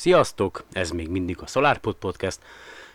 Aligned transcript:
Sziasztok! 0.00 0.64
Ez 0.72 0.90
még 0.90 1.08
mindig 1.08 1.36
a 1.40 1.46
SolarPod 1.46 1.94
Podcast, 1.94 2.40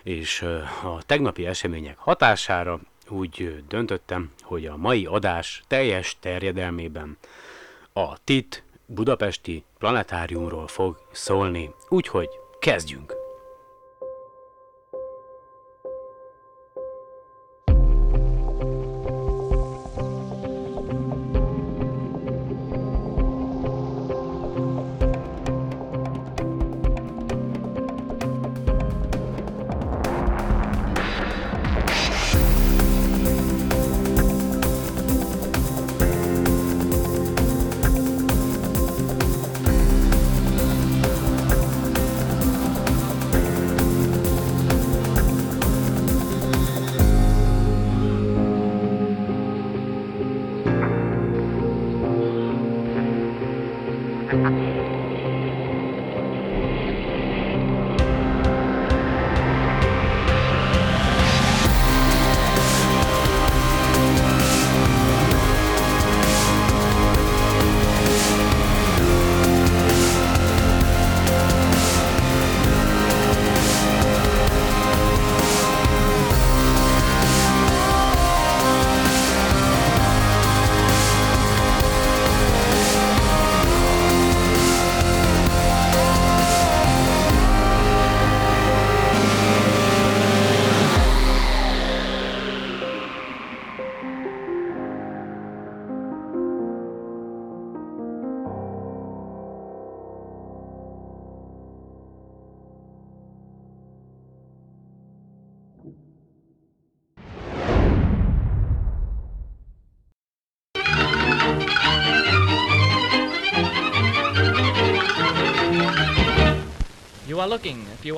és 0.04 0.42
a 0.84 1.04
tegnapi 1.06 1.46
események 1.46 1.98
hatására 1.98 2.80
úgy 3.10 3.64
döntöttem, 3.68 4.32
hogy 4.42 4.66
a 4.66 4.78
mai 4.78 5.06
adás 5.06 5.64
teljes 5.68 6.18
terjedelmében 6.20 7.18
a 7.94 8.24
TIT 8.24 8.64
Budapesti 8.86 9.64
Planetáriumról 9.78 10.68
fog 10.68 11.08
szólni. 11.12 11.72
Úgyhogy 11.90 12.30
kezdjünk! 12.60 13.15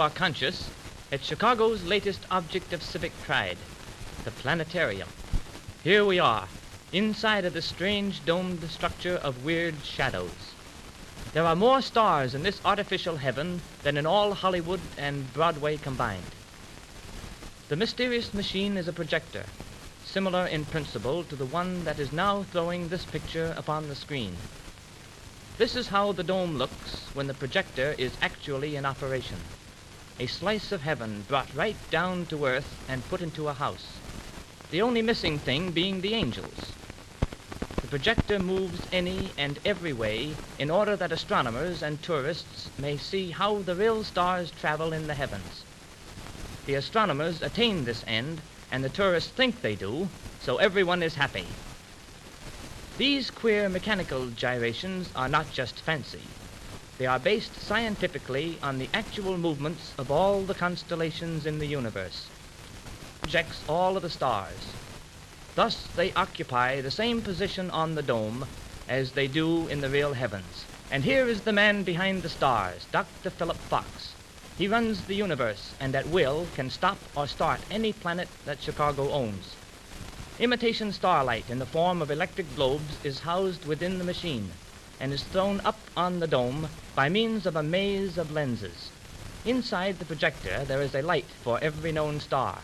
Are 0.08 0.11
conscious, 0.11 0.69
at 1.11 1.22
Chicago's 1.22 1.83
latest 1.83 2.22
object 2.31 2.72
of 2.72 2.81
civic 2.81 3.11
pride, 3.23 3.58
the 4.23 4.31
planetarium. 4.31 5.09
Here 5.83 6.05
we 6.05 6.17
are, 6.17 6.47
inside 6.94 7.44
of 7.44 7.51
the 7.51 7.62
strange 7.62 8.23
domed 8.23 8.63
structure 8.69 9.16
of 9.16 9.44
weird 9.44 9.75
shadows. 9.84 10.53
There 11.34 11.44
are 11.44 11.57
more 11.57 11.81
stars 11.81 12.34
in 12.34 12.44
this 12.44 12.62
artificial 12.63 13.18
heaven 13.18 13.59
than 13.84 13.97
in 13.97 14.06
all 14.06 14.34
Hollywood 14.34 14.79
and 14.97 15.34
Broadway 15.34 15.75
combined. 15.75 16.31
The 17.68 17.75
mysterious 17.75 18.34
machine 18.34 18.78
is 18.78 18.88
a 18.88 18.94
projector, 18.94 19.44
similar 20.06 20.47
in 20.47 20.63
principle 20.63 21.25
to 21.25 21.35
the 21.35 21.45
one 21.47 21.84
that 21.84 22.00
is 22.00 22.13
now 22.13 22.44
throwing 22.44 22.88
this 22.88 23.03
picture 23.03 23.53
upon 23.57 23.89
the 23.89 23.95
screen. 23.95 24.38
This 25.57 25.75
is 25.75 25.89
how 25.89 26.13
the 26.13 26.24
dome 26.24 26.57
looks 26.57 27.07
when 27.13 27.28
the 27.28 27.34
projector 27.34 27.94
is 27.97 28.13
actually 28.22 28.78
in 28.78 28.85
operation. 28.85 29.39
A 30.19 30.25
slice 30.25 30.72
of 30.72 30.81
heaven 30.81 31.22
brought 31.28 31.53
right 31.53 31.78
down 31.91 32.25
to 32.28 32.45
earth 32.45 32.75
and 32.88 33.07
put 33.07 33.22
into 33.22 33.47
a 33.50 33.53
house. 33.53 34.00
The 34.72 34.81
only 34.81 35.03
missing 35.03 35.38
thing 35.38 35.73
being 35.73 36.01
the 36.01 36.16
angels. 36.16 36.73
The 37.83 37.88
projector 37.88 38.39
moves 38.39 38.88
any 38.91 39.31
and 39.38 39.59
every 39.63 39.94
way 39.94 40.35
in 40.57 40.72
order 40.72 40.95
that 40.95 41.11
astronomers 41.11 41.83
and 41.83 42.01
tourists 42.01 42.72
may 42.79 42.97
see 42.97 43.29
how 43.29 43.61
the 43.61 43.75
real 43.75 44.03
stars 44.03 44.50
travel 44.59 44.91
in 44.91 45.06
the 45.06 45.13
heavens. 45.13 45.63
The 46.66 46.73
astronomers 46.73 47.44
attain 47.44 47.85
this 47.85 48.03
end, 48.07 48.41
and 48.72 48.83
the 48.83 48.89
tourists 48.89 49.29
think 49.29 49.61
they 49.61 49.75
do, 49.75 50.09
so 50.39 50.57
everyone 50.57 51.03
is 51.03 51.13
happy. 51.13 51.45
These 52.97 53.29
queer 53.29 53.69
mechanical 53.69 54.31
gyrations 54.31 55.11
are 55.16 55.29
not 55.29 55.51
just 55.51 55.79
fancy. 55.81 56.22
They 56.97 57.06
are 57.06 57.19
based 57.19 57.56
scientifically 57.56 58.59
on 58.63 58.80
the 58.80 58.90
actual 58.91 59.38
movements 59.38 59.94
of 60.00 60.09
all 60.09 60.47
the 60.47 60.56
constellations 60.56 61.46
in 61.46 61.59
the 61.59 61.68
universe. 61.68 62.31
Projects 63.22 63.63
all 63.68 63.97
of 63.97 64.02
the 64.02 64.09
stars. 64.09 64.78
Thus 65.53 65.91
they 65.94 66.12
occupy 66.13 66.81
the 66.81 66.90
same 66.90 67.22
position 67.22 67.69
on 67.69 67.94
the 67.94 68.02
dome 68.02 68.47
as 68.88 69.12
they 69.13 69.28
do 69.28 69.68
in 69.68 69.81
the 69.81 69.91
real 69.91 70.13
heavens. 70.13 70.66
And 70.90 71.03
here 71.03 71.28
is 71.28 71.41
the 71.41 71.53
man 71.53 71.84
behind 71.84 72.24
the 72.24 72.30
stars, 72.30 72.88
Dr. 72.91 73.30
Philip 73.30 73.59
Fox. 73.69 74.16
He 74.57 74.68
runs 74.68 75.03
the 75.03 75.13
universe 75.16 75.75
and 75.80 75.96
at 75.96 76.07
will 76.07 76.47
can 76.56 76.72
stop 76.72 76.97
or 77.16 77.28
start 77.28 77.63
any 77.69 77.94
planet 77.94 78.30
that 78.46 78.59
Chicago 78.59 79.12
owns. 79.12 79.56
Imitation 80.40 80.91
starlight 80.91 81.47
in 81.52 81.59
the 81.59 81.68
form 81.68 82.02
of 82.02 82.09
electric 82.09 82.56
globes 82.56 82.97
is 83.03 83.19
housed 83.19 83.66
within 83.66 84.00
the 84.00 84.03
machine 84.03 84.52
and 85.00 85.13
is 85.13 85.24
thrown 85.24 85.62
up 85.66 85.80
on 85.96 86.19
the 86.19 86.28
dome 86.28 86.69
by 86.96 87.09
means 87.09 87.46
of 87.46 87.56
a 87.56 87.63
maze 87.63 88.18
of 88.18 88.31
lenses. 88.31 88.90
Inside 89.46 90.00
the 90.00 90.06
projector 90.06 90.66
there 90.66 90.81
is 90.81 90.96
a 90.96 91.02
light 91.02 91.30
for 91.44 91.59
every 91.62 91.91
known 91.91 92.19
star. 92.19 92.59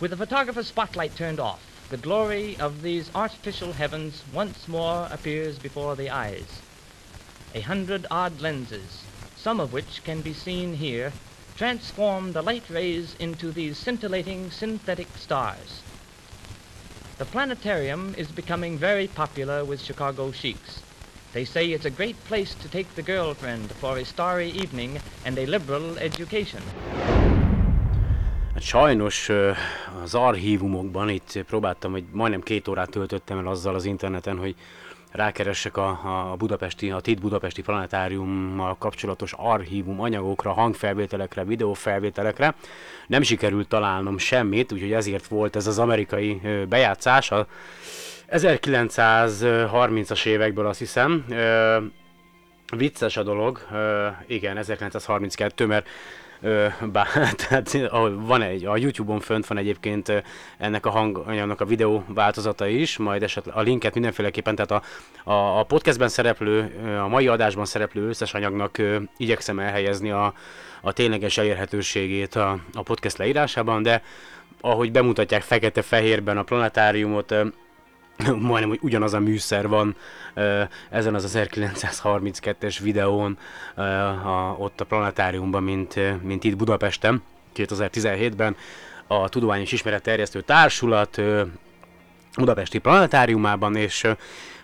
With 0.00 0.10
the 0.10 0.16
photographer's 0.16 0.66
spotlight 0.68 1.16
turned 1.16 1.40
off, 1.40 1.62
the 1.90 1.96
glory 1.96 2.56
of 2.58 2.82
these 2.82 3.10
artificial 3.14 3.72
heavens 3.72 4.22
once 4.32 4.66
more 4.66 5.06
appears 5.10 5.58
before 5.58 5.94
the 5.94 6.10
eyes. 6.10 6.62
A 7.54 7.60
hundred 7.60 8.06
odd 8.10 8.40
lenses, 8.40 9.04
some 9.36 9.60
of 9.60 9.72
which 9.72 10.02
can 10.04 10.22
be 10.22 10.32
seen 10.32 10.74
here, 10.74 11.12
transform 11.56 12.32
the 12.32 12.42
light 12.42 12.68
rays 12.70 13.14
into 13.20 13.52
these 13.52 13.78
scintillating 13.78 14.50
synthetic 14.50 15.06
stars. 15.16 15.82
The 17.18 17.26
planetarium 17.26 18.14
is 18.18 18.28
becoming 18.28 18.78
very 18.78 19.06
popular 19.06 19.64
with 19.64 19.80
Chicago 19.80 20.32
sheiks. 20.32 20.83
They 21.34 21.44
say 21.44 21.72
it's 21.72 21.84
a 21.84 21.90
great 21.90 22.14
place 22.28 22.54
to 22.62 22.68
take 22.68 22.86
the 22.94 23.02
girlfriend 23.02 23.72
for 23.80 23.98
a 23.98 24.04
starry 24.04 24.52
evening 24.62 25.00
and 25.24 25.38
a 25.38 25.44
liberal 25.44 25.98
education. 25.98 26.60
Sajnos 28.60 29.30
az 30.02 30.14
archívumokban 30.14 31.08
itt 31.08 31.42
próbáltam, 31.46 31.92
hogy 31.92 32.04
majdnem 32.12 32.40
két 32.40 32.68
órát 32.68 32.90
töltöttem 32.90 33.38
el 33.38 33.46
azzal 33.46 33.74
az 33.74 33.84
interneten, 33.84 34.38
hogy 34.38 34.54
rákeressek 35.10 35.76
a, 35.76 35.88
a 36.32 36.36
budapesti, 36.36 36.90
a 36.90 37.00
TIT 37.00 37.20
Budapesti 37.20 37.62
Planetáriummal 37.62 38.76
kapcsolatos 38.78 39.32
archívum 39.36 40.00
anyagokra, 40.00 40.52
hangfelvételekre, 40.52 41.44
videófelvételekre. 41.44 42.54
Nem 43.06 43.22
sikerült 43.22 43.68
találnom 43.68 44.18
semmit, 44.18 44.72
úgyhogy 44.72 44.92
ezért 44.92 45.26
volt 45.26 45.56
ez 45.56 45.66
az 45.66 45.78
amerikai 45.78 46.40
bejátszás. 46.68 47.30
A 47.30 47.46
1930-as 48.30 50.26
évekből 50.26 50.66
azt 50.66 50.78
hiszem. 50.78 51.24
Ö, 51.28 51.76
vicces 52.76 53.16
a 53.16 53.22
dolog, 53.22 53.60
ö, 53.72 54.06
igen, 54.26 54.56
1932, 54.56 55.66
mert 55.66 55.88
Ö, 56.44 56.66
tehát 57.48 57.90
van 58.16 58.42
egy, 58.42 58.64
a 58.64 58.76
Youtube-on 58.76 59.20
fönt 59.20 59.46
van 59.46 59.58
egyébként 59.58 60.22
ennek 60.58 60.86
a 60.86 60.90
hanganyagnak 60.90 61.60
a 61.60 61.64
videó 61.64 62.04
változata 62.08 62.66
is, 62.66 62.96
majd 62.96 63.22
esetleg 63.22 63.56
a 63.56 63.60
linket 63.60 63.94
mindenféleképpen, 63.94 64.54
tehát 64.54 64.70
a, 64.70 64.82
a, 65.30 65.58
a 65.58 65.62
podcastben 65.62 66.08
szereplő, 66.08 66.72
a 67.02 67.08
mai 67.08 67.28
adásban 67.28 67.64
szereplő 67.64 68.08
összes 68.08 68.34
anyagnak 68.34 68.78
ö, 68.78 68.96
igyekszem 69.16 69.58
elhelyezni 69.58 70.10
a, 70.10 70.34
a 70.80 70.92
tényleges 70.92 71.38
elérhetőségét 71.38 72.34
a, 72.34 72.58
a 72.72 72.82
podcast 72.82 73.18
leírásában, 73.18 73.82
de 73.82 74.02
ahogy 74.60 74.92
bemutatják 74.92 75.42
fekete-fehérben 75.42 76.38
a 76.38 76.42
planetáriumot, 76.42 77.34
majdnem 78.40 78.68
hogy 78.68 78.78
ugyanaz 78.82 79.14
a 79.14 79.20
műszer 79.20 79.68
van 79.68 79.96
ezen 80.90 81.14
az 81.14 81.38
1932-es 81.38 82.78
videón 82.82 83.38
a, 84.24 84.56
ott 84.58 84.80
a 84.80 84.84
planetáriumban, 84.84 85.62
mint, 85.62 86.22
mint 86.22 86.44
itt 86.44 86.56
Budapesten 86.56 87.22
2017-ben 87.56 88.56
a 89.06 89.28
Tudományos 89.28 89.72
Ismeretterjesztő 89.72 90.40
Társulat 90.40 91.20
Budapesti 92.36 92.78
Planetáriumában, 92.78 93.76
és 93.76 94.06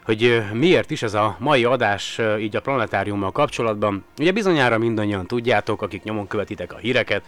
hogy 0.05 0.43
miért 0.53 0.91
is 0.91 1.03
ez 1.03 1.15
a 1.15 1.37
mai 1.39 1.65
adás 1.65 2.21
így 2.39 2.57
a 2.57 2.61
planetáriummal 2.61 3.33
kapcsolatban. 3.33 4.05
Ugye 4.19 4.33
bizonyára 4.33 4.79
mindannyian 4.79 5.27
tudjátok, 5.27 5.83
akik 5.83 6.03
nyomon 6.03 6.27
követitek 6.27 6.73
a 6.73 6.77
híreket, 6.77 7.25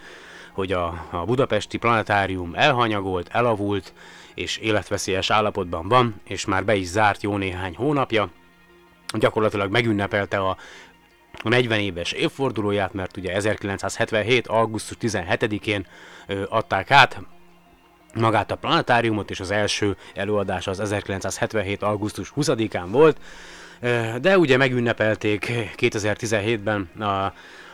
hogy 0.52 0.72
a, 0.72 1.06
a 1.10 1.24
budapesti 1.24 1.76
planetárium 1.76 2.52
elhanyagolt, 2.54 3.28
elavult, 3.32 3.92
és 4.34 4.56
életveszélyes 4.56 5.30
állapotban 5.30 5.88
van, 5.88 6.20
és 6.24 6.44
már 6.44 6.64
be 6.64 6.74
is 6.74 6.86
zárt 6.86 7.22
jó 7.22 7.36
néhány 7.36 7.76
hónapja. 7.76 8.30
Gyakorlatilag 9.18 9.70
megünnepelte 9.70 10.38
a 10.38 10.56
a 11.42 11.48
40 11.48 11.78
éves 11.78 12.12
évfordulóját, 12.12 12.92
mert 12.92 13.16
ugye 13.16 13.34
1977. 13.34 14.46
augusztus 14.46 14.96
17-én 15.00 15.86
adták 16.48 16.90
át 16.90 17.20
magát 18.14 18.50
a 18.50 18.56
planetáriumot, 18.56 19.30
és 19.30 19.40
az 19.40 19.50
első 19.50 19.96
előadás 20.14 20.66
az 20.66 20.80
1977. 20.80 21.82
augusztus 21.82 22.32
20-án 22.36 22.86
volt, 22.90 23.20
de 24.20 24.38
ugye 24.38 24.56
megünnepelték 24.56 25.52
2017-ben 25.76 27.02
a, 27.02 27.32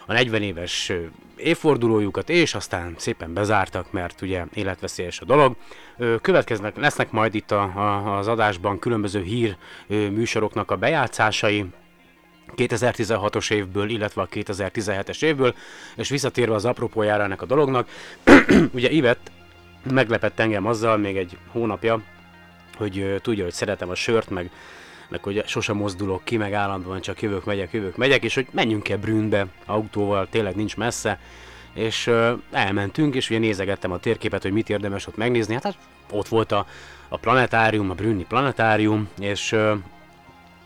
a 0.08 0.12
40 0.12 0.42
éves 0.42 0.92
évfordulójukat, 1.36 2.30
és 2.30 2.54
aztán 2.54 2.94
szépen 2.96 3.34
bezártak, 3.34 3.92
mert 3.92 4.22
ugye 4.22 4.44
életveszélyes 4.54 5.20
a 5.20 5.24
dolog. 5.24 5.56
Következnek, 6.20 6.76
lesznek 6.76 7.10
majd 7.10 7.34
itt 7.34 7.50
a, 7.50 7.62
a, 7.62 8.18
az 8.18 8.28
adásban 8.28 8.78
különböző 8.78 9.22
hír 9.22 9.56
műsoroknak 9.86 10.70
a 10.70 10.76
bejátszásai, 10.76 11.64
2016-os 12.56 13.52
évből, 13.52 13.88
illetve 13.88 14.22
a 14.22 14.28
2017-es 14.28 15.22
évből, 15.22 15.54
és 15.96 16.08
visszatérve 16.08 16.54
az 16.54 16.64
apropójára 16.64 17.22
ennek 17.22 17.42
a 17.42 17.46
dolognak, 17.46 17.88
ugye 18.74 18.90
Ivet 18.90 19.30
meglepett 19.90 20.38
engem 20.38 20.66
azzal 20.66 20.96
még 20.96 21.16
egy 21.16 21.36
hónapja, 21.52 22.02
hogy 22.76 23.20
tudja, 23.22 23.44
hogy 23.44 23.52
szeretem 23.52 23.88
a 23.88 23.94
sört, 23.94 24.30
meg, 24.30 24.50
meg 25.08 25.22
hogy 25.22 25.42
sosem 25.46 25.76
mozdulok 25.76 26.24
ki, 26.24 26.36
meg 26.36 26.52
állandóan 26.52 27.00
csak 27.00 27.22
jövök, 27.22 27.44
megyek, 27.44 27.72
jövök, 27.72 27.96
megyek, 27.96 28.24
és 28.24 28.34
hogy 28.34 28.46
menjünk-e 28.50 28.96
Brünnbe 28.96 29.46
autóval, 29.66 30.28
tényleg 30.30 30.56
nincs 30.56 30.76
messze, 30.76 31.18
és 31.74 32.06
uh, 32.06 32.30
elmentünk, 32.50 33.14
és 33.14 33.30
ugye 33.30 33.38
nézegettem 33.38 33.92
a 33.92 33.98
térképet, 33.98 34.42
hogy 34.42 34.52
mit 34.52 34.70
érdemes 34.70 35.06
ott 35.06 35.16
megnézni, 35.16 35.54
hát, 35.54 35.62
hát 35.62 35.76
ott 36.10 36.28
volt 36.28 36.52
a, 36.52 36.66
a 37.08 37.16
planetárium, 37.16 37.90
a 37.90 37.94
Brünni 37.94 38.24
planetárium, 38.24 39.08
és 39.18 39.52
uh, 39.52 39.72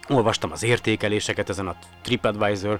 olvastam 0.08 0.52
az 0.52 0.62
értékeléseket 0.62 1.48
ezen 1.48 1.66
a 1.66 1.76
TripAdvisor 2.02 2.78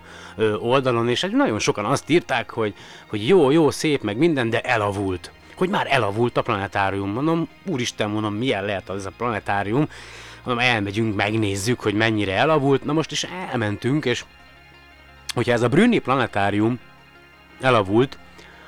oldalon, 0.58 1.08
és 1.08 1.26
nagyon 1.30 1.58
sokan 1.58 1.84
azt 1.84 2.10
írták, 2.10 2.50
hogy, 2.50 2.74
hogy 3.06 3.28
jó, 3.28 3.50
jó, 3.50 3.70
szép, 3.70 4.02
meg 4.02 4.16
minden, 4.16 4.50
de 4.50 4.60
elavult. 4.60 5.30
Hogy 5.54 5.68
már 5.68 5.86
elavult 5.90 6.36
a 6.36 6.42
planetárium. 6.42 7.10
Mondom, 7.10 7.48
úristen, 7.66 8.10
mondom, 8.10 8.34
milyen 8.34 8.64
lehet 8.64 8.88
az 8.88 9.06
a 9.06 9.12
planetárium. 9.16 9.88
Mondom, 10.44 10.64
elmegyünk, 10.64 11.16
megnézzük, 11.16 11.80
hogy 11.80 11.94
mennyire 11.94 12.34
elavult. 12.34 12.84
Na 12.84 12.92
most 12.92 13.10
is 13.10 13.26
elmentünk, 13.50 14.04
és 14.04 14.24
hogyha 15.34 15.52
ez 15.52 15.62
a 15.62 15.68
Brünni 15.68 15.98
planetárium 15.98 16.78
elavult, 17.60 18.18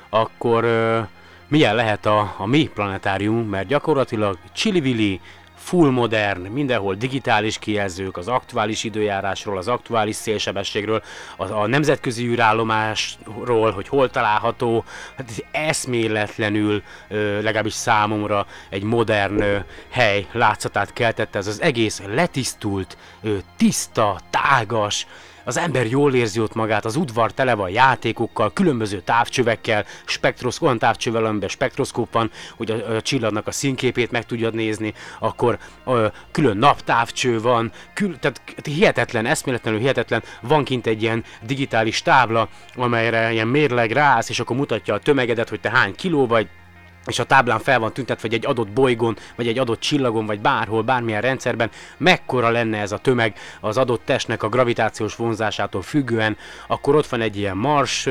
akkor 0.09 0.63
uh, 0.63 1.07
milyen 1.47 1.75
lehet 1.75 2.05
a, 2.05 2.35
a 2.37 2.45
mi 2.45 2.69
planetárium, 2.73 3.49
mert 3.49 3.67
gyakorlatilag 3.67 4.37
Chili 4.53 5.19
full 5.65 5.89
modern, 5.89 6.41
mindenhol 6.41 6.95
digitális 6.95 7.57
kijelzők, 7.57 8.17
az 8.17 8.27
aktuális 8.27 8.83
időjárásról, 8.83 9.57
az 9.57 9.67
aktuális 9.67 10.15
szélsebességről, 10.15 11.01
a, 11.37 11.51
a 11.51 11.67
nemzetközi 11.67 12.25
űrállomásról, 12.25 13.71
hogy 13.71 13.87
hol 13.87 14.09
található, 14.09 14.83
hát 15.17 15.29
ez 15.29 15.37
eszméletlenül, 15.51 16.83
legalábbis 17.41 17.73
számomra 17.73 18.45
egy 18.69 18.83
modern 18.83 19.43
hely 19.89 20.27
látszatát 20.31 20.93
keltette, 20.93 21.37
ez 21.37 21.47
az 21.47 21.61
egész 21.61 22.01
letisztult, 22.07 22.97
tiszta, 23.57 24.19
tágas, 24.29 25.07
az 25.45 25.57
ember 25.57 25.85
jól 25.85 26.13
érzi 26.13 26.39
ott 26.39 26.53
magát, 26.53 26.85
az 26.85 26.95
udvar 26.95 27.33
tele 27.33 27.53
van 27.53 27.69
játékokkal, 27.69 28.53
különböző 28.53 29.01
távcsövekkel, 29.01 29.85
spektrosz, 30.05 30.61
olyan 30.61 30.79
távcsővel, 30.79 31.25
amiben 31.25 31.49
spektroszkóp 31.49 32.13
van, 32.13 32.31
hogy 32.55 32.71
a, 32.71 32.95
a 32.95 33.01
csillagnak 33.01 33.47
a 33.47 33.51
színképét 33.51 34.11
meg 34.11 34.25
tudjad 34.25 34.53
nézni, 34.53 34.93
akkor 35.19 35.57
a, 35.85 35.93
külön 36.31 36.57
naptávcső 36.57 37.41
van, 37.41 37.71
kül, 37.93 38.19
tehát 38.19 38.41
hihetetlen, 38.63 39.25
eszméletlenül 39.25 39.79
hihetetlen, 39.79 40.23
van 40.41 40.63
kint 40.63 40.87
egy 40.87 41.01
ilyen 41.01 41.23
digitális 41.45 42.01
tábla, 42.01 42.49
amelyre 42.75 43.31
ilyen 43.31 43.47
mérleg 43.47 43.91
rász, 43.91 44.29
és 44.29 44.39
akkor 44.39 44.55
mutatja 44.55 44.93
a 44.93 44.99
tömegedet, 44.99 45.49
hogy 45.49 45.59
te 45.59 45.69
hány 45.69 45.95
kiló 45.95 46.27
vagy, 46.27 46.47
és 47.05 47.19
a 47.19 47.23
táblán 47.23 47.59
fel 47.59 47.79
van 47.79 47.93
tüntetve, 47.93 48.27
vagy 48.27 48.37
egy 48.37 48.45
adott 48.45 48.69
bolygón, 48.69 49.17
vagy 49.35 49.47
egy 49.47 49.57
adott 49.57 49.79
csillagon, 49.79 50.25
vagy 50.25 50.39
bárhol, 50.39 50.81
bármilyen 50.81 51.21
rendszerben, 51.21 51.69
mekkora 51.97 52.49
lenne 52.49 52.77
ez 52.77 52.91
a 52.91 52.97
tömeg 52.97 53.37
az 53.59 53.77
adott 53.77 54.05
testnek 54.05 54.43
a 54.43 54.49
gravitációs 54.49 55.15
vonzásától 55.15 55.81
függően, 55.81 56.37
akkor 56.67 56.95
ott 56.95 57.07
van 57.07 57.21
egy 57.21 57.37
ilyen 57.37 57.57
mars, 57.57 58.09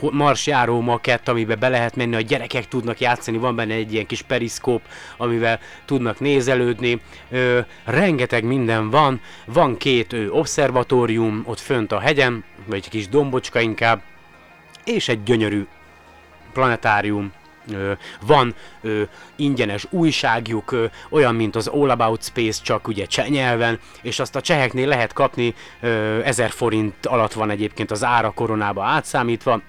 mars 0.00 0.46
járó 0.46 0.80
makett, 0.80 1.28
amiben 1.28 1.58
be 1.58 1.68
lehet 1.68 1.96
menni, 1.96 2.14
a 2.14 2.20
gyerekek 2.20 2.68
tudnak 2.68 3.00
játszani, 3.00 3.38
van 3.38 3.56
benne 3.56 3.74
egy 3.74 3.92
ilyen 3.92 4.06
kis 4.06 4.22
periszkóp, 4.22 4.82
amivel 5.16 5.60
tudnak 5.84 6.20
nézelődni, 6.20 7.00
rengeteg 7.84 8.44
minden 8.44 8.90
van, 8.90 9.20
van 9.46 9.76
két 9.76 10.12
ö, 10.12 10.28
obszervatórium 10.28 11.42
ott 11.46 11.60
fönt 11.60 11.92
a 11.92 11.98
hegyen, 11.98 12.44
vagy 12.66 12.76
egy 12.76 12.88
kis 12.88 13.08
dombocska 13.08 13.60
inkább, 13.60 14.02
és 14.84 15.08
egy 15.08 15.22
gyönyörű 15.22 15.66
planetárium, 16.52 17.32
van 18.26 18.54
ö, 18.80 19.02
ingyenes 19.36 19.86
újságjuk, 19.90 20.72
ö, 20.72 20.84
olyan, 21.10 21.34
mint 21.34 21.56
az 21.56 21.66
All 21.66 21.90
About 21.90 22.22
Space, 22.22 22.62
csak 22.62 22.88
ugye 22.88 23.06
cseh 23.06 23.28
nyelven, 23.28 23.78
és 24.02 24.18
azt 24.18 24.36
a 24.36 24.40
cseheknél 24.40 24.88
lehet 24.88 25.12
kapni, 25.12 25.54
ö, 25.80 26.20
1000 26.24 26.50
forint 26.50 27.06
alatt 27.06 27.32
van 27.32 27.50
egyébként 27.50 27.90
az 27.90 28.04
ára 28.04 28.30
koronába 28.30 28.84
átszámítva, 28.84 29.60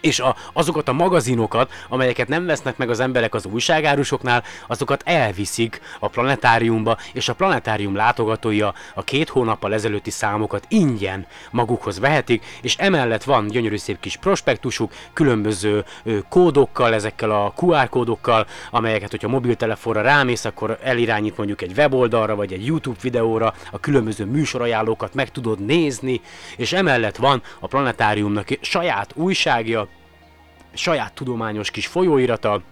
és 0.00 0.20
a, 0.20 0.36
azokat 0.52 0.88
a 0.88 0.92
magazinokat, 0.92 1.72
amelyeket 1.88 2.28
nem 2.28 2.46
vesznek 2.46 2.76
meg 2.76 2.90
az 2.90 3.00
emberek 3.00 3.34
az 3.34 3.46
újságárusoknál, 3.46 4.42
azokat 4.66 5.02
elviszik 5.04 5.80
a 5.98 6.08
planetáriumba, 6.08 6.96
és 7.12 7.28
a 7.28 7.34
planetárium 7.34 7.94
látogatói 7.94 8.60
a, 8.60 8.74
a 8.94 9.04
két 9.04 9.28
hónappal 9.28 9.74
ezelőtti 9.74 10.10
számokat 10.10 10.64
ingyen 10.68 11.26
magukhoz 11.50 11.98
vehetik, 11.98 12.44
és 12.62 12.76
emellett 12.76 13.24
van 13.24 13.46
gyönyörű 13.46 13.76
szép 13.76 14.00
kis 14.00 14.16
prospektusuk, 14.16 14.92
különböző 15.12 15.84
ö, 16.04 16.18
kódokkal, 16.28 16.94
ezekkel 16.94 17.30
a 17.30 17.52
QR 17.56 17.88
kódokkal, 17.88 18.46
amelyeket, 18.70 19.10
hogyha 19.10 19.28
mobiltelefonra 19.28 20.00
rámész, 20.00 20.44
akkor 20.44 20.78
elirányít 20.82 21.36
mondjuk 21.36 21.62
egy 21.62 21.72
weboldalra, 21.76 22.34
vagy 22.34 22.52
egy 22.52 22.66
YouTube 22.66 22.98
videóra, 23.02 23.54
a 23.70 23.80
különböző 23.80 24.24
műsorajánlókat 24.24 25.14
meg 25.14 25.30
tudod 25.30 25.64
nézni, 25.64 26.20
és 26.56 26.72
emellett 26.72 27.16
van 27.16 27.42
a 27.60 27.66
planetáriumnak 27.66 28.48
saját 28.60 29.12
újságja, 29.14 29.88
saját 30.74 31.12
tudományos 31.12 31.70
kis 31.70 31.86
folyóirata, 31.86 32.62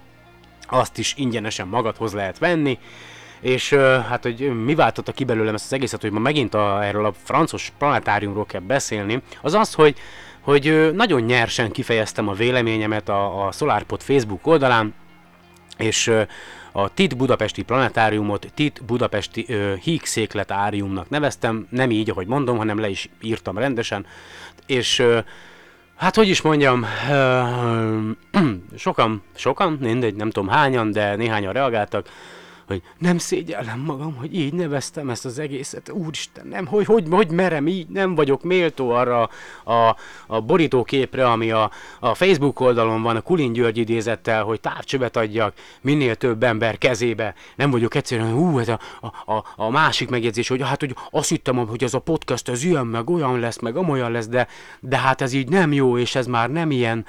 azt 0.69 0.99
is 0.99 1.15
ingyenesen 1.17 1.69
magadhoz 1.69 2.13
lehet 2.13 2.39
venni, 2.39 2.79
és 3.41 3.73
hát, 4.09 4.23
hogy 4.23 4.65
mi 4.65 4.75
váltotta 4.75 5.13
ki 5.13 5.25
belőlem 5.25 5.55
ezt 5.55 5.65
az 5.65 5.73
egészet, 5.73 6.01
hogy 6.01 6.11
ma 6.11 6.19
megint 6.19 6.55
a, 6.55 6.85
erről 6.85 7.05
a 7.05 7.15
francos 7.23 7.73
planetáriumról 7.79 8.47
kell 8.47 8.61
beszélni, 8.61 9.23
az 9.43 9.55
az, 9.55 9.75
hogy, 9.75 9.99
hogy 10.41 10.91
nagyon 10.95 11.21
nyersen 11.21 11.71
kifejeztem 11.71 12.29
a 12.29 12.33
véleményemet 12.33 13.09
a, 13.09 13.47
a 13.47 13.53
SolarPod 13.53 14.01
Facebook 14.01 14.47
oldalán, 14.47 14.95
és 15.79 16.13
a 16.73 16.95
TIT 16.95 17.17
Budapesti 17.17 17.63
Planetáriumot 17.63 18.53
TIT 18.55 18.85
Budapesti 18.85 19.47
uh, 19.49 19.75
Hígszékletáriumnak 19.75 21.09
neveztem, 21.09 21.67
nem 21.71 21.91
így, 21.91 22.11
ahogy 22.11 22.27
mondom, 22.27 22.57
hanem 22.57 22.81
le 22.81 22.89
is 22.89 23.09
írtam 23.21 23.59
rendesen, 23.59 24.07
és 24.67 24.99
uh, 24.99 25.19
Hát 25.99 26.17
hogy 26.17 26.29
is 26.29 26.43
mondjam, 26.43 26.85
sokan, 28.77 29.23
sokan, 29.35 29.73
mindegy, 29.73 30.15
nem 30.15 30.31
tudom 30.31 30.49
hányan, 30.49 30.91
de 30.93 31.17
néhányan 31.17 31.53
reagáltak, 31.53 32.09
hogy 32.69 32.83
nem 32.99 33.19
szégyellem 33.19 33.81
magam, 33.81 34.17
hogy 34.17 34.35
így 34.35 34.53
neveztem 34.53 35.11
ezt 35.11 35.25
az 35.25 35.39
egészet, 35.39 35.91
úristen, 35.91 36.47
nem, 36.47 36.67
hogy, 36.67 36.85
hogy, 36.85 37.05
hogy 37.11 37.31
merem 37.31 37.67
így, 37.67 37.89
nem 37.89 38.15
vagyok 38.15 38.43
méltó 38.43 38.91
arra 38.91 39.31
a, 39.65 39.97
a 40.27 40.41
borítóképre, 40.41 41.31
ami 41.31 41.51
a, 41.51 41.71
a 42.01 42.15
Facebook 42.15 42.61
oldalon 42.61 43.03
van, 43.03 43.17
a 43.17 43.21
Kulin 43.21 43.53
György 43.53 43.79
idézettel, 43.79 44.43
hogy 44.43 44.61
távcsövet 44.61 45.17
adjak 45.17 45.55
minél 45.81 46.15
több 46.15 46.43
ember 46.43 46.79
kezébe, 46.79 47.35
nem 47.57 47.71
vagyok 47.71 47.95
egyszerűen, 47.95 48.33
hú, 48.33 48.59
ez 48.59 48.69
a, 48.69 48.81
a, 49.27 49.45
a, 49.57 49.71
másik 49.71 50.09
megjegyzés, 50.09 50.49
hogy 50.49 50.63
hát, 50.63 50.81
hogy 50.81 50.95
azt 51.11 51.29
hittem, 51.29 51.57
hogy 51.57 51.85
ez 51.85 51.95
a 51.95 51.99
podcast, 51.99 52.49
ez 52.49 52.65
ilyen, 52.65 52.87
meg 52.87 53.11
olyan 53.11 53.39
lesz, 53.39 53.59
meg 53.61 53.77
amolyan 53.77 54.11
lesz, 54.11 54.29
de, 54.29 54.49
de 54.81 54.97
hát 54.99 55.21
ez 55.21 55.33
így 55.33 55.49
nem 55.49 55.73
jó, 55.73 55.99
és 55.99 56.15
ez 56.15 56.27
már 56.27 56.51
nem 56.51 56.71
ilyen, 56.71 57.07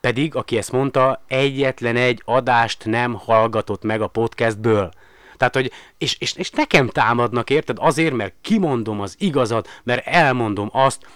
pedig, 0.00 0.34
aki 0.34 0.56
ezt 0.56 0.72
mondta, 0.72 1.24
egyetlen 1.26 1.96
egy 1.96 2.22
adást 2.24 2.84
nem 2.84 3.14
hallgatott 3.14 3.82
meg 3.82 4.00
a 4.00 4.06
podcastből. 4.06 4.90
Tehát, 5.36 5.54
hogy, 5.54 5.72
és, 5.98 6.16
és, 6.18 6.32
és 6.32 6.50
nekem 6.50 6.88
támadnak, 6.88 7.50
érted? 7.50 7.76
Azért, 7.80 8.14
mert 8.14 8.34
kimondom 8.40 9.00
az 9.00 9.14
igazat, 9.18 9.68
mert 9.82 10.06
elmondom 10.06 10.68
azt, 10.72 11.06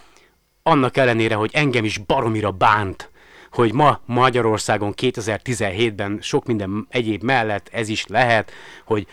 annak 0.62 0.96
ellenére, 0.96 1.34
hogy 1.34 1.50
engem 1.52 1.84
is 1.84 1.98
baromira 1.98 2.50
bánt, 2.50 3.10
hogy 3.52 3.72
ma 3.72 4.00
Magyarországon 4.04 4.92
2017-ben 4.96 6.18
sok 6.20 6.46
minden 6.46 6.86
egyéb 6.90 7.22
mellett 7.22 7.68
ez 7.72 7.88
is 7.88 8.06
lehet, 8.06 8.50
hogy 8.84 9.06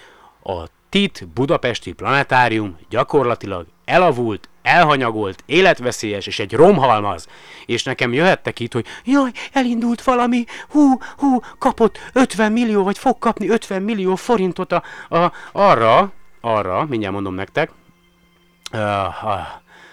a 0.44 0.66
TIT 0.90 1.28
Budapesti 1.34 1.92
Planetárium 1.92 2.78
gyakorlatilag 2.90 3.68
elavult, 3.86 4.50
elhanyagolt, 4.62 5.44
életveszélyes, 5.46 6.28
és 6.28 6.40
egy 6.40 6.54
romhalmaz. 6.54 7.28
És 7.66 7.84
nekem 7.84 8.14
jöhettek 8.14 8.60
itt, 8.60 8.74
hogy 8.74 8.86
jaj, 9.06 9.32
elindult 9.54 10.04
valami, 10.04 10.44
hú, 10.70 10.98
hú, 11.18 11.40
kapott 11.58 11.98
50 12.14 12.52
millió, 12.52 12.84
vagy 12.84 12.98
fog 12.98 13.20
kapni 13.20 13.50
50 13.50 13.82
millió 13.82 14.16
forintot 14.16 14.72
a, 14.72 14.84
a, 15.10 15.32
arra, 15.52 16.12
arra, 16.42 16.86
mindjárt 16.86 17.14
mondom 17.14 17.34
nektek, 17.34 17.72
uh, 18.74 18.80
uh, 19.24 19.40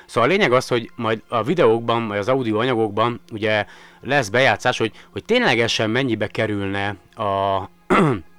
Szóval 0.06 0.28
a 0.28 0.32
lényeg 0.32 0.52
az, 0.52 0.68
hogy 0.68 0.90
majd 0.96 1.22
a 1.28 1.42
videókban, 1.42 2.08
vagy 2.08 2.18
az 2.18 2.28
audio 2.28 2.58
anyagokban 2.58 3.20
ugye 3.32 3.66
lesz 4.00 4.28
bejátszás, 4.28 4.78
hogy, 4.78 4.92
hogy 5.12 5.24
ténylegesen 5.24 5.90
mennyibe 5.90 6.26
kerülne 6.26 6.96
a 7.14 7.62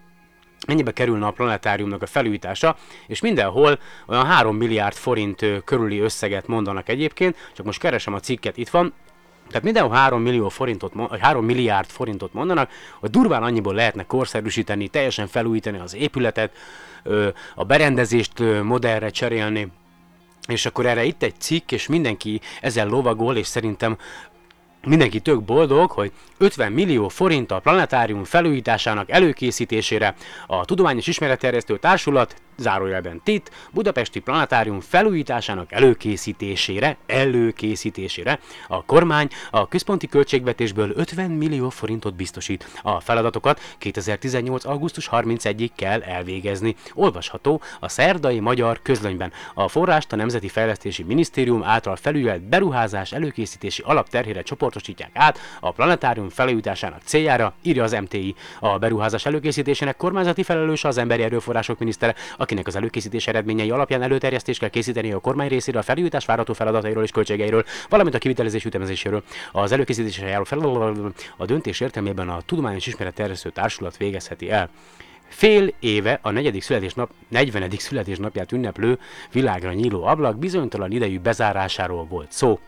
mennyibe 0.67 0.91
kerülne 0.91 1.25
a 1.25 1.31
planetáriumnak 1.31 2.01
a 2.01 2.05
felújítása, 2.05 2.75
és 3.07 3.21
mindenhol 3.21 3.79
olyan 4.07 4.25
3 4.25 4.55
milliárd 4.55 4.95
forint 4.95 5.45
körüli 5.63 5.99
összeget 5.99 6.47
mondanak 6.47 6.89
egyébként, 6.89 7.35
csak 7.55 7.65
most 7.65 7.79
keresem 7.79 8.13
a 8.13 8.19
cikket, 8.19 8.57
itt 8.57 8.69
van, 8.69 8.93
tehát 9.47 9.63
mindenhol 9.63 9.95
3 9.95 10.21
millió 10.21 10.49
forintot, 10.49 10.93
vagy 10.93 11.19
3 11.19 11.45
milliárd 11.45 11.89
forintot 11.89 12.33
mondanak, 12.33 12.71
hogy 12.99 13.09
durván 13.09 13.43
annyiból 13.43 13.73
lehetne 13.73 14.05
korszerűsíteni, 14.05 14.87
teljesen 14.87 15.27
felújítani 15.27 15.77
az 15.77 15.95
épületet, 15.95 16.51
a 17.55 17.63
berendezést 17.63 18.39
modernre 18.63 19.09
cserélni, 19.09 19.71
és 20.47 20.65
akkor 20.65 20.85
erre 20.85 21.03
itt 21.03 21.23
egy 21.23 21.39
cikk, 21.39 21.71
és 21.71 21.87
mindenki 21.87 22.41
ezzel 22.61 22.87
lovagol, 22.87 23.37
és 23.37 23.47
szerintem 23.47 23.97
mindenki 24.85 25.19
tök 25.19 25.43
boldog, 25.43 25.91
hogy 25.91 26.11
50 26.37 26.71
millió 26.71 27.07
forint 27.07 27.51
a 27.51 27.59
planetárium 27.59 28.23
felújításának 28.23 29.09
előkészítésére. 29.09 30.15
A 30.47 30.65
Tudományos 30.65 31.07
Ismeretterjesztő 31.07 31.77
Társulat 31.77 32.35
zárójelben 32.57 33.21
TIT, 33.23 33.51
Budapesti 33.71 34.19
Planetárium 34.19 34.79
felújításának 34.79 35.71
előkészítésére, 35.71 36.97
előkészítésére 37.05 38.39
a 38.67 38.85
kormány 38.85 39.29
a 39.51 39.67
központi 39.67 40.07
költségvetésből 40.07 40.91
50 40.95 41.31
millió 41.31 41.69
forintot 41.69 42.15
biztosít. 42.15 42.67
A 42.81 42.99
feladatokat 42.99 43.59
2018. 43.77 44.65
augusztus 44.65 45.09
31-ig 45.11 45.69
kell 45.75 46.01
elvégezni. 46.01 46.75
Olvasható 46.93 47.61
a 47.79 47.89
szerdai 47.89 48.39
magyar 48.39 48.81
közlönyben. 48.81 49.31
A 49.53 49.67
forrást 49.67 50.13
a 50.13 50.15
Nemzeti 50.15 50.47
Fejlesztési 50.47 51.03
Minisztérium 51.03 51.63
által 51.63 51.95
felügyelt 51.95 52.41
beruházás 52.41 53.11
előkészítési 53.11 53.81
alapterhére 53.85 54.41
csoportosítják 54.41 55.09
át 55.13 55.39
a 55.59 55.71
planetárium 55.71 56.29
felújításának 56.29 57.01
céljára, 57.03 57.53
írja 57.61 57.83
az 57.83 57.91
MTI. 57.91 58.35
A 58.59 58.77
beruházás 58.77 59.25
előkészítésének 59.25 59.97
kormányzati 59.97 60.43
felelős 60.43 60.83
az 60.83 60.97
emberi 60.97 61.23
erőforrások 61.23 61.79
minisztere, 61.79 62.15
a 62.37 62.45
akinek 62.47 62.67
az 62.67 62.75
előkészítés 62.75 63.27
eredményei 63.27 63.71
alapján 63.71 64.01
előterjesztést 64.01 64.59
kell 64.59 64.69
készíteni 64.69 65.11
a 65.11 65.19
kormány 65.19 65.47
részéről, 65.47 65.81
a 65.81 65.83
felújítás 65.83 66.25
várható 66.25 66.53
feladatairól 66.53 67.03
és 67.03 67.11
költségeiről, 67.11 67.63
valamint 67.89 68.15
a 68.15 68.19
kivitelezés 68.19 68.65
ütemezéséről. 68.65 69.23
Az 69.51 69.71
előkészítésre 69.71 70.27
járó 70.27 70.43
fel 70.43 70.59
a 71.37 71.45
döntés 71.45 71.79
értelmében 71.79 72.29
a 72.29 72.41
Tudományos 72.41 72.87
Ismeretterjesztő 72.87 73.49
Társulat 73.49 73.97
végezheti 73.97 74.51
el. 74.51 74.69
Fél 75.27 75.73
éve 75.79 76.19
a 76.21 76.31
negyedik 76.31 76.61
születésnap, 76.61 77.09
40. 77.27 77.69
születésnapját 77.77 78.51
ünneplő 78.51 78.99
világra 79.31 79.73
nyíló 79.73 80.03
ablak 80.03 80.37
bizonytalan 80.37 80.91
idejű 80.91 81.19
bezárásáról 81.19 82.05
volt 82.05 82.31
szó. 82.31 82.59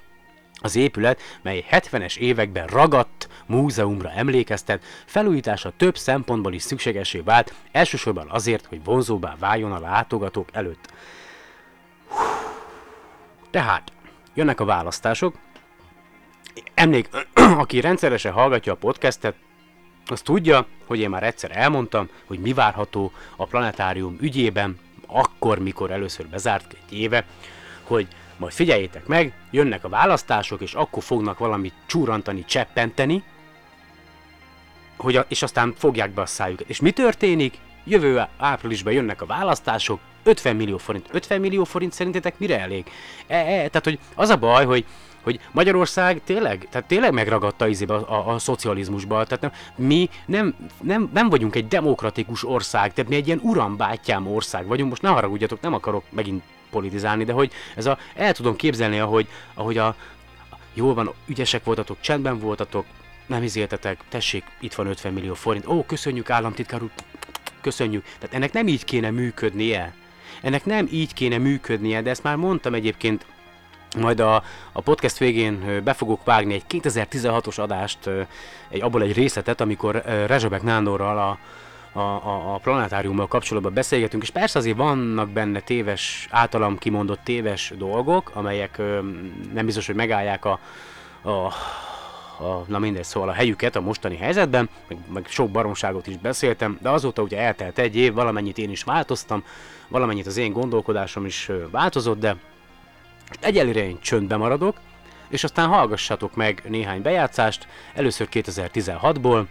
Az 0.61 0.75
épület, 0.75 1.21
mely 1.41 1.65
70-es 1.71 2.17
években 2.17 2.67
ragadt 2.67 3.29
múzeumra 3.45 4.11
emlékeztet, 4.11 4.83
felújítása 5.05 5.73
több 5.77 5.97
szempontból 5.97 6.53
is 6.53 6.61
szükségesé 6.61 7.19
vált, 7.19 7.53
elsősorban 7.71 8.27
azért, 8.29 8.65
hogy 8.65 8.83
vonzóbbá 8.83 9.35
váljon 9.39 9.71
a 9.71 9.79
látogatók 9.79 10.49
előtt. 10.51 10.91
Tehát, 13.49 13.91
jönnek 14.33 14.59
a 14.59 14.65
választások. 14.65 15.35
Emlék, 16.73 17.09
aki 17.63 17.79
rendszeresen 17.79 18.31
hallgatja 18.31 18.73
a 18.73 18.75
podcastet, 18.75 19.35
az 20.05 20.21
tudja, 20.21 20.65
hogy 20.85 20.99
én 20.99 21.09
már 21.09 21.23
egyszer 21.23 21.57
elmondtam, 21.57 22.09
hogy 22.25 22.39
mi 22.39 22.53
várható 22.53 23.11
a 23.35 23.45
planetárium 23.45 24.17
ügyében, 24.19 24.79
akkor, 25.07 25.59
mikor 25.59 25.91
először 25.91 26.27
bezárt 26.27 26.73
egy 26.73 26.97
éve, 26.97 27.25
hogy 27.83 28.07
majd 28.39 28.53
figyeljétek 28.53 29.07
meg, 29.07 29.33
jönnek 29.51 29.83
a 29.83 29.89
választások, 29.89 30.61
és 30.61 30.73
akkor 30.73 31.03
fognak 31.03 31.37
valamit 31.37 31.73
csúrantani, 31.85 32.45
cseppenteni, 32.45 33.23
hogy 34.97 35.15
a, 35.15 35.25
és 35.27 35.41
aztán 35.41 35.73
fogják 35.77 36.11
be 36.11 36.21
a 36.21 36.25
szájukat. 36.25 36.69
És 36.69 36.79
mi 36.79 36.91
történik? 36.91 37.57
Jövő 37.83 38.23
áprilisban 38.37 38.93
jönnek 38.93 39.21
a 39.21 39.25
választások, 39.25 39.99
50 40.23 40.55
millió 40.55 40.77
forint. 40.77 41.07
50 41.11 41.39
millió 41.39 41.63
forint 41.63 41.93
szerintetek 41.93 42.39
mire 42.39 42.59
elég? 42.59 42.85
E, 43.27 43.35
e, 43.35 43.45
tehát, 43.45 43.83
hogy 43.83 43.99
az 44.15 44.29
a 44.29 44.37
baj, 44.37 44.65
hogy 44.65 44.85
hogy 45.23 45.39
Magyarország 45.51 46.21
tényleg, 46.23 46.67
tehát 46.69 46.87
tényleg 46.87 47.13
megragadta 47.13 47.67
izébe 47.67 47.93
a, 47.93 48.27
a, 48.29 48.33
a 48.33 48.39
szocializmusba, 48.39 49.23
tehát 49.23 49.41
nem, 49.41 49.51
mi 49.87 50.09
nem, 50.25 50.55
nem, 50.81 51.09
nem 51.13 51.29
vagyunk 51.29 51.55
egy 51.55 51.67
demokratikus 51.67 52.47
ország, 52.47 52.93
tehát 52.93 53.09
mi 53.09 53.15
egy 53.17 53.27
ilyen 53.27 53.39
urambátyám 53.43 54.27
ország 54.27 54.67
vagyunk, 54.67 54.89
most 54.89 55.01
ne 55.01 55.09
haragudjatok, 55.09 55.61
nem 55.61 55.73
akarok 55.73 56.03
megint 56.09 56.43
politizálni, 56.69 57.23
de 57.23 57.33
hogy 57.33 57.51
ez 57.75 57.85
a, 57.85 57.97
el 58.15 58.33
tudom 58.33 58.55
képzelni, 58.55 58.99
ahogy, 58.99 59.27
ahogy 59.53 59.77
a, 59.77 59.95
jól 60.73 60.93
van, 60.93 61.13
ügyesek 61.25 61.63
voltatok, 61.63 61.97
csendben 61.99 62.39
voltatok, 62.39 62.85
nem 63.25 63.43
izéltetek, 63.43 63.99
tessék, 64.09 64.43
itt 64.59 64.73
van 64.73 64.87
50 64.87 65.13
millió 65.13 65.33
forint, 65.33 65.67
ó, 65.67 65.85
köszönjük 65.85 66.29
államtitkár 66.29 66.81
úr, 66.81 66.89
köszönjük. 67.61 68.03
Tehát 68.03 68.35
ennek 68.35 68.53
nem 68.53 68.67
így 68.67 68.85
kéne 68.85 69.09
működnie. 69.09 69.93
Ennek 70.41 70.65
nem 70.65 70.87
így 70.91 71.13
kéne 71.13 71.37
működnie, 71.37 72.01
de 72.01 72.09
ezt 72.09 72.23
már 72.23 72.35
mondtam 72.35 72.73
egyébként 72.73 73.25
majd 73.97 74.19
a, 74.19 74.43
a 74.71 74.81
podcast 74.81 75.17
végén 75.17 75.81
be 75.83 75.93
fogok 75.93 76.23
vágni 76.23 76.53
egy 76.53 76.63
2016-os 76.69 77.59
adást, 77.59 78.09
egy, 78.69 78.81
abból 78.81 79.01
egy 79.01 79.13
részletet, 79.13 79.61
amikor 79.61 80.03
Rezsabek 80.27 80.61
Nándorral 80.61 81.17
a, 81.17 81.37
a, 81.91 81.99
a, 81.99 82.53
a 82.53 82.57
planetáriummal 82.57 83.27
kapcsolatban 83.27 83.73
beszélgetünk, 83.73 84.23
és 84.23 84.29
persze 84.29 84.59
azért 84.59 84.77
vannak 84.77 85.29
benne 85.29 85.59
téves, 85.59 86.27
általam 86.31 86.77
kimondott 86.77 87.23
téves 87.23 87.73
dolgok, 87.77 88.31
amelyek 88.33 88.77
ö, 88.77 88.99
nem 89.53 89.65
biztos, 89.65 89.85
hogy 89.85 89.95
megállják 89.95 90.45
a, 90.45 90.59
a, 91.21 91.29
a, 91.29 92.63
na 92.67 92.79
mindegy, 92.79 93.03
szóval 93.03 93.29
a 93.29 93.33
helyüket 93.33 93.75
a 93.75 93.81
mostani 93.81 94.17
helyzetben, 94.17 94.69
meg, 94.87 94.97
meg 95.13 95.25
sok 95.27 95.49
baromságot 95.49 96.07
is 96.07 96.17
beszéltem, 96.17 96.77
de 96.81 96.89
azóta 96.89 97.21
ugye 97.21 97.39
eltelt 97.39 97.79
egy 97.79 97.95
év, 97.95 98.13
valamennyit 98.13 98.57
én 98.57 98.69
is 98.69 98.83
változtam, 98.83 99.43
valamennyit 99.87 100.27
az 100.27 100.37
én 100.37 100.53
gondolkodásom 100.53 101.25
is 101.25 101.49
változott, 101.71 102.19
de 102.19 102.35
egyelőre 103.39 103.83
én 103.83 103.97
csöndbe 104.01 104.37
maradok, 104.37 104.77
és 105.29 105.43
aztán 105.43 105.67
hallgassatok 105.67 106.35
meg 106.35 106.63
néhány 106.67 107.01
bejátszást, 107.01 107.67
először 107.93 108.27
2016-ból, 108.31 109.43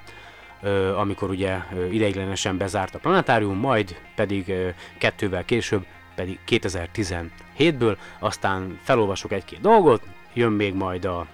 amikor 0.97 1.31
ugye 1.31 1.59
ideiglenesen 1.91 2.57
bezárt 2.57 2.95
a 2.95 2.99
planetárium, 2.99 3.57
majd 3.57 3.97
pedig 4.15 4.53
kettővel 4.99 5.45
később, 5.45 5.87
pedig 6.15 6.39
2017-ből, 6.49 7.97
aztán 8.19 8.79
felolvasok 8.83 9.33
egy-két 9.33 9.61
dolgot, 9.61 10.03
jön 10.35 10.53
még 10.53 10.75
majd 10.75 11.05
a 11.05 11.27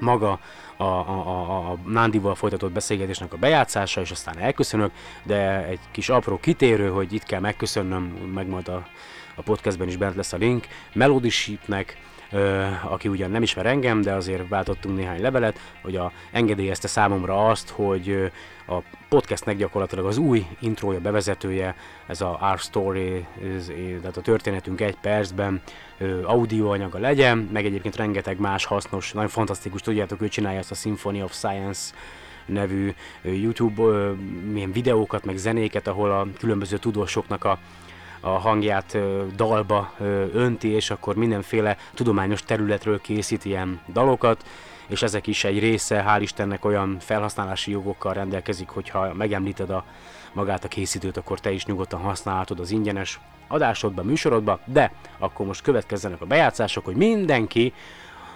maga 0.00 0.38
a, 0.76 0.84
a, 0.84 1.28
a, 1.28 1.70
a 1.70 1.78
Nándival 1.86 2.34
folytatott 2.34 2.72
beszélgetésnek 2.72 3.32
a 3.32 3.36
bejátszása, 3.36 4.00
és 4.00 4.10
aztán 4.10 4.38
elköszönök, 4.38 4.90
de 5.22 5.66
egy 5.66 5.80
kis 5.90 6.08
apró 6.08 6.38
kitérő, 6.40 6.88
hogy 6.88 7.12
itt 7.12 7.22
kell 7.24 7.40
megköszönnöm, 7.40 8.02
meg 8.34 8.48
majd 8.48 8.68
a, 8.68 8.86
a 9.34 9.42
podcastben 9.42 9.88
is 9.88 9.96
bent 9.96 10.16
lesz 10.16 10.32
a 10.32 10.36
link, 10.36 10.66
Melody 10.92 11.28
Sheepnek, 11.28 11.96
aki 12.84 13.08
ugyan 13.08 13.30
nem 13.30 13.42
ismer 13.42 13.66
engem, 13.66 14.00
de 14.00 14.12
azért 14.12 14.48
váltottunk 14.48 14.96
néhány 14.96 15.20
levelet, 15.20 15.58
hogy 15.82 15.96
a, 15.96 16.12
engedélyezte 16.30 16.88
számomra 16.88 17.48
azt, 17.48 17.68
hogy 17.68 18.30
a 18.66 18.76
podcastnek 19.08 19.56
gyakorlatilag 19.56 20.06
az 20.06 20.16
új 20.16 20.46
intrója, 20.60 21.00
bevezetője, 21.00 21.76
ez 22.06 22.20
a 22.20 22.38
Our 22.40 22.58
Story, 22.58 23.26
ez, 23.56 23.72
tehát 24.00 24.16
a 24.16 24.20
történetünk 24.20 24.80
egy 24.80 24.96
percben 24.96 25.62
audioanyaga 26.24 26.98
legyen, 26.98 27.48
meg 27.52 27.64
egyébként 27.64 27.96
rengeteg 27.96 28.38
más 28.38 28.64
hasznos, 28.64 29.12
nagyon 29.12 29.28
fantasztikus, 29.28 29.80
tudjátok, 29.80 30.22
ő 30.22 30.28
csinálja 30.28 30.58
ezt 30.58 30.70
a 30.70 30.74
Symphony 30.74 31.20
of 31.20 31.32
Science 31.32 31.92
nevű 32.46 32.94
YouTube 33.22 33.82
milyen 34.52 34.72
videókat, 34.72 35.24
meg 35.24 35.36
zenéket, 35.36 35.86
ahol 35.86 36.10
a 36.10 36.26
különböző 36.38 36.76
tudósoknak 36.76 37.44
a 37.44 37.58
a 38.24 38.28
hangját 38.28 38.96
dalba 39.36 39.92
önti, 40.32 40.68
és 40.68 40.90
akkor 40.90 41.16
mindenféle 41.16 41.76
tudományos 41.94 42.42
területről 42.42 43.00
készít 43.00 43.44
ilyen 43.44 43.80
dalokat, 43.92 44.44
és 44.86 45.02
ezek 45.02 45.26
is 45.26 45.44
egy 45.44 45.58
része, 45.58 46.04
hál' 46.08 46.20
Istennek 46.20 46.64
olyan 46.64 46.96
felhasználási 47.00 47.70
jogokkal 47.70 48.12
rendelkezik, 48.12 48.68
hogyha 48.68 49.14
megemlíted 49.14 49.70
a 49.70 49.84
magát 50.32 50.64
a 50.64 50.68
készítőt, 50.68 51.16
akkor 51.16 51.40
te 51.40 51.52
is 51.52 51.64
nyugodtan 51.64 52.00
használhatod 52.00 52.60
az 52.60 52.70
ingyenes 52.70 53.20
adásodba, 53.48 54.02
műsorodba, 54.02 54.60
de 54.64 54.92
akkor 55.18 55.46
most 55.46 55.62
következzenek 55.62 56.20
a 56.20 56.26
bejátszások, 56.26 56.84
hogy 56.84 56.96
mindenki, 56.96 57.72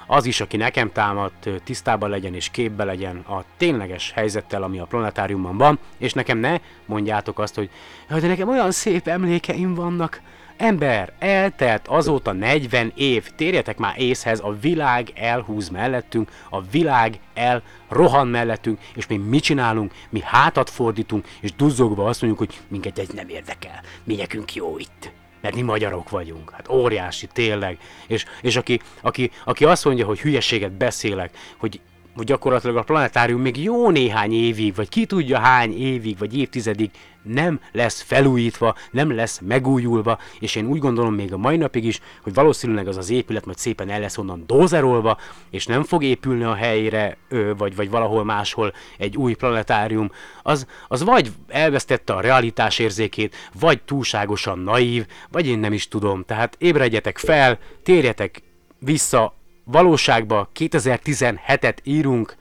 az 0.06 0.26
is, 0.26 0.40
aki 0.40 0.56
nekem 0.56 0.92
támadt, 0.92 1.48
tisztában 1.64 2.10
legyen 2.10 2.34
és 2.34 2.50
képbe 2.50 2.84
legyen 2.84 3.16
a 3.16 3.44
tényleges 3.56 4.12
helyzettel, 4.12 4.62
ami 4.62 4.78
a 4.78 4.84
planetáriumban 4.84 5.56
van, 5.56 5.78
és 5.98 6.12
nekem 6.12 6.38
ne 6.38 6.56
mondjátok 6.86 7.38
azt, 7.38 7.54
hogy 7.54 7.70
de 8.08 8.26
nekem 8.26 8.48
olyan 8.48 8.70
szép 8.70 9.08
emlékeim 9.08 9.74
vannak, 9.74 10.20
Ember, 10.56 11.12
eltelt 11.18 11.88
azóta 11.88 12.32
40 12.32 12.92
év, 12.94 13.30
térjetek 13.34 13.78
már 13.78 14.00
észhez, 14.00 14.40
a 14.40 14.56
világ 14.60 15.12
elhúz 15.14 15.68
mellettünk, 15.68 16.30
a 16.50 16.62
világ 16.62 17.20
elrohan 17.34 18.28
mellettünk, 18.28 18.80
és 18.94 19.06
mi 19.06 19.16
mit 19.16 19.42
csinálunk? 19.42 19.92
Mi 20.08 20.20
hátat 20.24 20.70
fordítunk, 20.70 21.26
és 21.40 21.54
duzzogva 21.54 22.06
azt 22.06 22.22
mondjuk, 22.22 22.50
hogy 22.50 22.60
minket 22.68 22.98
ez 22.98 23.08
nem 23.08 23.28
érdekel, 23.28 23.80
mi 24.04 24.14
nekünk 24.14 24.54
jó 24.54 24.78
itt 24.78 25.10
mert 25.46 25.58
mi 25.58 25.64
magyarok 25.64 26.10
vagyunk. 26.10 26.50
Hát 26.50 26.68
óriási, 26.68 27.26
tényleg. 27.26 27.78
És, 28.06 28.24
és 28.40 28.56
aki, 28.56 28.80
aki, 29.00 29.30
aki 29.44 29.64
azt 29.64 29.84
mondja, 29.84 30.06
hogy 30.06 30.20
hülyeséget 30.20 30.72
beszélek, 30.72 31.36
hogy 31.56 31.80
hogy 32.16 32.26
gyakorlatilag 32.26 32.76
a 32.76 32.82
planetárium 32.82 33.40
még 33.40 33.62
jó 33.62 33.90
néhány 33.90 34.32
évig, 34.32 34.74
vagy 34.74 34.88
ki 34.88 35.06
tudja 35.06 35.38
hány 35.38 35.80
évig, 35.80 36.18
vagy 36.18 36.38
évtizedig 36.38 36.90
nem 37.22 37.60
lesz 37.72 38.00
felújítva, 38.00 38.74
nem 38.90 39.14
lesz 39.14 39.40
megújulva, 39.46 40.18
és 40.40 40.54
én 40.54 40.66
úgy 40.66 40.78
gondolom 40.78 41.14
még 41.14 41.32
a 41.32 41.36
mai 41.36 41.56
napig 41.56 41.84
is, 41.84 42.00
hogy 42.22 42.34
valószínűleg 42.34 42.88
az 42.88 42.96
az 42.96 43.10
épület 43.10 43.44
majd 43.44 43.58
szépen 43.58 43.90
el 43.90 44.00
lesz 44.00 44.18
onnan 44.18 44.44
dózerolva, 44.46 45.18
és 45.50 45.66
nem 45.66 45.82
fog 45.82 46.02
épülni 46.04 46.44
a 46.44 46.54
helyre, 46.54 47.16
vagy, 47.56 47.76
vagy 47.76 47.90
valahol 47.90 48.24
máshol 48.24 48.72
egy 48.98 49.16
új 49.16 49.34
planetárium, 49.34 50.10
az, 50.42 50.66
az 50.88 51.04
vagy 51.04 51.32
elvesztette 51.48 52.12
a 52.12 52.20
realitás 52.20 52.78
érzékét, 52.78 53.34
vagy 53.60 53.82
túlságosan 53.82 54.58
naív, 54.58 55.06
vagy 55.30 55.46
én 55.46 55.58
nem 55.58 55.72
is 55.72 55.88
tudom. 55.88 56.24
Tehát 56.24 56.56
ébredjetek 56.58 57.18
fel, 57.18 57.58
térjetek 57.82 58.42
vissza 58.78 59.34
valóságba 59.66 60.50
2017-et 60.54 61.76
írunk, 61.82 62.36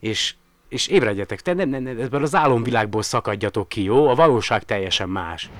és, 0.00 0.34
és 0.68 0.86
ébredjetek, 0.86 1.40
te 1.40 1.52
nem, 1.52 1.68
nem, 1.68 1.82
nem, 1.82 2.00
ebből 2.00 2.22
az 2.22 2.34
álomvilágból 2.34 3.02
szakadjatok 3.02 3.68
ki, 3.68 3.82
jó? 3.82 4.08
A 4.08 4.14
valóság 4.14 4.64
teljesen 4.64 5.08
más. 5.08 5.50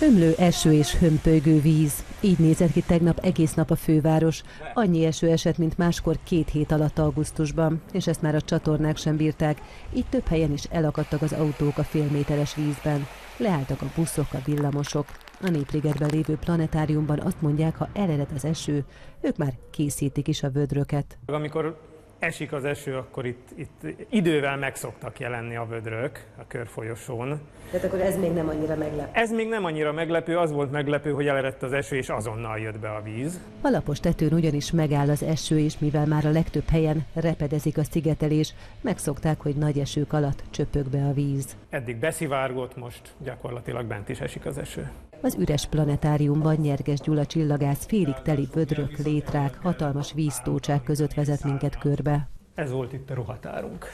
Ömlő 0.00 0.34
eső 0.38 0.72
és 0.72 0.96
hömpölygő 0.96 1.60
víz. 1.60 2.04
Így 2.20 2.38
nézett 2.38 2.72
ki 2.72 2.80
tegnap 2.80 3.18
egész 3.18 3.54
nap 3.54 3.70
a 3.70 3.76
főváros. 3.76 4.42
Annyi 4.74 5.04
eső 5.04 5.30
esett, 5.30 5.58
mint 5.58 5.78
máskor 5.78 6.16
két 6.24 6.50
hét 6.50 6.72
alatt 6.72 6.98
augusztusban, 6.98 7.82
és 7.92 8.06
ezt 8.06 8.22
már 8.22 8.34
a 8.34 8.40
csatornák 8.40 8.96
sem 8.96 9.16
bírták. 9.16 9.62
Így 9.94 10.06
több 10.10 10.26
helyen 10.26 10.52
is 10.52 10.64
elakadtak 10.64 11.22
az 11.22 11.32
autók 11.32 11.78
a 11.78 11.84
félméteres 11.84 12.54
vízben. 12.54 13.06
Leálltak 13.36 13.82
a 13.82 13.90
buszok, 13.96 14.32
a 14.32 14.38
villamosok. 14.44 15.06
A 15.44 15.50
Népligetben 15.50 16.10
lévő 16.10 16.36
planetáriumban 16.36 17.18
azt 17.18 17.40
mondják, 17.40 17.76
ha 17.76 17.88
elered 17.92 18.28
az 18.34 18.44
eső, 18.44 18.84
ők 19.20 19.36
már 19.36 19.52
készítik 19.70 20.28
is 20.28 20.42
a 20.42 20.50
vödröket. 20.50 21.18
Amikor 21.26 21.76
esik 22.18 22.52
az 22.52 22.64
eső, 22.64 22.96
akkor 22.96 23.26
itt, 23.26 23.48
itt 23.54 23.82
idővel 24.10 24.56
meg 24.56 24.76
szoktak 24.76 25.20
jelenni 25.20 25.56
a 25.56 25.66
vödrök 25.66 26.24
a 26.38 26.46
körfolyosón. 26.46 27.40
Tehát 27.70 27.86
akkor 27.86 28.00
ez 28.00 28.18
még 28.18 28.32
nem 28.32 28.48
annyira 28.48 28.76
meglepő? 28.76 29.10
Ez 29.12 29.30
még 29.30 29.48
nem 29.48 29.64
annyira 29.64 29.92
meglepő, 29.92 30.38
az 30.38 30.52
volt 30.52 30.70
meglepő, 30.70 31.10
hogy 31.10 31.26
elerett 31.26 31.62
az 31.62 31.72
eső, 31.72 31.96
és 31.96 32.08
azonnal 32.08 32.58
jött 32.58 32.78
be 32.78 32.90
a 32.90 33.02
víz. 33.02 33.40
A 33.60 33.68
lapos 33.68 34.00
tetőn 34.00 34.32
ugyanis 34.32 34.70
megáll 34.70 35.10
az 35.10 35.22
eső, 35.22 35.58
és 35.58 35.78
mivel 35.78 36.06
már 36.06 36.26
a 36.26 36.30
legtöbb 36.30 36.68
helyen 36.68 37.06
repedezik 37.14 37.78
a 37.78 37.84
szigetelés, 37.84 38.54
megszokták, 38.80 39.40
hogy 39.40 39.54
nagy 39.54 39.78
esők 39.78 40.12
alatt 40.12 40.42
csöpög 40.50 40.88
be 40.88 41.04
a 41.04 41.12
víz. 41.12 41.56
Eddig 41.70 41.96
beszivárgott, 41.96 42.76
most 42.76 43.14
gyakorlatilag 43.18 43.86
bent 43.86 44.08
is 44.08 44.20
esik 44.20 44.46
az 44.46 44.58
eső. 44.58 44.90
Az 45.24 45.36
üres 45.38 45.66
planetáriumban 45.66 46.56
Nyerges 46.56 47.00
Gyula 47.00 47.26
csillagász 47.26 47.86
félig 47.86 48.14
teli 48.22 48.48
vödrök, 48.54 48.96
létrák, 48.96 49.58
hatalmas 49.62 50.12
víztócsák 50.12 50.82
között 50.82 51.14
vezet 51.14 51.44
minket 51.44 51.78
körbe. 51.78 52.28
Ez 52.54 52.70
volt 52.70 52.92
itt 52.92 53.10
a 53.10 53.14
ruhatárunk. 53.14 53.86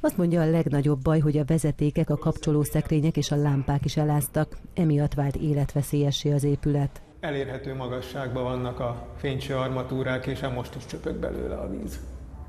Azt 0.00 0.16
mondja, 0.16 0.40
a 0.42 0.50
legnagyobb 0.50 1.02
baj, 1.02 1.18
hogy 1.18 1.38
a 1.38 1.44
vezetékek, 1.44 2.10
a 2.10 2.16
kapcsolószekrények 2.16 3.16
és 3.16 3.30
a 3.30 3.36
lámpák 3.36 3.84
is 3.84 3.96
eláztak, 3.96 4.56
emiatt 4.74 5.14
vált 5.14 5.36
életveszélyessé 5.36 6.32
az 6.32 6.44
épület. 6.44 7.02
Elérhető 7.20 7.74
magasságban 7.74 8.42
vannak 8.42 8.80
a 8.80 9.06
fénycső 9.16 9.54
armatúrák, 9.54 10.26
és 10.26 10.40
most 10.54 10.74
is 10.74 10.86
csöpög 10.86 11.16
belőle 11.16 11.54
a 11.54 11.70
víz. 11.70 12.00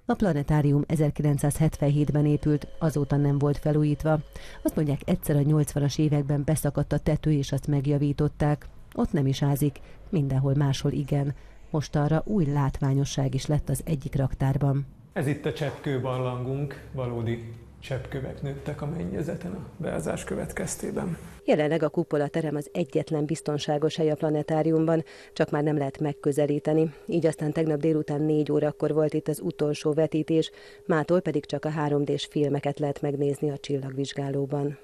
A 0.09 0.13
planetárium 0.13 0.83
1977-ben 0.87 2.25
épült, 2.25 2.67
azóta 2.79 3.15
nem 3.15 3.37
volt 3.37 3.57
felújítva. 3.57 4.19
Azt 4.63 4.75
mondják, 4.75 5.01
egyszer 5.05 5.35
a 5.35 5.39
80-as 5.39 5.99
években 5.99 6.41
beszakadt 6.45 6.93
a 6.93 6.97
tető, 6.99 7.31
és 7.31 7.51
azt 7.51 7.67
megjavították. 7.67 8.67
Ott 8.95 9.11
nem 9.11 9.27
is 9.27 9.43
ázik, 9.43 9.79
mindenhol 10.09 10.53
máshol 10.55 10.91
igen. 10.91 11.35
Most 11.69 11.95
arra 11.95 12.21
új 12.25 12.45
látványosság 12.45 13.33
is 13.33 13.45
lett 13.45 13.69
az 13.69 13.81
egyik 13.85 14.15
raktárban. 14.15 14.85
Ez 15.13 15.27
itt 15.27 15.45
a 15.45 15.53
cseppkőbarlangunk, 15.53 16.83
valódi 16.91 17.53
cseppkövek 17.87 18.41
nőttek 18.41 18.81
a 18.81 18.85
mennyezeten 18.85 19.51
a 19.51 19.65
beázás 19.77 20.23
következtében. 20.23 21.17
Jelenleg 21.45 21.83
a 21.83 21.89
kupola 21.89 22.27
terem 22.27 22.55
az 22.55 22.69
egyetlen 22.73 23.25
biztonságos 23.25 23.95
hely 23.95 24.09
a 24.09 24.15
planetáriumban, 24.15 25.03
csak 25.33 25.49
már 25.49 25.63
nem 25.63 25.77
lehet 25.77 25.99
megközelíteni. 25.99 26.93
Így 27.05 27.25
aztán 27.25 27.51
tegnap 27.51 27.79
délután 27.79 28.21
négy 28.21 28.51
órakor 28.51 28.93
volt 28.93 29.13
itt 29.13 29.27
az 29.27 29.39
utolsó 29.39 29.93
vetítés, 29.93 30.51
mától 30.85 31.21
pedig 31.21 31.45
csak 31.45 31.65
a 31.65 31.69
3D-s 31.69 32.25
filmeket 32.25 32.79
lehet 32.79 33.01
megnézni 33.01 33.49
a 33.49 33.57
csillagvizsgálóban. 33.57 34.77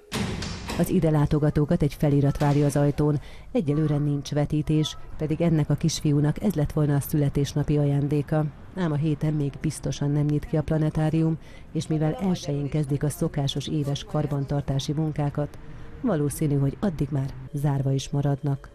Az 0.77 0.89
ide 0.89 1.09
látogatókat 1.09 1.81
egy 1.81 1.93
felirat 1.93 2.37
várja 2.37 2.65
az 2.65 2.75
ajtón. 2.75 3.19
Egyelőre 3.51 3.97
nincs 3.97 4.31
vetítés, 4.31 4.97
pedig 5.17 5.41
ennek 5.41 5.69
a 5.69 5.75
kisfiúnak 5.75 6.43
ez 6.43 6.53
lett 6.53 6.71
volna 6.71 6.95
a 6.95 6.99
születésnapi 6.99 7.77
ajándéka. 7.77 8.62
Ám 8.75 8.91
a 8.91 8.95
héten 8.95 9.33
még 9.33 9.53
biztosan 9.61 10.11
nem 10.11 10.25
nyit 10.25 10.45
ki 10.45 10.57
a 10.57 10.63
planetárium, 10.63 11.37
és 11.71 11.87
mivel 11.87 12.13
elsőjén 12.13 12.69
kezdik 12.69 13.03
a 13.03 13.09
szokásos 13.09 13.67
éves 13.67 14.03
karbantartási 14.03 14.93
munkákat, 14.93 15.57
valószínű, 16.01 16.55
hogy 16.55 16.77
addig 16.79 17.07
már 17.11 17.33
zárva 17.51 17.91
is 17.91 18.09
maradnak. 18.09 18.69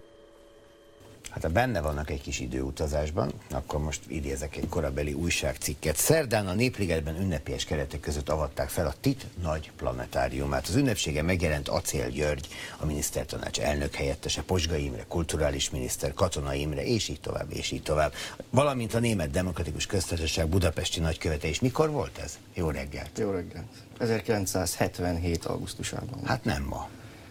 Hát 1.31 1.43
ha 1.43 1.49
benne 1.49 1.81
vannak 1.81 2.11
egy 2.11 2.21
kis 2.21 2.41
időutazásban, 2.41 3.33
akkor 3.51 3.81
most 3.81 4.01
idézek 4.07 4.57
egy 4.57 4.69
korabeli 4.69 5.13
újságcikket. 5.13 5.97
Szerdán 5.97 6.47
a 6.47 6.55
Népligetben 6.55 7.21
ünnepélyes 7.21 7.65
keretek 7.65 8.01
között 8.01 8.29
avatták 8.29 8.69
fel 8.69 8.87
a 8.87 8.95
TIT 9.01 9.27
nagy 9.43 9.71
planetáriumát. 9.77 10.67
Az 10.67 10.75
ünnepsége 10.75 11.23
megjelent 11.23 11.69
Acél 11.69 12.09
György, 12.09 12.49
a 12.79 12.87
minisztertanács 12.87 13.59
elnök 13.61 13.95
helyettese, 13.95 14.43
Posgai 14.43 14.85
Imre, 14.85 15.05
kulturális 15.09 15.71
miniszter, 15.71 16.15
Katona 16.15 16.55
Imre, 16.55 16.85
és 16.85 17.09
így 17.09 17.21
tovább, 17.21 17.53
és 17.53 17.71
így 17.71 17.83
tovább. 17.83 18.13
Valamint 18.51 18.95
a 18.95 18.99
Német 18.99 19.31
Demokratikus 19.31 19.87
Köztársaság 19.87 20.49
budapesti 20.49 21.01
nagykövete 21.01 21.49
is. 21.49 21.61
Mikor 21.61 21.91
volt 21.91 22.19
ez? 22.19 22.39
Jó 22.55 22.71
reggelt! 22.71 23.19
Jó 23.19 23.31
reggelt! 23.31 23.67
1977. 23.99 25.45
augusztusában. 25.45 26.21
Hát 26.25 26.45
nem 26.45 26.63
ma 26.63 26.89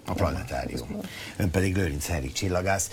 a 0.08 0.14
planetárium. 0.14 1.00
Ön 1.38 1.52
pedig 1.52 1.76
Lőrinc 1.76 2.08
Henrik 2.08 2.34
csillagász. 2.34 2.90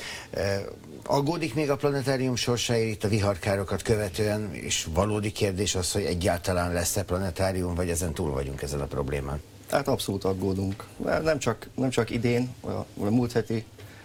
Aggódik 1.07 1.55
még 1.55 1.71
a 1.71 1.77
planetárium 1.77 2.37
sorsáért 2.37 2.91
itt 2.91 3.05
a 3.05 3.09
viharkárokat 3.09 3.83
követően, 3.83 4.55
és 4.55 4.87
valódi 4.95 5.33
kérdés 5.33 5.75
az, 5.75 5.93
hogy 5.93 6.03
egyáltalán 6.03 6.73
lesz-e 6.73 7.03
planetárium, 7.03 7.75
vagy 7.75 7.89
ezen 7.89 8.15
túl 8.15 8.31
vagyunk 8.31 8.63
ezen 8.63 8.81
a 8.81 8.87
problémán? 8.87 9.43
Hát 9.71 9.89
abszolút 9.89 10.25
aggódunk. 10.25 10.87
Nem 11.23 11.39
csak, 11.39 11.69
nem 11.75 11.91
csak 11.91 12.11
idén, 12.11 12.55
a, 12.61 12.71
a 12.71 12.85
múlt 13.11 13.33
heti 13.33 13.65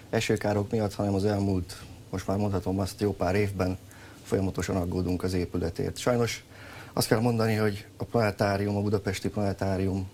esőkárok 0.10 0.72
miatt, 0.72 0.94
hanem 0.94 1.14
az 1.14 1.26
elmúlt, 1.26 1.82
most 2.10 2.28
már 2.28 2.38
mondhatom 2.38 2.80
azt, 2.80 3.02
jó 3.02 3.14
pár 3.14 3.36
évben 3.36 3.78
folyamatosan 4.24 4.76
aggódunk 4.76 5.24
az 5.24 5.34
épületért. 5.34 5.98
Sajnos 5.98 6.44
azt 6.94 7.08
kell 7.08 7.20
mondani, 7.20 7.56
hogy 7.56 7.86
a 7.98 8.04
planetárium, 8.04 8.76
a 8.76 8.82
budapesti 8.82 9.30
planetárium 9.30 10.10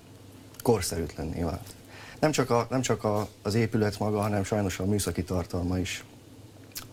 korszerűtlenné 0.64 1.44
vált. 1.44 1.75
Nem 2.20 2.32
csak, 2.32 2.50
a, 2.50 2.68
nem 2.70 2.82
csak 2.82 3.04
a, 3.04 3.28
az 3.42 3.56
épület 3.56 4.00
maga, 4.00 4.22
hanem 4.22 4.44
sajnos 4.44 4.80
a 4.80 4.86
műszaki 4.86 5.24
tartalma 5.24 5.78
is 5.80 6.04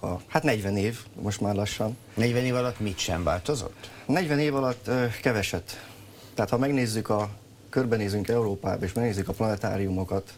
a, 0.01 0.21
hát 0.27 0.43
40 0.43 0.77
év, 0.77 0.99
most 1.21 1.41
már 1.41 1.55
lassan. 1.55 1.97
40 2.15 2.45
év 2.45 2.55
alatt 2.55 2.81
mit 2.81 2.99
sem 2.99 3.25
változott? 3.25 3.91
40 4.07 4.39
év 4.39 4.55
alatt 4.55 4.87
ö, 4.87 5.07
keveset. 5.23 5.87
Tehát 6.35 6.51
ha 6.51 6.59
megnézzük 6.59 7.09
a, 7.09 7.31
körbenézünk 7.73 8.29
Európába, 8.29 8.85
és 8.85 8.93
megnézzük 8.93 9.29
a 9.29 9.33
planetáriumokat, 9.33 10.33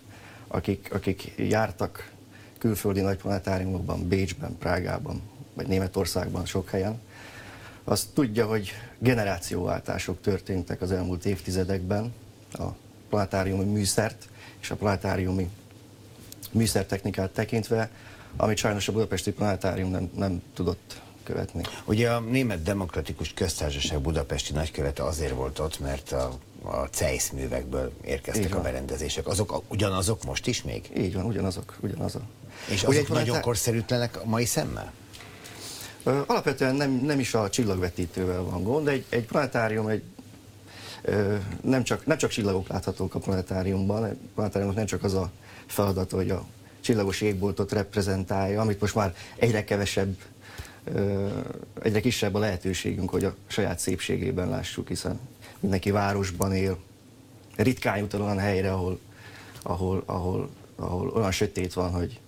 akik, 0.49 0.89
akik 0.93 1.33
jártak 1.37 2.11
külföldi 2.59 3.01
nagy 3.01 3.17
planetáriumokban, 3.17 4.09
Bécsben, 4.09 4.59
Prágában, 4.59 5.23
vagy 5.55 5.67
Németországban 5.67 6.47
sok 6.47 6.69
helyen, 6.69 7.01
azt 7.85 8.09
tudja, 8.15 8.47
hogy 8.47 8.73
generációváltások 8.99 10.21
történtek 10.21 10.81
az 10.81 10.93
elmúlt 10.93 11.25
évtizedekben 11.25 12.15
a 12.53 12.65
planetáriumi 13.09 13.65
műszert 13.65 14.29
és 14.65 14.71
a 14.71 14.77
planetáriumi 14.77 15.49
műszertechnikát 16.51 17.31
tekintve, 17.31 17.91
amit 18.37 18.57
sajnos 18.57 18.89
a 18.89 18.93
Budapesti 18.93 19.33
Planetárium 19.33 19.91
nem, 19.91 20.11
nem 20.17 20.43
tudott 20.55 21.01
követni. 21.23 21.63
Ugye 21.85 22.11
a 22.11 22.21
Német 22.21 22.63
Demokratikus 22.63 23.33
Köztársaság 23.35 24.01
budapesti 24.01 24.53
nagykövete 24.53 25.05
azért 25.05 25.33
volt 25.33 25.59
ott, 25.59 25.81
mert 25.81 26.13
a, 26.13 26.39
a 26.63 26.89
CEISZ 26.91 27.31
művekből 27.31 27.93
érkeztek 28.05 28.55
a 28.55 28.61
berendezések. 28.61 29.27
Azok 29.27 29.63
ugyanazok 29.69 30.25
most 30.25 30.47
is 30.47 30.63
még? 30.63 30.91
Így 30.97 31.15
van, 31.15 31.25
ugyanazok, 31.25 31.77
ugyanazok. 31.81 32.23
És 32.69 32.83
azok 32.83 33.09
Ugye 33.09 33.15
nagyon 33.15 33.41
korszerűtlenek 33.41 34.21
a 34.23 34.25
mai 34.25 34.45
szemmel? 34.45 34.93
Alapvetően 36.03 36.75
nem, 36.75 36.91
nem 36.91 37.19
is 37.19 37.35
a 37.35 37.51
csillagvetítővel 37.51 38.43
van 38.43 38.63
gond, 38.63 38.89
egy, 38.89 39.05
egy 39.09 39.25
planetárium 39.27 39.89
egy 39.89 40.03
nem 41.61 41.83
csak, 41.83 42.07
nem 42.07 42.17
csak 42.17 42.31
csillagok 42.31 42.69
láthatók 42.69 43.15
a 43.15 43.19
planetáriumban, 43.19 44.03
a 44.05 44.15
planetáriumnak 44.35 44.77
nem 44.77 44.87
csak 44.87 45.05
az 45.05 45.15
a 45.15 45.31
feladat, 45.67 46.11
hogy 46.11 46.31
a 46.31 46.45
csillagos 46.81 47.21
égboltot 47.21 47.73
reprezentálja, 47.73 48.61
amit 48.61 48.81
most 48.81 48.95
már 48.95 49.15
egyre 49.37 49.65
kevesebb, 49.65 50.17
egyre 51.83 52.01
kisebb 52.01 52.35
a 52.35 52.39
lehetőségünk, 52.39 53.11
hogy 53.11 53.25
a 53.25 53.35
saját 53.47 53.79
szépségében 53.79 54.49
lássuk, 54.49 54.89
hiszen 54.89 55.21
mindenki 55.61 55.91
városban 55.91 56.53
él, 56.53 56.79
ritkán 57.57 57.99
jut 57.99 58.15
el 58.15 58.23
olyan 58.23 58.39
helyre, 58.39 58.73
ahol, 58.73 58.99
ahol, 59.63 60.03
ahol, 60.07 60.51
ahol 60.77 61.09
olyan 61.09 61.31
sötét 61.31 61.73
van, 61.73 61.91
hogy, 61.91 62.21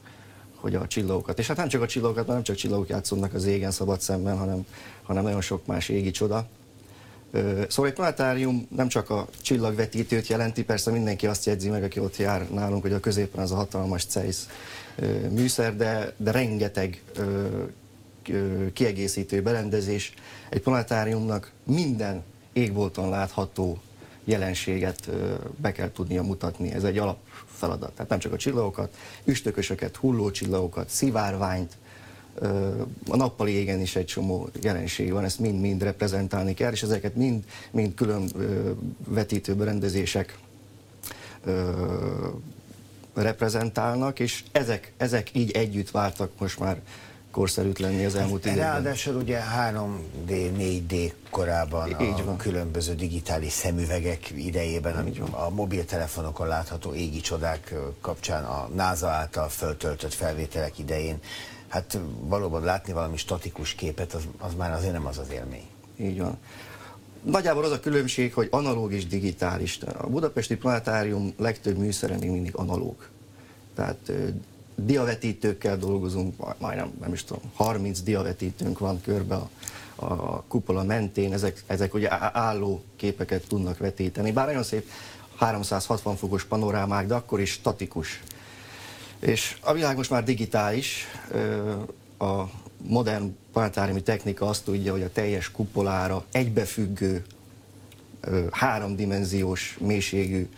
hogy 0.55 0.75
a 0.75 0.87
csillagokat, 0.87 1.39
és 1.39 1.47
hát 1.47 1.57
nem 1.57 1.69
csak 1.69 1.83
a 1.83 1.87
csillagokat, 1.87 2.27
mert 2.27 2.35
nem 2.35 2.43
csak 2.43 2.57
csillagok 2.57 2.89
játszódnak 2.89 3.35
az 3.35 3.45
égen 3.45 3.71
szabad 3.71 4.01
szemben, 4.01 4.39
hanem, 4.39 4.67
hanem 5.03 5.23
nagyon 5.23 5.41
sok 5.41 5.67
más 5.67 5.89
égi 5.89 6.11
csoda. 6.11 6.49
Szóval 7.69 7.87
egy 7.87 7.93
planetárium 7.93 8.67
nem 8.77 8.89
csak 8.89 9.11
a 9.11 9.29
csillagvetítőt 9.43 10.27
jelenti, 10.27 10.65
persze 10.65 10.91
mindenki 10.91 11.27
azt 11.27 11.47
jegyzi 11.47 11.69
meg, 11.69 11.83
aki 11.83 11.99
ott 12.01 12.17
jár 12.17 12.51
nálunk, 12.51 12.83
hogy 12.83 12.93
a 12.93 13.01
középen 13.01 13.43
az 13.43 13.53
a 13.53 13.55
hatalmas 13.55 14.05
CEISZ 14.05 14.49
műszer, 15.31 15.77
de, 15.77 16.15
de 16.17 16.31
rengeteg 16.31 17.03
kiegészítő 18.73 19.43
berendezés. 19.43 20.15
Egy 20.49 20.61
planetáriumnak 20.61 21.53
minden 21.65 22.23
égbolton 22.53 23.09
látható 23.09 23.79
jelenséget 24.25 25.11
be 25.57 25.73
kell 25.73 25.91
tudnia 25.91 26.23
mutatni. 26.23 26.73
Ez 26.73 26.85
egy 26.85 26.99
alapfeladat. 26.99 27.93
Tehát 27.93 28.11
nem 28.11 28.19
csak 28.19 28.33
a 28.33 28.37
csillagokat, 28.37 28.97
üstökösöket, 29.25 29.97
hullócsillagokat, 29.97 30.89
szivárványt, 30.89 31.77
a 33.09 33.17
nappali 33.17 33.53
égen 33.53 33.81
is 33.81 33.97
egy 33.97 34.05
csomó 34.05 34.49
jelenség 34.61 35.13
van, 35.13 35.25
ezt 35.25 35.39
mind-mind 35.39 35.83
reprezentálni 35.83 36.55
kell, 36.55 36.73
és 36.73 36.83
ezeket 36.83 37.15
mind, 37.15 37.45
mind 37.71 37.95
külön 37.95 38.31
vetítő 39.09 39.55
berendezések 39.55 40.39
reprezentálnak, 43.15 44.19
és 44.19 44.45
ezek, 44.53 44.93
ezek 44.97 45.35
így 45.35 45.51
együtt 45.51 45.91
váltak 45.91 46.31
most 46.39 46.59
már 46.59 46.81
korszerűt 47.31 47.79
lenni 47.79 48.05
az 48.05 48.15
elmúlt 48.15 48.47
években. 48.47 48.67
Ráadásul 48.67 49.15
ugye 49.15 49.41
3D, 49.73 50.51
4D 50.59 51.13
korában 51.31 51.89
Így 51.89 52.21
a 52.21 52.25
van. 52.25 52.37
különböző 52.37 52.95
digitális 52.95 53.53
szemüvegek 53.53 54.31
idejében, 54.31 55.13
a, 55.33 55.45
a 55.45 55.51
mobiltelefonokon 55.51 56.47
látható 56.47 56.95
égi 56.95 57.21
csodák 57.21 57.75
kapcsán, 58.01 58.45
a 58.45 58.69
NASA 58.75 59.09
által 59.09 59.49
föltöltött 59.49 60.13
felvételek 60.13 60.79
idején 60.79 61.19
hát 61.69 61.99
valóban 62.21 62.63
látni 62.63 62.93
valami 62.93 63.17
statikus 63.17 63.75
képet, 63.75 64.13
az, 64.13 64.23
az 64.39 64.55
már 64.55 64.73
azért 64.73 64.93
nem 64.93 65.07
az 65.07 65.19
az 65.19 65.31
élmény. 65.31 65.67
Így 65.97 66.19
van. 66.19 66.39
Nagyjából 67.23 67.65
az 67.65 67.71
a 67.71 67.81
különbség, 67.81 68.35
hogy 68.35 68.49
analóg 68.51 68.93
és 68.93 69.07
digitális. 69.07 69.79
A 69.99 70.07
Budapesti 70.07 70.57
Planetárium 70.57 71.33
legtöbb 71.39 71.77
műszere 71.77 72.17
még 72.17 72.31
mindig 72.31 72.55
analóg. 72.55 73.09
Tehát 73.75 74.13
diavetítőkkel 74.75 75.77
dolgozunk, 75.77 76.59
majdnem, 76.59 76.93
nem 77.01 77.13
is 77.13 77.25
tudom, 77.25 77.43
30 77.55 78.01
diavetítőnk 78.01 78.79
van 78.79 79.01
körbe 79.01 79.35
a, 79.35 79.49
a 79.95 80.45
kupola 80.49 80.85
mentén, 80.85 81.33
ezek, 81.33 81.63
ezek 81.67 81.95
ugye 81.95 82.09
álló 82.33 82.83
képeket 82.97 83.49
tudnak 83.49 83.79
vetíteni. 83.79 84.33
Bár 84.33 84.47
nagyon 84.47 84.63
szép 84.63 84.91
360 85.37 86.17
fokos 86.17 86.45
panorámák, 86.45 87.07
de 87.07 87.15
akkor 87.15 87.41
is 87.41 87.51
statikus 87.51 88.23
és 89.21 89.57
a 89.61 89.73
világ 89.73 89.97
most 89.97 90.11
már 90.11 90.25
digitális, 90.25 91.05
a 92.19 92.43
modern 92.83 93.37
planetáriumi 93.53 94.03
technika 94.03 94.49
azt 94.49 94.65
tudja, 94.65 94.93
hogy 94.93 95.03
a 95.03 95.13
teljes 95.13 95.51
kupolára 95.51 96.25
egybefüggő, 96.33 97.25
háromdimenziós 98.51 99.77
mélységű 99.81 100.49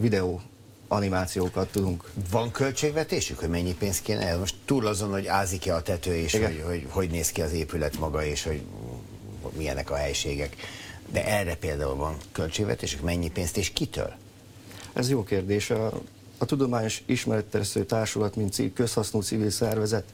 videó 0.00 0.40
animációkat 0.88 1.72
tudunk. 1.72 2.10
Van 2.30 2.50
költségvetésük, 2.50 3.38
hogy 3.38 3.48
mennyi 3.48 3.74
pénz 3.74 4.00
kéne? 4.00 4.36
Most 4.36 4.54
túl 4.64 4.86
azon, 4.86 5.10
hogy 5.10 5.26
ázik-e 5.26 5.74
a 5.74 5.82
tető, 5.82 6.14
és 6.14 6.32
hogy, 6.32 6.62
hogy 6.66 6.86
hogy 6.88 7.10
néz 7.10 7.30
ki 7.30 7.42
az 7.42 7.52
épület 7.52 7.98
maga, 7.98 8.24
és 8.24 8.42
hogy 8.42 8.62
milyenek 9.56 9.90
a 9.90 9.94
helységek. 9.94 10.56
De 11.12 11.26
erre 11.26 11.54
például 11.54 11.94
van 11.94 12.16
költségvetésük, 12.32 13.00
mennyi 13.00 13.30
pénzt, 13.30 13.56
és 13.56 13.72
kitől? 13.72 14.12
Ez 14.92 15.10
jó 15.10 15.24
kérdés. 15.24 15.70
A 15.70 16.00
a 16.40 16.44
Tudományos 16.44 17.02
Ismeretterjesztő 17.06 17.84
Társulat, 17.84 18.36
mint 18.36 18.72
közhasznú 18.74 19.20
civil 19.20 19.50
szervezet, 19.50 20.04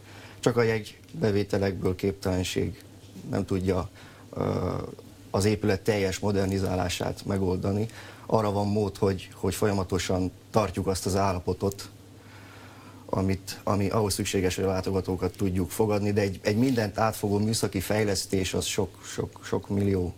csak 0.40 0.56
a 0.56 0.62
bevételekből 1.12 1.94
képtelenség 1.94 2.82
nem 3.30 3.44
tudja 3.44 3.88
az 5.30 5.44
épület 5.44 5.80
teljes 5.80 6.18
modernizálását 6.18 7.24
megoldani. 7.24 7.88
Arra 8.26 8.52
van 8.52 8.66
mód, 8.66 8.96
hogy, 8.96 9.28
hogy 9.34 9.54
folyamatosan 9.54 10.30
tartjuk 10.50 10.86
azt 10.86 11.06
az 11.06 11.16
állapotot, 11.16 11.88
amit, 13.06 13.60
ami 13.64 13.88
ahhoz 13.88 14.14
szükséges, 14.14 14.56
hogy 14.56 14.64
a 14.64 14.68
látogatókat 14.68 15.36
tudjuk 15.36 15.70
fogadni, 15.70 16.12
de 16.12 16.20
egy, 16.20 16.40
egy 16.42 16.56
mindent 16.56 16.98
átfogó 16.98 17.38
műszaki 17.38 17.80
fejlesztés 17.80 18.54
az 18.54 18.64
sok, 18.64 19.04
sok, 19.04 19.40
sok 19.44 19.68
millió, 19.68 20.14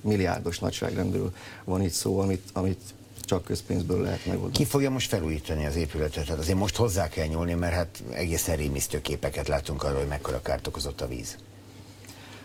milliárdos 0.00 0.58
nagyságrendről 0.58 1.32
van 1.64 1.82
itt 1.82 1.92
szó, 1.92 2.18
amit, 2.18 2.50
amit 2.52 2.94
csak 3.20 3.44
közpénzből 3.44 4.00
lehet 4.00 4.26
megoldani. 4.26 4.52
Ki 4.52 4.64
fogja 4.64 4.90
most 4.90 5.08
felújítani 5.08 5.66
az 5.66 5.76
épületet? 5.76 6.26
Hát 6.26 6.38
azért 6.38 6.58
most 6.58 6.76
hozzá 6.76 7.08
kell 7.08 7.26
nyúlni, 7.26 7.54
mert 7.54 7.74
hát 7.74 8.02
egészen 8.12 8.56
rémisztő 8.56 9.00
képeket 9.00 9.48
látunk 9.48 9.82
arról, 9.82 9.98
hogy 9.98 10.08
mekkora 10.08 10.42
kárt 10.42 10.66
okozott 10.66 11.00
a 11.00 11.06
víz. 11.06 11.36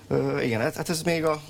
Ö, 0.08 0.42
igen, 0.42 0.62
hát, 0.62 0.76
hát 0.76 0.90
ez 0.90 1.02
még 1.02 1.26
a, 1.26 1.42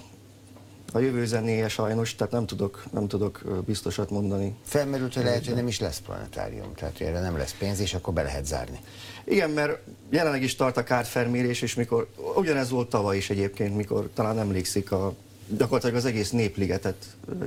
a 0.93 0.99
jövő 0.99 1.25
zenéje 1.25 1.69
sajnos, 1.69 2.15
tehát 2.15 2.33
nem 2.33 2.45
tudok, 2.45 2.83
nem 2.91 3.07
tudok 3.07 3.41
biztosat 3.65 4.09
mondani. 4.09 4.55
Felmerült, 4.65 5.13
hogy 5.13 5.23
lehet, 5.23 5.45
hogy 5.45 5.55
nem 5.55 5.67
is 5.67 5.79
lesz 5.79 5.99
planetárium, 5.99 6.73
tehát 6.73 7.01
erre 7.01 7.19
nem 7.19 7.37
lesz 7.37 7.55
pénz, 7.59 7.79
és 7.79 7.93
akkor 7.93 8.13
be 8.13 8.21
lehet 8.21 8.45
zárni. 8.45 8.79
Igen, 9.23 9.49
mert 9.49 9.79
jelenleg 10.09 10.43
is 10.43 10.55
tart 10.55 10.77
a 10.77 10.83
kártfelmérés, 10.83 11.61
és 11.61 11.75
mikor, 11.75 12.09
ugyanez 12.35 12.69
volt 12.69 12.89
tavaly 12.89 13.17
is 13.17 13.29
egyébként, 13.29 13.75
mikor 13.75 14.09
talán 14.13 14.39
emlékszik 14.39 14.91
a 14.91 15.13
gyakorlatilag 15.47 15.95
az 15.95 16.05
egész 16.05 16.29
népligetet 16.29 16.95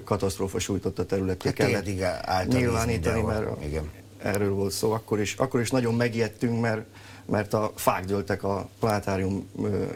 katasztrófa 0.04 0.58
sújtotta 0.58 1.06
területét 1.06 1.44
hát 1.44 1.54
kellett 1.54 2.46
nyilvánítani, 2.46 3.22
mert 3.22 3.64
Igen. 3.64 3.90
erről 4.18 4.50
volt 4.50 4.72
szó. 4.72 4.90
Akkor 4.90 5.20
is, 5.20 5.34
akkor 5.34 5.60
is 5.60 5.70
nagyon 5.70 5.94
megijedtünk, 5.94 6.60
mert, 6.60 6.82
mert 7.26 7.54
a 7.54 7.72
fák 7.74 8.04
dőltek 8.04 8.42
a 8.42 8.68
planetárium 8.78 9.48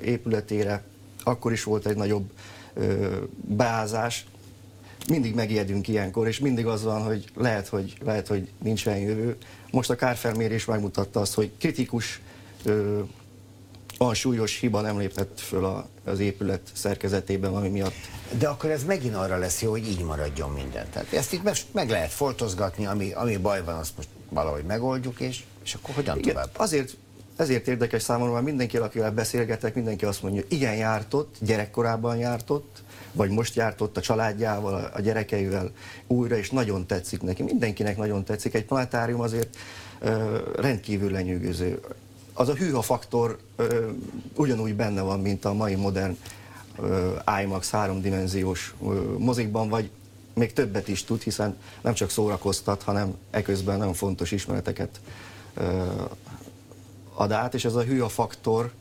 épületére, 0.03 0.83
akkor 1.23 1.53
is 1.53 1.65
volt 1.65 1.87
egy 1.87 1.97
nagyobb 1.97 2.31
beázás. 3.31 4.27
Mindig 5.09 5.35
megijedünk 5.35 5.89
ilyenkor, 5.89 6.27
és 6.27 6.39
mindig 6.39 6.67
az 6.67 6.85
van, 6.85 7.03
hogy 7.03 7.25
lehet, 7.35 7.69
hogy, 7.69 7.97
lehet, 8.05 8.27
hogy 8.27 8.51
nincsen 8.63 8.99
jövő. 8.99 9.37
Most 9.71 9.91
a 9.91 9.95
kárfelmérés 9.95 10.65
megmutatta 10.65 11.21
azt, 11.21 11.35
hogy 11.35 11.51
kritikus 11.59 12.21
olyan 13.99 14.15
súlyos 14.15 14.59
hiba 14.59 14.81
nem 14.81 14.99
lépett 14.99 15.41
föl 15.41 15.65
a, 15.65 15.89
az 16.05 16.21
épület 16.21 16.61
szerkezetében, 16.73 17.55
ami 17.55 17.69
miatt. 17.69 17.95
De 18.39 18.49
akkor 18.49 18.71
ez 18.71 18.85
megint 18.85 19.15
arra 19.15 19.39
lesz 19.39 19.63
jó, 19.63 19.71
hogy 19.71 19.89
így 19.89 20.03
maradjon 20.03 20.51
minden. 20.51 20.87
Tehát 20.91 21.13
ezt 21.13 21.33
itt 21.33 21.73
meg 21.73 21.91
lehet 21.91 22.11
foltozgatni, 22.11 22.87
ami, 22.87 23.13
ami 23.13 23.37
baj 23.37 23.65
van, 23.65 23.75
azt 23.75 23.97
most 23.97 24.09
valahogy 24.29 24.65
megoldjuk, 24.65 25.21
és, 25.21 25.45
és 25.65 25.75
akkor 25.75 25.95
hogyan 25.95 26.19
igen, 26.19 26.33
tovább? 26.33 26.51
Azért, 26.57 26.97
ezért 27.37 27.69
érdekes 27.69 28.03
számomra, 28.03 28.33
mert 28.33 28.45
mindenki, 28.45 28.77
akivel 28.77 29.13
beszélgetek, 29.13 29.75
mindenki 29.75 30.05
azt 30.05 30.23
mondja, 30.23 30.43
igen, 30.49 30.75
jártott, 30.75 31.37
gyerekkorában 31.41 32.17
jártott, 32.17 32.83
vagy 33.13 33.31
most 33.31 33.55
jártott 33.55 33.97
a 33.97 34.01
családjával, 34.01 34.91
a 34.95 35.01
gyerekeivel 35.01 35.71
újra, 36.07 36.37
és 36.37 36.51
nagyon 36.51 36.87
tetszik 36.87 37.23
neki. 37.23 37.43
Mindenkinek 37.43 37.97
nagyon 37.97 38.25
tetszik. 38.25 38.55
Egy 38.55 38.65
planetárium 38.65 39.21
azért 39.21 39.57
uh, 40.03 40.39
rendkívül 40.57 41.11
lenyűgöző 41.11 41.81
az 42.39 42.49
a 42.49 42.55
hűha 42.55 42.83
faktor 42.83 43.39
ö, 43.57 43.91
ugyanúgy 44.35 44.75
benne 44.75 45.01
van, 45.01 45.21
mint 45.21 45.45
a 45.45 45.53
mai 45.53 45.75
modern 45.75 46.17
ö, 46.79 47.17
IMAX 47.43 47.71
háromdimenziós 47.71 48.75
ö, 48.83 49.15
mozikban, 49.19 49.69
vagy 49.69 49.91
még 50.35 50.53
többet 50.53 50.89
is 50.89 51.05
tud, 51.05 51.23
hiszen 51.23 51.57
nem 51.81 51.95
csak 51.95 52.11
szórakoztat, 52.11 52.83
hanem 52.83 53.17
eközben 53.31 53.79
nagyon 53.79 53.95
fontos 53.95 54.33
ismereteket 54.33 55.01
ö, 55.55 55.83
ad 57.15 57.33
át, 57.33 57.55
és 57.55 57.65
ez 57.65 57.75
a 57.75 57.83
hűha 57.83 58.09
faktor, 58.09 58.73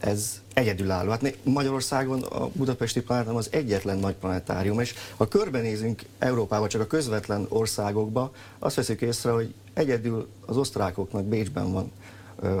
ez 0.00 0.40
egyedülálló. 0.54 1.10
Hát 1.10 1.36
Magyarországon 1.42 2.22
a 2.22 2.48
Budapesti 2.48 3.02
Planetárium 3.02 3.38
az 3.38 3.48
egyetlen 3.52 3.98
nagy 3.98 4.14
planetárium, 4.14 4.80
és 4.80 4.94
ha 5.16 5.28
körbenézünk 5.28 6.02
Európába, 6.18 6.68
csak 6.68 6.80
a 6.80 6.86
közvetlen 6.86 7.46
országokba, 7.48 8.32
azt 8.58 8.76
veszük 8.76 9.00
észre, 9.00 9.30
hogy 9.30 9.54
egyedül 9.74 10.28
az 10.46 10.56
osztrákoknak 10.56 11.24
Bécsben 11.24 11.72
van 11.72 11.90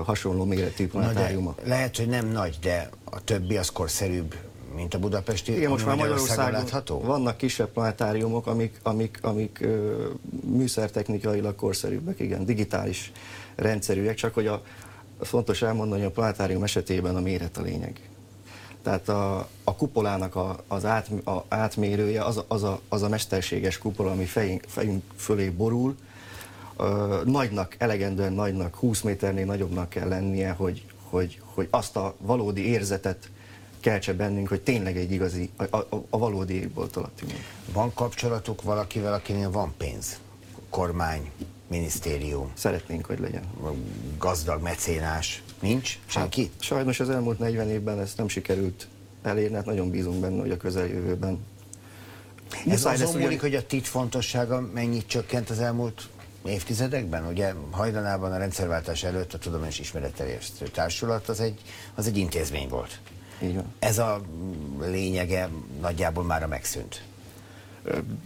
hasonló 0.04 0.44
méretű 0.44 0.88
planetáriuma. 0.88 1.54
De 1.62 1.68
lehet, 1.68 1.96
hogy 1.96 2.08
nem 2.08 2.26
nagy, 2.26 2.58
de 2.60 2.90
a 3.04 3.24
többi 3.24 3.56
az 3.56 3.70
korszerűbb, 3.70 4.34
mint 4.74 4.94
a 4.94 4.98
budapesti, 4.98 5.56
Igen, 5.56 5.70
most 5.70 5.86
már 5.86 5.96
Magyarországon 5.96 6.52
látható? 6.52 7.00
vannak 7.00 7.36
kisebb 7.36 7.68
planetáriumok, 7.68 8.46
amik, 8.46 8.80
amik, 8.82 9.18
amik 9.22 9.66
műszertechnikailag 10.44 11.54
korszerűbbek, 11.54 12.20
igen, 12.20 12.44
digitális 12.44 13.12
rendszerűek, 13.54 14.14
csak 14.14 14.34
hogy 14.34 14.46
a, 14.46 14.62
fontos 15.20 15.62
elmondani, 15.62 16.00
hogy 16.00 16.10
a 16.10 16.14
planetárium 16.14 16.62
esetében 16.62 17.16
a 17.16 17.20
méret 17.20 17.56
a 17.56 17.62
lényeg. 17.62 18.00
Tehát 18.82 19.08
a, 19.08 19.48
a 19.64 19.74
kupolának 19.76 20.36
a, 20.36 20.56
az 20.68 20.84
át, 20.84 21.08
a 21.24 21.44
átmérője 21.48 22.24
az, 22.24 22.42
az, 22.48 22.62
a, 22.62 22.80
az 22.88 23.02
a 23.02 23.08
mesterséges 23.08 23.78
kupola, 23.78 24.10
ami 24.10 24.24
fejünk, 24.24 24.64
fejünk 24.66 25.02
fölé 25.16 25.48
borul, 25.48 25.96
ö, 26.80 27.20
nagynak, 27.24 27.74
elegendően 27.78 28.32
nagynak, 28.32 28.74
20 28.74 29.00
méternél 29.00 29.44
nagyobbnak 29.44 29.88
kell 29.88 30.08
lennie, 30.08 30.50
hogy, 30.50 30.84
hogy, 31.02 31.40
hogy 31.44 31.66
azt 31.70 31.96
a 31.96 32.14
valódi 32.18 32.66
érzetet 32.66 33.30
keltse 33.80 34.14
bennünk, 34.14 34.48
hogy 34.48 34.60
tényleg 34.60 34.96
egy 34.96 35.12
igazi, 35.12 35.50
a, 35.56 35.76
a, 35.76 35.86
a 36.10 36.18
valódi 36.18 36.54
égbolt 36.54 36.96
alatt 36.96 37.22
ülünk. 37.22 37.38
Van 37.72 37.94
kapcsolatuk 37.94 38.62
valakivel, 38.62 39.12
akinél 39.12 39.50
van 39.50 39.74
pénz? 39.76 40.18
Kormány, 40.70 41.30
minisztérium? 41.66 42.50
Szeretnénk, 42.54 43.06
hogy 43.06 43.18
legyen. 43.18 43.42
Gazdag 44.18 44.62
mecénás? 44.62 45.42
Nincs? 45.60 45.98
Senki? 46.06 46.42
Hát, 46.42 46.62
sajnos 46.62 47.00
az 47.00 47.10
elmúlt 47.10 47.38
40 47.38 47.68
évben 47.68 48.00
ezt 48.00 48.16
nem 48.16 48.28
sikerült 48.28 48.88
elérni, 49.22 49.54
hát 49.54 49.64
nagyon 49.66 49.90
bízunk 49.90 50.20
benne, 50.20 50.40
hogy 50.40 50.50
a 50.50 50.56
közeljövőben. 50.56 51.38
Ez 52.68 52.84
azon 52.84 53.20
múlik, 53.20 53.40
hogy 53.40 53.54
a 53.54 53.66
TIT 53.66 53.86
fontossága 53.86 54.68
mennyit 54.74 55.06
csökkent 55.06 55.50
az 55.50 55.58
elmúlt 55.58 56.08
évtizedekben? 56.44 57.26
Ugye 57.26 57.54
hajdanában 57.70 58.32
a 58.32 58.38
rendszerváltás 58.38 59.02
előtt 59.02 59.34
a 59.34 59.38
Tudományos 59.38 59.78
Ismeretterjesztő 59.78 60.66
Társulat 60.66 61.28
az 61.28 61.40
egy, 61.40 61.60
az 61.94 62.06
egy 62.06 62.16
intézmény 62.16 62.68
volt. 62.68 63.00
Így 63.42 63.54
van. 63.54 63.74
Ez 63.78 63.98
a 63.98 64.20
lényege 64.80 65.48
nagyjából 65.80 66.24
már 66.24 66.46
megszűnt. 66.46 67.02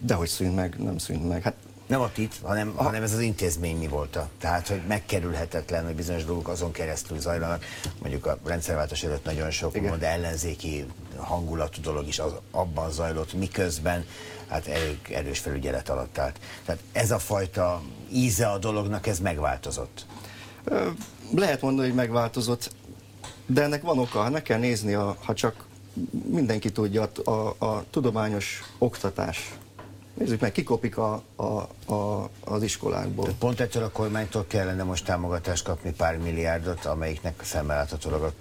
Dehogy 0.01 0.29
szűnt 0.29 0.55
meg, 0.55 0.75
nem 0.79 0.99
szűnt 0.99 1.29
meg. 1.29 1.43
Hát 1.43 1.55
nem 1.87 2.01
a 2.01 2.11
TIT, 2.13 2.35
hanem, 2.43 2.73
a... 2.77 2.83
hanem 2.83 3.03
ez 3.03 3.13
az 3.13 3.21
intézmény 3.21 3.77
mi 3.77 3.89
volt. 3.89 4.17
A, 4.17 4.29
tehát, 4.39 4.69
hogy 4.69 4.83
megkerülhetetlen, 4.89 5.85
hogy 5.85 5.95
bizonyos 5.95 6.25
dolgok 6.25 6.49
azon 6.49 6.73
keresztül 6.73 7.21
zajlanak. 7.21 7.65
Mondjuk 7.99 8.27
a 8.27 8.39
rendszerváltás 8.45 9.03
előtt 9.03 9.25
nagyon 9.25 9.51
sok 9.51 9.77
Igen. 9.77 10.03
ellenzéki 10.03 10.87
hangulatú 11.17 11.81
dolog 11.81 12.07
is 12.07 12.19
az, 12.19 12.33
abban 12.51 12.91
zajlott, 12.91 13.33
miközben 13.33 14.05
hát 14.49 14.67
elég 14.67 14.99
erős 15.11 15.39
felügyelet 15.39 15.89
alatt 15.89 16.19
állt. 16.19 16.41
Tehát 16.65 16.83
ez 16.93 17.11
a 17.11 17.19
fajta 17.19 17.83
íze 18.13 18.47
a 18.47 18.59
dolognak, 18.59 19.07
ez 19.07 19.19
megváltozott. 19.19 20.07
Lehet 21.35 21.61
mondani, 21.61 21.87
hogy 21.87 21.97
megváltozott, 21.97 22.71
de 23.47 23.63
ennek 23.63 23.83
van 23.83 23.99
oka. 23.99 24.23
Hát 24.23 24.33
meg 24.33 24.43
kell 24.43 24.59
nézni, 24.59 24.95
a, 24.95 25.17
ha 25.25 25.35
csak 25.35 25.65
mindenki 26.27 26.73
tudja, 26.73 27.11
a, 27.25 27.31
a, 27.31 27.55
a 27.59 27.85
tudományos 27.91 28.63
oktatás 28.79 29.53
Nézzük 30.15 30.41
meg, 30.41 30.53
kikopik 30.53 30.99
a, 30.99 31.23
a, 31.37 31.45
a, 31.93 32.31
az 32.41 32.63
iskolákból. 32.63 33.29
Pont 33.39 33.61
ettől 33.61 33.83
a 33.83 33.91
kormánytól 33.91 34.45
kellene 34.49 34.83
most 34.83 35.05
támogatást 35.05 35.65
kapni 35.65 35.93
pár 35.93 36.19
milliárdot, 36.19 36.85
amelyiknek 36.85 37.43
szemmel 37.45 37.77
láthatólag 37.77 38.23
a 38.23 38.33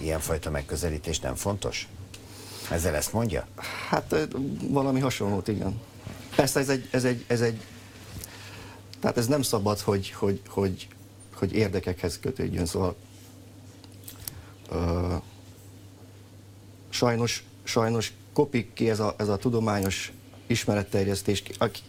ilyenfajta 0.00 0.50
megközelítés 0.50 1.20
nem 1.20 1.34
fontos? 1.34 1.88
Ezzel 2.70 2.94
ezt 2.94 3.12
mondja? 3.12 3.46
Hát 3.88 4.28
valami 4.68 5.00
hasonlót, 5.00 5.48
igen. 5.48 5.80
Persze 6.36 6.60
ez 6.60 6.68
egy, 6.68 6.88
ez 6.90 7.04
egy, 7.04 7.24
ez 7.26 7.40
egy 7.40 7.60
tehát 9.00 9.16
ez 9.16 9.26
nem 9.26 9.42
szabad, 9.42 9.80
hogy, 9.80 10.10
hogy, 10.10 10.40
hogy, 10.48 10.88
hogy 11.34 11.52
érdekekhez 11.52 12.18
kötődjön, 12.20 12.66
szóval 12.66 12.96
ö, 14.70 15.14
sajnos, 16.88 17.44
sajnos 17.62 18.12
kopik 18.32 18.72
ki 18.72 18.90
ez 18.90 19.00
a, 19.00 19.14
ez 19.18 19.28
a 19.28 19.36
tudományos 19.36 20.12
ismeretterjesztés 20.46 21.42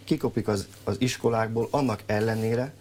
kikopik 0.04 0.48
az, 0.48 0.68
az 0.84 0.96
iskolákból 1.00 1.68
annak 1.72 2.04
ellenére, 2.06 2.74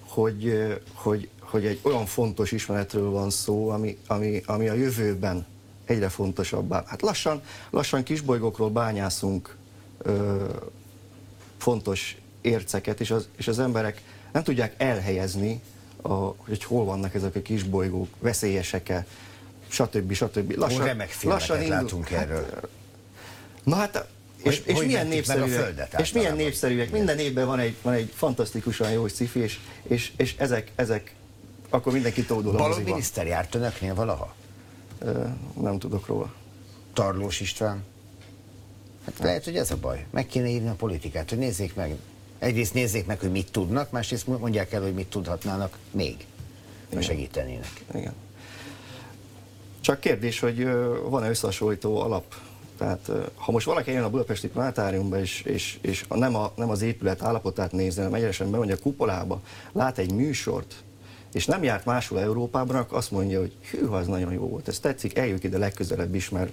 hogy, 0.00 0.72
hogy, 0.92 1.28
hogy 1.40 1.66
egy 1.66 1.78
olyan 1.82 2.06
fontos 2.06 2.52
ismeretről 2.52 3.10
van 3.10 3.30
szó, 3.30 3.68
ami, 3.68 3.98
ami, 4.06 4.42
ami 4.46 4.68
a 4.68 4.74
jövőben 4.74 5.46
egyre 5.88 6.08
fontosabbá. 6.08 6.84
Hát 6.86 7.02
lassan, 7.02 7.42
lassan 7.70 8.02
kisbolygókról 8.02 8.70
bányászunk 8.70 9.56
ö, 10.02 10.44
fontos 11.58 12.16
érceket, 12.40 13.00
és 13.00 13.10
az, 13.10 13.28
és 13.36 13.48
az 13.48 13.58
emberek 13.58 14.02
nem 14.32 14.42
tudják 14.42 14.74
elhelyezni, 14.76 15.60
a, 16.02 16.12
hogy 16.36 16.64
hol 16.64 16.84
vannak 16.84 17.14
ezek 17.14 17.34
a 17.36 17.42
kisbolygók, 17.42 18.08
veszélyesek-e, 18.18 19.06
stb. 19.68 20.12
stb. 20.12 20.56
Lassan, 20.56 20.84
remek 20.84 21.22
lassan 21.22 21.62
indul, 21.62 21.74
látunk 21.74 22.10
erről. 22.10 22.46
Hát, 22.54 22.68
na 23.62 23.76
hát 23.76 24.08
és, 24.42 24.62
és 24.64 24.78
milyen 24.78 25.06
népszerűek, 25.06 25.48
földet, 25.48 26.00
és 26.00 26.12
milyen 26.12 26.36
népszerűek. 26.36 26.90
Minden 26.90 27.18
évben 27.18 27.46
van 27.46 27.58
egy, 27.58 27.76
van 27.82 27.92
egy 27.92 28.12
fantasztikusan 28.14 28.90
jó 28.90 29.08
sci 29.08 29.30
és, 29.32 29.58
és, 29.82 30.12
és 30.16 30.34
ezek, 30.38 30.72
ezek, 30.74 31.14
akkor 31.68 31.92
mindenki 31.92 32.24
tódul 32.24 32.54
a 32.54 32.58
Balog 32.58 32.84
miniszter 32.84 33.26
járt 33.26 33.54
önöknél 33.54 33.94
valaha? 33.94 34.34
Nem 35.60 35.78
tudok 35.78 36.06
róla. 36.06 36.34
Tarlós 36.92 37.40
István? 37.40 37.84
Hát 39.04 39.18
lehet, 39.18 39.44
hogy 39.44 39.56
ez 39.56 39.70
a 39.70 39.76
baj. 39.76 40.06
Meg 40.10 40.26
kéne 40.26 40.48
írni 40.48 40.68
a 40.68 40.74
politikát, 40.74 41.28
hogy 41.28 41.38
nézzék 41.38 41.74
meg. 41.74 41.96
Egyrészt 42.38 42.74
nézzék 42.74 43.06
meg, 43.06 43.20
hogy 43.20 43.30
mit 43.30 43.50
tudnak, 43.50 43.90
másrészt 43.90 44.26
mondják 44.26 44.72
el, 44.72 44.82
hogy 44.82 44.94
mit 44.94 45.10
tudhatnának 45.10 45.78
még. 45.90 46.26
Ha 46.94 47.00
segítenének. 47.00 47.84
Igen. 47.94 48.12
Csak 49.80 50.00
kérdés, 50.00 50.40
hogy 50.40 50.64
van-e 51.08 51.28
összehasonlító 51.28 52.00
alap 52.00 52.34
tehát 52.78 53.10
ha 53.34 53.52
most 53.52 53.66
valaki 53.66 53.90
jön 53.90 54.02
a 54.02 54.10
budapesti 54.10 54.48
planetáriumba, 54.48 55.18
és, 55.18 55.40
és, 55.40 55.78
és 55.80 56.04
nem, 56.08 56.34
a, 56.36 56.52
nem 56.56 56.70
az 56.70 56.82
épület 56.82 57.22
állapotát 57.22 57.72
nézni, 57.72 58.02
hanem 58.02 58.14
egyesen 58.14 58.50
bemegy 58.50 58.70
a 58.70 58.78
kupolába, 58.78 59.40
lát 59.72 59.98
egy 59.98 60.12
műsort, 60.12 60.74
és 61.32 61.46
nem 61.46 61.62
járt 61.62 61.84
máshol 61.84 62.20
Európában, 62.20 62.76
akkor 62.76 62.98
azt 62.98 63.10
mondja, 63.10 63.38
hogy 63.38 63.52
hű, 63.70 63.86
az 63.86 64.06
nagyon 64.06 64.32
jó 64.32 64.48
volt, 64.48 64.68
ez 64.68 64.78
tetszik, 64.78 65.18
eljük 65.18 65.44
ide 65.44 65.58
legközelebb 65.58 66.14
is, 66.14 66.28
mert, 66.28 66.52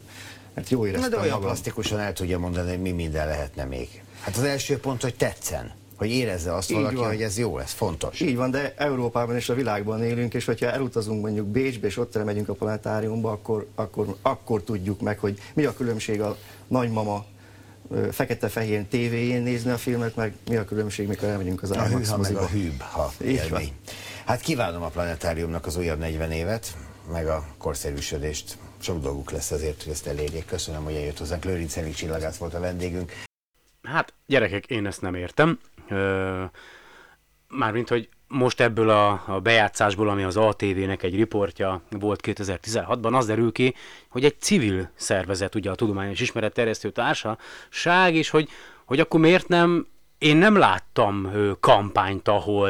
mert 0.53 0.69
jó 0.69 0.85
éreztem 0.85 1.09
Na 1.09 1.17
de 1.17 1.23
olyan 1.23 1.39
plastikusan 1.39 1.99
el 1.99 2.13
tudja 2.13 2.39
mondani, 2.39 2.69
hogy 2.69 2.81
mi 2.81 2.91
minden 2.91 3.27
lehetne 3.27 3.63
még. 3.63 4.03
Hát 4.21 4.37
az 4.37 4.43
első 4.43 4.79
pont, 4.79 5.01
hogy 5.01 5.15
tetszen 5.15 5.71
hogy 5.95 6.09
érezze 6.09 6.53
azt 6.53 6.71
Így 6.71 6.77
valaki, 6.77 6.95
van. 6.95 7.07
hogy 7.07 7.21
ez 7.21 7.37
jó, 7.37 7.57
ez 7.57 7.71
fontos. 7.71 8.19
Így 8.19 8.35
van, 8.35 8.51
de 8.51 8.73
Európában 8.77 9.35
és 9.35 9.49
a 9.49 9.53
világban 9.53 10.03
élünk, 10.03 10.33
és 10.33 10.45
hogyha 10.45 10.71
elutazunk 10.71 11.21
mondjuk 11.21 11.47
Bécsbe, 11.47 11.87
és 11.87 11.97
ott 11.97 12.23
megyünk 12.23 12.49
a 12.49 12.53
planetáriumba, 12.53 13.31
akkor, 13.31 13.67
akkor, 13.75 14.15
akkor 14.21 14.63
tudjuk 14.63 15.01
meg, 15.01 15.19
hogy 15.19 15.39
mi 15.53 15.63
a 15.63 15.73
különbség 15.73 16.21
a 16.21 16.37
nagymama 16.67 17.25
fekete-fehér 18.11 18.85
tévéjén 18.89 19.41
nézni 19.41 19.71
a 19.71 19.77
filmet, 19.77 20.15
meg 20.15 20.33
mi 20.49 20.55
a 20.55 20.65
különbség, 20.65 21.07
mikor 21.07 21.29
elmegyünk 21.29 21.63
az 21.63 21.71
IMAX 21.71 21.91
A 21.91 21.97
hűha 21.97 22.17
meg 22.17 22.35
a 22.35 22.47
hűb, 22.47 22.81
ha 22.81 23.13
élmény. 23.23 23.71
Hát 24.25 24.41
kívánom 24.41 24.83
a 24.83 24.87
planetáriumnak 24.87 25.65
az 25.65 25.77
újabb 25.77 25.99
40 25.99 26.31
évet, 26.31 26.77
meg 27.11 27.27
a 27.27 27.45
korszerűsödést. 27.57 28.57
Sok 28.79 29.01
dolguk 29.01 29.31
lesz 29.31 29.51
azért, 29.51 29.83
hogy 29.83 29.91
ezt 29.91 30.07
elérjék. 30.07 30.45
Köszönöm, 30.45 30.83
hogy 30.83 30.93
eljött 30.93 31.17
hozzánk. 31.17 31.43
Lőrinc 31.43 31.77
Enik 31.77 31.93
Csillagász 31.93 32.37
volt 32.37 32.53
a 32.53 32.59
vendégünk. 32.59 33.11
Hát, 33.83 34.13
gyerekek, 34.25 34.65
én 34.65 34.85
ezt 34.85 35.01
nem 35.01 35.15
értem. 35.15 35.59
Mármint, 37.47 37.89
hogy 37.89 38.09
most 38.27 38.61
ebből 38.61 38.89
a, 38.89 39.23
a 39.27 39.39
bejátszásból, 39.39 40.09
ami 40.09 40.23
az 40.23 40.37
ATV-nek 40.37 41.03
egy 41.03 41.15
riportja 41.15 41.81
volt 41.89 42.19
2016-ban, 42.23 43.13
az 43.13 43.25
derül 43.25 43.51
ki, 43.51 43.73
hogy 44.09 44.25
egy 44.25 44.39
civil 44.39 44.89
szervezet, 44.95 45.55
ugye 45.55 45.71
a 45.71 45.75
Tudományos 45.75 46.19
Ismeretterjesztő 46.19 46.91
Társaság, 46.91 48.15
és 48.15 48.29
hogy, 48.29 48.49
hogy 48.85 48.99
akkor 48.99 49.19
miért 49.19 49.47
nem 49.47 49.87
én 50.17 50.37
nem 50.37 50.57
láttam 50.57 51.31
kampányt, 51.59 52.27
ahol 52.27 52.69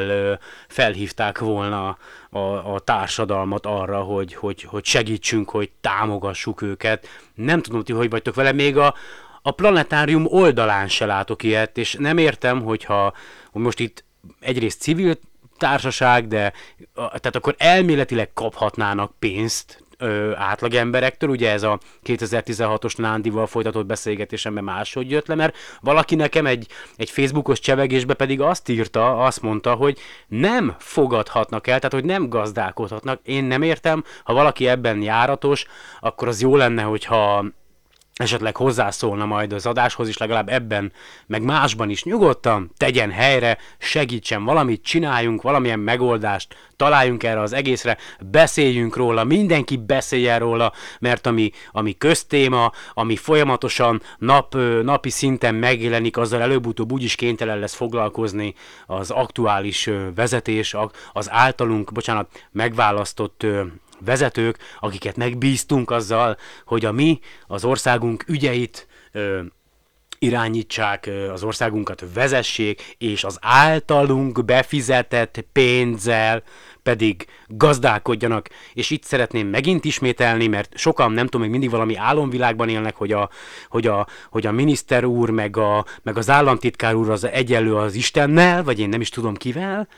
felhívták 0.68 1.38
volna 1.38 1.98
a, 2.30 2.38
a 2.74 2.78
társadalmat 2.78 3.66
arra, 3.66 4.00
hogy, 4.00 4.34
hogy, 4.34 4.62
hogy 4.62 4.84
segítsünk, 4.84 5.50
hogy 5.50 5.70
támogassuk 5.80 6.62
őket. 6.62 7.08
Nem 7.34 7.62
tudom, 7.62 7.82
ti 7.82 7.92
hogy 7.92 8.10
vagytok 8.10 8.34
vele, 8.34 8.52
még 8.52 8.76
a, 8.76 8.94
a 9.42 9.50
planetárium 9.50 10.26
oldalán 10.26 10.88
se 10.88 11.06
látok 11.06 11.42
ilyet, 11.42 11.78
és 11.78 11.96
nem 11.98 12.18
értem, 12.18 12.62
hogyha 12.62 13.12
hogy 13.50 13.62
most 13.62 13.80
itt 13.80 14.04
egyrészt 14.40 14.80
civil 14.80 15.14
társaság, 15.58 16.28
de 16.28 16.52
tehát 16.94 17.36
akkor 17.36 17.54
elméletileg 17.58 18.32
kaphatnának 18.32 19.12
pénzt 19.18 19.84
ö, 19.98 20.32
átlag 20.34 20.74
emberektől, 20.74 21.30
ugye 21.30 21.50
ez 21.50 21.62
a 21.62 21.78
2016-os 22.04 22.96
Nándival 22.96 23.46
folytatott 23.46 23.86
beszélgetésemben 23.86 24.64
máshogy 24.64 25.10
jött 25.10 25.26
le, 25.26 25.34
mert 25.34 25.56
valaki 25.80 26.14
nekem 26.14 26.46
egy, 26.46 26.66
egy 26.96 27.10
Facebookos 27.10 27.60
csevegésbe 27.60 28.14
pedig 28.14 28.40
azt 28.40 28.68
írta, 28.68 29.24
azt 29.24 29.42
mondta, 29.42 29.74
hogy 29.74 29.98
nem 30.26 30.74
fogadhatnak 30.78 31.66
el, 31.66 31.76
tehát 31.76 31.94
hogy 31.94 32.04
nem 32.04 32.28
gazdálkodhatnak. 32.28 33.20
Én 33.22 33.44
nem 33.44 33.62
értem, 33.62 34.04
ha 34.24 34.32
valaki 34.32 34.68
ebben 34.68 35.02
járatos, 35.02 35.64
akkor 36.00 36.28
az 36.28 36.40
jó 36.40 36.56
lenne, 36.56 36.82
hogyha 36.82 37.44
esetleg 38.16 38.56
hozzászólna 38.56 39.24
majd 39.24 39.52
az 39.52 39.66
adáshoz 39.66 40.08
is, 40.08 40.16
legalább 40.16 40.48
ebben, 40.48 40.92
meg 41.26 41.42
másban 41.42 41.90
is. 41.90 42.04
Nyugodtan 42.04 42.70
tegyen 42.76 43.10
helyre, 43.10 43.58
segítsen 43.78 44.44
valamit, 44.44 44.82
csináljunk 44.82 45.42
valamilyen 45.42 45.78
megoldást, 45.78 46.56
találjunk 46.76 47.22
erre 47.22 47.40
az 47.40 47.52
egészre, 47.52 47.96
beszéljünk 48.20 48.96
róla, 48.96 49.24
mindenki 49.24 49.76
beszéljen 49.76 50.38
róla, 50.38 50.72
mert 51.00 51.26
ami, 51.26 51.50
ami 51.70 51.96
köztéma, 51.98 52.72
ami 52.94 53.16
folyamatosan 53.16 54.02
nap, 54.18 54.54
napi 54.82 55.10
szinten 55.10 55.54
megjelenik, 55.54 56.16
azzal 56.16 56.40
előbb-utóbb 56.40 56.92
úgyis 56.92 57.14
kénytelen 57.14 57.58
lesz 57.58 57.74
foglalkozni 57.74 58.54
az 58.86 59.10
aktuális 59.10 59.90
vezetés, 60.14 60.76
az 61.12 61.30
általunk, 61.30 61.92
bocsánat, 61.92 62.28
megválasztott 62.52 63.46
vezetők, 64.04 64.58
akiket 64.80 65.16
megbíztunk 65.16 65.90
azzal, 65.90 66.36
hogy 66.64 66.84
a 66.84 66.92
mi, 66.92 67.20
az 67.46 67.64
országunk 67.64 68.24
ügyeit 68.28 68.86
ö, 69.12 69.40
irányítsák, 70.18 71.10
az 71.32 71.42
országunkat 71.42 72.04
vezessék, 72.14 72.94
és 72.98 73.24
az 73.24 73.38
általunk 73.40 74.44
befizetett 74.44 75.44
pénzzel 75.52 76.42
pedig 76.82 77.26
gazdálkodjanak. 77.46 78.48
És 78.74 78.90
itt 78.90 79.04
szeretném 79.04 79.48
megint 79.48 79.84
ismételni, 79.84 80.46
mert 80.46 80.78
sokan 80.78 81.12
nem 81.12 81.24
tudom, 81.24 81.40
még 81.40 81.50
mindig 81.50 81.70
valami 81.70 81.96
álomvilágban 81.96 82.68
élnek, 82.68 82.96
hogy 82.96 83.12
a, 83.12 83.30
hogy 83.68 83.86
a, 83.86 84.06
hogy 84.30 84.46
a 84.46 84.52
miniszter 84.52 85.04
úr, 85.04 85.30
meg, 85.30 85.56
a, 85.56 85.84
meg 86.02 86.16
az 86.16 86.30
államtitkár 86.30 86.94
úr 86.94 87.10
az 87.10 87.24
egyenlő 87.24 87.76
az 87.76 87.94
Istennel, 87.94 88.62
vagy 88.62 88.78
én 88.78 88.88
nem 88.88 89.00
is 89.00 89.08
tudom 89.08 89.34
kivel. 89.34 89.88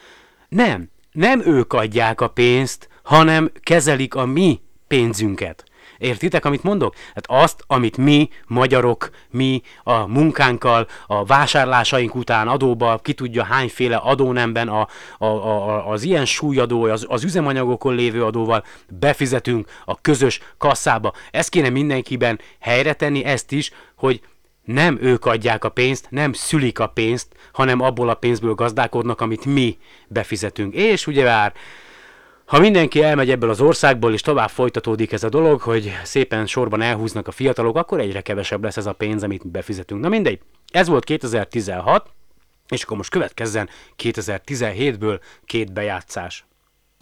Nem, 0.48 0.90
nem 1.12 1.40
ők 1.46 1.72
adják 1.72 2.20
a 2.20 2.28
pénzt, 2.28 2.88
hanem 3.08 3.50
kezelik 3.62 4.14
a 4.14 4.26
mi 4.26 4.60
pénzünket. 4.86 5.64
Értitek, 5.98 6.44
amit 6.44 6.62
mondok? 6.62 6.94
Hát 7.14 7.24
azt, 7.28 7.64
amit 7.66 7.96
mi, 7.96 8.28
magyarok, 8.46 9.10
mi 9.30 9.62
a 9.82 10.06
munkánkkal, 10.06 10.86
a 11.06 11.24
vásárlásaink 11.24 12.14
után 12.14 12.48
adóba, 12.48 12.98
ki 13.02 13.12
tudja 13.12 13.44
hányféle 13.44 13.96
adónemben, 13.96 14.68
a, 14.68 14.88
a, 15.18 15.24
a, 15.26 15.88
az 15.90 16.02
ilyen 16.02 16.24
súlyadó, 16.24 16.84
az, 16.84 17.06
az 17.08 17.24
üzemanyagokon 17.24 17.94
lévő 17.94 18.24
adóval 18.24 18.64
befizetünk 18.88 19.68
a 19.84 20.00
közös 20.00 20.40
kasszába. 20.58 21.12
Ezt 21.30 21.48
kéne 21.48 21.68
mindenkiben 21.68 22.40
helyre 22.58 22.92
tenni, 22.92 23.24
ezt 23.24 23.52
is, 23.52 23.70
hogy 23.94 24.20
nem 24.64 24.98
ők 25.00 25.24
adják 25.24 25.64
a 25.64 25.68
pénzt, 25.68 26.06
nem 26.10 26.32
szülik 26.32 26.78
a 26.78 26.86
pénzt, 26.86 27.28
hanem 27.52 27.80
abból 27.80 28.08
a 28.08 28.14
pénzből 28.14 28.54
gazdálkodnak, 28.54 29.20
amit 29.20 29.44
mi 29.44 29.78
befizetünk. 30.08 30.74
És 30.74 31.06
ugye 31.06 31.24
már 31.24 31.52
ha 32.48 32.58
mindenki 32.58 33.02
elmegy 33.02 33.30
ebből 33.30 33.50
az 33.50 33.60
országból, 33.60 34.12
és 34.12 34.20
tovább 34.20 34.48
folytatódik 34.48 35.12
ez 35.12 35.22
a 35.22 35.28
dolog, 35.28 35.60
hogy 35.60 35.92
szépen 36.04 36.46
sorban 36.46 36.82
elhúznak 36.82 37.26
a 37.26 37.30
fiatalok, 37.30 37.76
akkor 37.76 38.00
egyre 38.00 38.20
kevesebb 38.20 38.62
lesz 38.62 38.76
ez 38.76 38.86
a 38.86 38.92
pénz, 38.92 39.22
amit 39.22 39.50
befizetünk. 39.50 40.00
Na 40.00 40.08
mindegy, 40.08 40.40
ez 40.72 40.88
volt 40.88 41.04
2016, 41.04 42.10
és 42.68 42.82
akkor 42.82 42.96
most 42.96 43.10
következzen 43.10 43.68
2017-ből 44.02 45.20
két 45.44 45.72
bejátszás. 45.72 46.46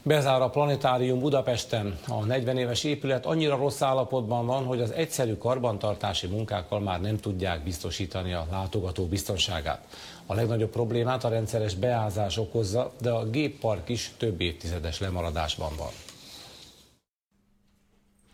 Bezár 0.02 0.40
a 0.40 0.50
planetárium 0.50 1.20
Budapesten. 1.20 1.98
A 2.08 2.24
40 2.24 2.56
éves 2.56 2.84
épület 2.84 3.26
annyira 3.26 3.56
rossz 3.56 3.82
állapotban 3.82 4.46
van, 4.46 4.64
hogy 4.64 4.80
az 4.80 4.90
egyszerű 4.90 5.34
karbantartási 5.34 6.26
munkákkal 6.26 6.80
már 6.80 7.00
nem 7.00 7.16
tudják 7.16 7.62
biztosítani 7.62 8.32
a 8.32 8.46
látogató 8.50 9.06
biztonságát. 9.06 9.86
A 10.26 10.34
legnagyobb 10.34 10.70
problémát 10.70 11.24
a 11.24 11.28
rendszeres 11.28 11.74
beázás 11.74 12.36
okozza, 12.36 12.92
de 13.00 13.10
a 13.10 13.30
géppark 13.30 13.88
is 13.88 14.10
több 14.16 14.40
évtizedes 14.40 15.00
lemaradásban 15.00 15.72
van. 15.76 15.90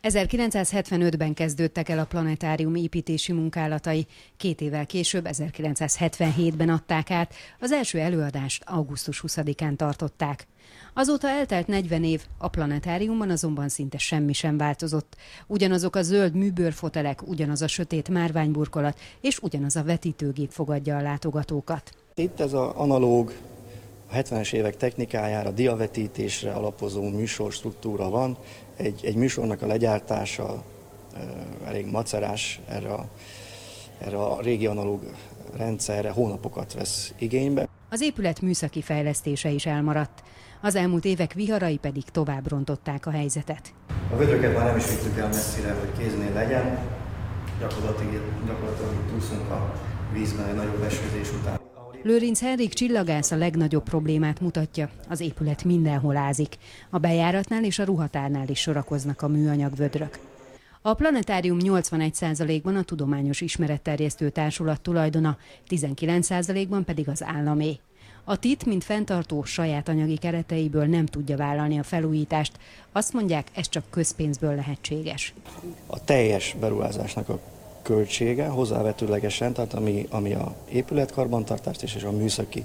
1975-ben 0.03 1.35
kezdődtek 1.35 1.89
el 1.89 1.99
a 1.99 2.05
planetárium 2.05 2.75
építési 2.75 3.33
munkálatai, 3.33 4.07
két 4.37 4.61
évvel 4.61 4.87
később, 4.87 5.27
1977-ben 5.31 6.69
adták 6.69 7.11
át, 7.11 7.35
az 7.61 7.73
első 7.73 7.99
előadást 7.99 8.63
augusztus 8.67 9.25
20-án 9.27 9.77
tartották. 9.77 10.47
Azóta 10.95 11.29
eltelt 11.29 11.67
40 11.67 12.05
év, 12.05 12.23
a 12.39 12.49
planetáriumban 12.49 13.31
azonban 13.31 13.69
szinte 13.69 13.99
semmi 13.99 14.33
sem 14.33 14.57
változott. 14.57 15.17
Ugyanazok 15.47 15.97
a 15.97 16.03
zöld 16.03 16.35
műbőrfotelek, 16.35 17.29
ugyanaz 17.29 17.63
a 17.63 17.67
sötét 17.67 18.09
márványburkolat, 18.09 18.99
és 19.21 19.39
ugyanaz 19.39 19.77
a 19.77 19.83
vetítőgép 19.83 20.51
fogadja 20.51 20.97
a 20.97 21.03
látogatókat. 21.03 21.95
Itt 22.15 22.41
ez 22.41 22.53
az 22.53 22.71
analóg, 22.75 23.33
a 24.11 24.15
70-es 24.15 24.53
évek 24.53 24.77
technikájára, 24.77 25.51
diavetítésre 25.51 26.53
alapozó 26.53 27.09
műsorstruktúra 27.09 28.09
van. 28.09 28.37
Egy, 28.77 29.01
egy 29.05 29.17
műsornak 29.17 29.63
a 29.63 29.67
legyártása 29.67 30.65
elég 31.65 31.87
macerás 31.87 32.61
erre 32.69 32.93
a, 32.93 33.09
erre 33.99 34.17
a 34.17 34.41
régi 34.41 34.67
analóg 34.67 35.03
rendszerre 35.57 36.11
hónapokat 36.11 36.73
vesz 36.73 37.15
igénybe. 37.19 37.69
Az 37.91 38.01
épület 38.01 38.41
műszaki 38.41 38.83
fejlesztése 38.83 39.51
is 39.51 39.67
elmaradt. 39.67 40.23
Az 40.65 40.75
elmúlt 40.75 41.05
évek 41.05 41.33
viharai 41.33 41.77
pedig 41.77 42.05
tovább 42.05 42.49
rontották 42.51 43.07
a 43.07 43.11
helyzetet. 43.11 43.75
A 44.13 44.17
vödröket 44.17 44.57
már 44.57 44.67
nem 44.67 44.77
is 44.77 44.89
vittük 44.89 45.19
el 45.19 45.27
messzire, 45.27 45.73
hogy 45.73 45.99
kéznél 45.99 46.33
legyen. 46.33 46.79
Gyakorlatilag, 47.61 48.23
gyakorlatilag 48.47 48.95
túszunk 49.11 49.51
a 49.51 49.75
vízben 50.13 50.49
egy 50.49 50.55
nagyobb 50.55 50.83
esőzés 50.83 51.33
után. 51.41 51.61
Lőrinc 52.03 52.41
Henrik 52.41 52.73
csillagász 52.73 53.31
a 53.31 53.37
legnagyobb 53.37 53.83
problémát 53.83 54.41
mutatja. 54.41 54.91
Az 55.09 55.21
épület 55.21 55.65
mindenhol 55.65 56.17
ázik. 56.17 56.57
A 56.91 56.99
bejáratnál 56.99 57.65
és 57.65 57.79
a 57.79 57.85
ruhatárnál 57.85 58.49
is 58.49 58.61
sorakoznak 58.61 59.23
a 59.23 59.29
műanyag 59.29 59.77
vödrök. 59.77 60.19
A 60.83 60.95
planetárium 60.95 61.59
81%-ban 61.61 62.77
a 62.77 62.83
Tudományos 62.83 63.41
Ismeretterjesztő 63.41 64.31
Társulat 64.31 64.81
tulajdona, 64.81 65.37
19%-ban 65.69 66.85
pedig 66.85 67.09
az 67.09 67.23
államé. 67.23 67.79
A 68.25 68.39
TIT, 68.39 68.67
mint 68.67 68.85
fenntartó 68.85 69.45
saját 69.45 69.89
anyagi 69.89 70.17
kereteiből 70.17 70.87
nem 70.87 71.07
tudja 71.07 71.37
vállalni 71.37 71.79
a 71.79 71.83
felújítást. 71.83 72.53
Azt 72.93 73.13
mondják, 73.13 73.49
ez 73.55 73.69
csak 73.69 73.85
közpénzből 73.91 74.55
lehetséges. 74.55 75.35
A 75.87 76.05
teljes 76.05 76.57
beruházásnak 76.61 77.29
a 77.29 77.41
költsége 77.83 78.47
hozzávetőlegesen, 78.47 79.53
tehát 79.53 79.75
ami, 79.75 80.07
ami 80.11 80.33
a 80.33 80.55
épületkarbantartást 80.69 81.83
és 81.83 82.03
a 82.03 82.11
műszaki 82.11 82.65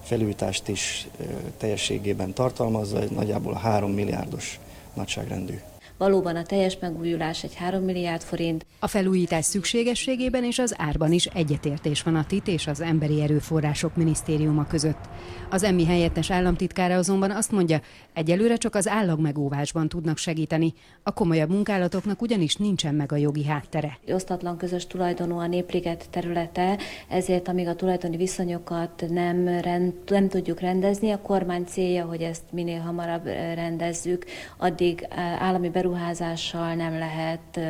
felújítást 0.00 0.68
is 0.68 1.08
teljességében 1.56 2.32
tartalmazza, 2.32 2.98
nagyjából 3.14 3.52
a 3.52 3.58
3 3.58 3.92
milliárdos 3.92 4.60
nagyságrendű 4.94 5.60
Valóban 5.98 6.36
a 6.36 6.42
teljes 6.42 6.78
megújulás 6.80 7.44
egy 7.44 7.54
3 7.54 7.84
milliárd 7.84 8.22
forint. 8.22 8.66
A 8.78 8.86
felújítás 8.86 9.44
szükségességében 9.44 10.44
és 10.44 10.58
az 10.58 10.74
árban 10.76 11.12
is 11.12 11.26
egyetértés 11.26 12.02
van 12.02 12.14
a 12.14 12.26
TIT 12.26 12.48
és 12.48 12.66
az 12.66 12.80
Emberi 12.80 13.22
Erőforrások 13.22 13.96
Minisztériuma 13.96 14.66
között. 14.66 15.08
Az 15.50 15.62
emmi 15.62 15.84
helyettes 15.84 16.30
államtitkára 16.30 16.94
azonban 16.94 17.30
azt 17.30 17.52
mondja, 17.52 17.80
egyelőre 18.12 18.56
csak 18.56 18.74
az 18.74 18.90
megóvásban 19.18 19.88
tudnak 19.88 20.16
segíteni. 20.16 20.74
A 21.02 21.12
komolyabb 21.12 21.50
munkálatoknak 21.50 22.22
ugyanis 22.22 22.56
nincsen 22.56 22.94
meg 22.94 23.12
a 23.12 23.16
jogi 23.16 23.44
háttere. 23.44 23.98
Osztatlan 24.08 24.56
közös 24.56 24.86
tulajdonú 24.86 25.38
a 25.38 25.46
Népliget 25.46 26.06
területe, 26.10 26.78
ezért 27.08 27.48
amíg 27.48 27.66
a 27.66 27.74
tulajdoni 27.74 28.16
viszonyokat 28.16 29.04
nem, 29.08 29.60
rend, 29.60 29.92
nem 30.06 30.28
tudjuk 30.28 30.60
rendezni, 30.60 31.10
a 31.10 31.20
kormány 31.20 31.64
célja, 31.64 32.04
hogy 32.04 32.22
ezt 32.22 32.42
minél 32.50 32.80
hamarabb 32.80 33.24
rendezzük, 33.54 34.24
addig 34.56 35.06
állami 35.38 35.68
beruházásokat 35.68 35.86
beruházással 35.88 36.74
nem 36.74 36.98
lehet 36.98 37.60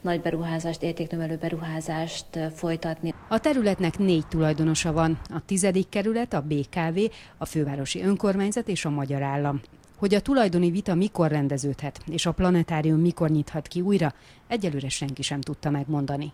nagy 0.00 0.20
beruházást, 0.20 0.82
értéknövelő 0.82 1.36
beruházást 1.36 2.26
folytatni. 2.54 3.14
A 3.28 3.38
területnek 3.38 3.98
négy 3.98 4.26
tulajdonosa 4.26 4.92
van, 4.92 5.18
a 5.34 5.40
tizedik 5.46 5.88
kerület, 5.88 6.32
a 6.32 6.40
BKV, 6.40 6.98
a 7.38 7.44
fővárosi 7.44 8.02
önkormányzat 8.02 8.68
és 8.68 8.84
a 8.84 8.90
magyar 8.90 9.22
állam. 9.22 9.60
Hogy 9.98 10.14
a 10.14 10.20
tulajdoni 10.20 10.70
vita 10.70 10.94
mikor 10.94 11.30
rendeződhet, 11.30 12.00
és 12.06 12.26
a 12.26 12.32
planetárium 12.32 13.00
mikor 13.00 13.30
nyithat 13.30 13.66
ki 13.68 13.80
újra, 13.80 14.12
egyelőre 14.46 14.88
senki 14.88 15.22
sem 15.22 15.40
tudta 15.40 15.70
megmondani. 15.70 16.32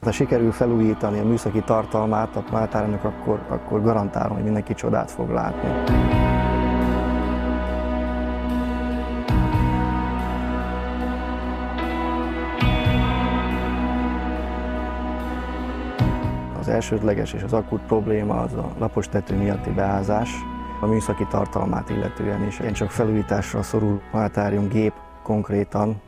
Ha 0.00 0.12
sikerül 0.12 0.52
felújítani 0.52 1.18
a 1.18 1.24
műszaki 1.24 1.62
tartalmát 1.62 2.36
a 2.36 2.40
planetáriumnak, 2.40 3.04
akkor, 3.04 3.46
akkor 3.48 3.82
garantálom, 3.82 4.34
hogy 4.34 4.44
mindenki 4.44 4.74
csodát 4.74 5.10
fog 5.10 5.30
látni. 5.30 6.33
Az 16.64 16.70
elsődleges 16.70 17.32
és 17.32 17.42
az 17.42 17.52
akut 17.52 17.80
probléma 17.80 18.40
az 18.40 18.52
a 18.52 18.74
lapos 18.78 19.08
tető 19.08 19.36
miatti 19.36 19.70
beázás, 19.70 20.30
a 20.80 20.86
műszaki 20.86 21.26
tartalmát 21.30 21.90
illetően 21.90 22.46
is. 22.46 22.58
Én 22.58 22.72
csak 22.72 22.90
felújításra 22.90 23.62
szorul 23.62 24.00
planetárium 24.10 24.68
gép 24.68 24.92
konkrétan, 25.22 26.00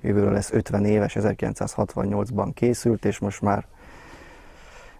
jövőről 0.00 0.32
lesz 0.32 0.52
50 0.52 0.84
éves, 0.84 1.16
1968-ban 1.18 2.50
készült, 2.54 3.04
és 3.04 3.18
most 3.18 3.40
már 3.40 3.66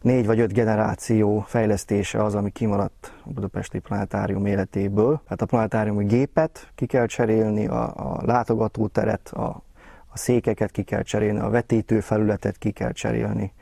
négy 0.00 0.26
vagy 0.26 0.40
öt 0.40 0.52
generáció 0.52 1.44
fejlesztése 1.46 2.24
az, 2.24 2.34
ami 2.34 2.50
kimaradt 2.50 3.12
a 3.24 3.32
Budapesti 3.32 3.78
Planetárium 3.78 4.46
életéből. 4.46 5.20
Tehát 5.24 5.42
a 5.42 5.46
planetáriumi 5.46 6.04
gépet 6.04 6.70
ki 6.74 6.86
kell 6.86 7.06
cserélni, 7.06 7.66
a, 7.66 7.82
a 7.96 8.24
látogatóteret, 8.24 9.28
a, 9.28 9.62
a 10.08 10.18
székeket 10.18 10.70
ki 10.70 10.82
kell 10.82 11.02
cserélni, 11.02 11.38
a 11.38 11.48
vetítő 11.48 12.00
felületet 12.00 12.58
ki 12.58 12.70
kell 12.70 12.92
cserélni, 12.92 13.52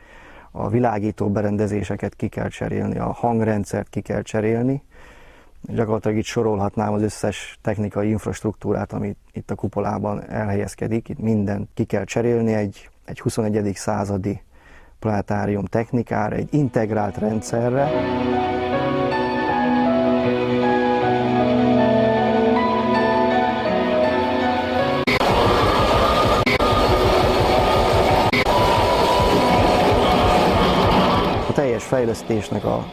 a 0.58 0.68
világító 0.68 1.30
berendezéseket 1.30 2.14
ki 2.14 2.28
kell 2.28 2.48
cserélni, 2.48 2.98
a 2.98 3.12
hangrendszert 3.12 3.88
ki 3.88 4.00
kell 4.00 4.22
cserélni. 4.22 4.82
Gyakorlatilag 5.62 6.16
itt 6.16 6.24
sorolhatnám 6.24 6.92
az 6.92 7.02
összes 7.02 7.58
technikai 7.62 8.08
infrastruktúrát, 8.08 8.92
amit 8.92 9.16
itt 9.32 9.50
a 9.50 9.54
kupolában 9.54 10.30
elhelyezkedik. 10.30 11.08
Itt 11.08 11.18
mindent 11.18 11.68
ki 11.74 11.84
kell 11.84 12.04
cserélni 12.04 12.52
egy, 12.52 12.90
egy 13.04 13.20
21. 13.20 13.74
századi 13.74 14.42
planetárium 14.98 15.64
technikára, 15.64 16.36
egy 16.36 16.54
integrált 16.54 17.16
rendszerre. 17.16 17.88
Fejlesztésnek 31.88 32.64
a 32.64 32.84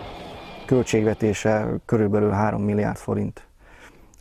költségvetése 0.66 1.68
körülbelül 1.86 2.30
3 2.30 2.64
milliárd 2.64 2.98
forint 2.98 3.48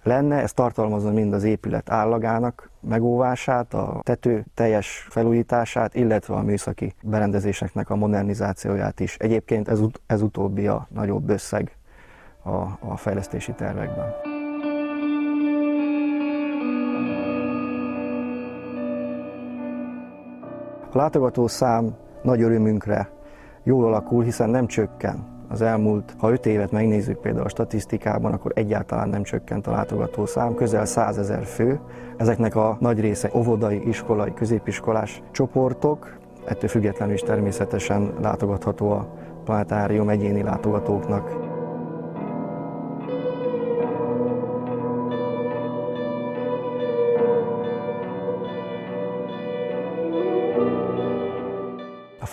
lenne. 0.03 0.37
Ez 0.37 0.53
tartalmazza 0.53 1.11
mind 1.11 1.33
az 1.33 1.45
épület 1.45 1.91
állagának 1.91 2.71
megóvását, 2.81 3.75
a 3.75 4.01
tető 4.03 4.45
teljes 4.55 5.07
felújítását, 5.11 5.95
illetve 5.95 6.35
a 6.35 6.43
műszaki 6.43 6.95
berendezéseknek 7.03 7.91
a 7.91 7.97
modernizációját 7.97 9.01
is. 9.01 9.17
Egyébként 9.17 9.69
ez, 9.69 9.81
ut- 9.81 10.01
ez 10.07 10.23
utóbbi 10.23 10.67
a 10.67 10.87
nagyobb 10.91 11.29
összeg 11.29 11.77
a, 12.43 12.57
a 12.81 12.97
fejlesztési 12.97 13.53
tervekben. 13.53 14.15
A 20.93 20.97
látogató 20.99 21.47
szám 21.47 21.97
nagy 22.23 22.43
örömünkre 22.43 23.15
jól 23.65 23.85
alakul, 23.85 24.23
hiszen 24.23 24.51
nem 24.51 24.67
csökken. 24.67 25.33
Az 25.49 25.63
elmúlt, 25.63 26.15
ha 26.19 26.31
5 26.31 26.47
évet 26.47 26.71
megnézzük 26.71 27.19
például 27.19 27.45
a 27.45 27.49
statisztikában, 27.49 28.33
akkor 28.33 28.53
egyáltalán 28.55 29.09
nem 29.09 29.23
csökkent 29.23 29.67
a 29.67 29.71
látogató 29.71 30.27
szám, 30.27 30.55
közel 30.55 30.85
100 30.85 31.19
ezer 31.19 31.45
fő. 31.45 31.81
Ezeknek 32.17 32.57
a 32.57 32.77
nagy 32.81 33.01
része 33.01 33.31
óvodai, 33.35 33.89
iskolai, 33.89 34.35
középiskolás 34.35 35.23
csoportok, 35.31 36.19
ettől 36.45 36.69
függetlenül 36.69 37.15
is 37.15 37.21
természetesen 37.21 38.13
látogatható 38.21 38.91
a 38.91 39.07
planetárium 39.45 40.09
egyéni 40.09 40.43
látogatóknak. 40.43 41.53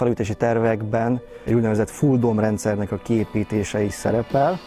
Felújítási 0.01 0.33
tervekben 0.33 1.21
egy 1.45 1.53
úgynevezett 1.53 1.89
full 1.89 2.17
dome 2.17 2.41
rendszernek 2.41 2.91
a 2.91 2.97
kiépítése 2.97 3.81
is 3.83 3.93
szerepel, 3.93 4.59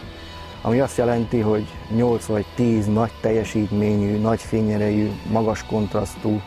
ami 0.63 0.81
azt 0.81 0.97
jelenti, 0.97 1.41
hogy 1.41 1.67
8 1.97 2.25
vagy 2.27 2.45
10 2.55 2.87
nagy 2.87 3.11
teljesítményű, 3.21 4.19
nagy 4.19 4.41
fényerejű, 4.41 5.11
magas 5.31 5.65
kontrasztú, 5.67 6.41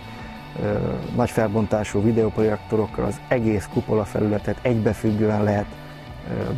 nagy 1.16 1.30
felbontású 1.30 2.02
videoprojektorokkal 2.02 3.06
az 3.06 3.20
egész 3.28 3.70
kupola 3.74 4.06
felületet 4.06 4.58
egybefüggően 4.62 5.44
lehet 5.44 5.68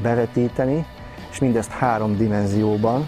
bevetíteni, 0.02 0.86
és 1.32 1.40
mindezt 1.40 1.72
három 1.72 2.18
dimenzióban, 2.18 3.08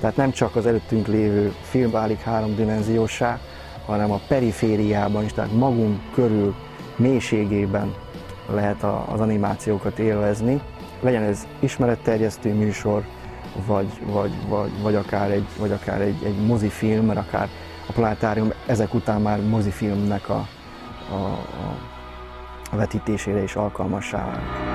tehát 0.00 0.16
nem 0.16 0.30
csak 0.30 0.56
az 0.56 0.66
előttünk 0.66 1.06
lévő 1.06 1.52
film 1.62 1.90
válik 1.90 2.20
háromdimenziósá, 2.20 3.38
hanem 3.86 4.10
a 4.10 4.20
perifériában 4.28 5.24
is, 5.24 5.32
tehát 5.32 5.52
magunk 5.52 6.00
körül 6.14 6.54
mélységében 6.96 7.94
lehet 8.50 8.82
az 8.82 9.20
animációkat 9.20 9.98
élvezni. 9.98 10.60
Legyen 11.00 11.22
ez 11.22 11.46
ismeretterjesztő 11.58 12.54
műsor, 12.54 13.04
vagy, 13.66 13.88
vagy, 14.04 14.48
vagy, 14.48 14.82
vagy 14.82 14.94
akár, 14.94 15.30
egy, 15.30 15.46
vagy 15.58 15.72
akár 15.72 16.00
egy, 16.00 16.24
egy 16.24 16.46
mozifilm, 16.46 17.04
mert 17.04 17.18
akár 17.18 17.48
a 17.88 17.92
planetárium 17.92 18.52
ezek 18.66 18.94
után 18.94 19.20
már 19.20 19.40
mozifilmnek 19.40 20.28
a, 20.28 20.48
a, 21.10 21.14
a, 22.70 22.76
vetítésére 22.76 23.42
is 23.42 23.56
alkalmassá 23.56 24.24
vált. 24.26 24.70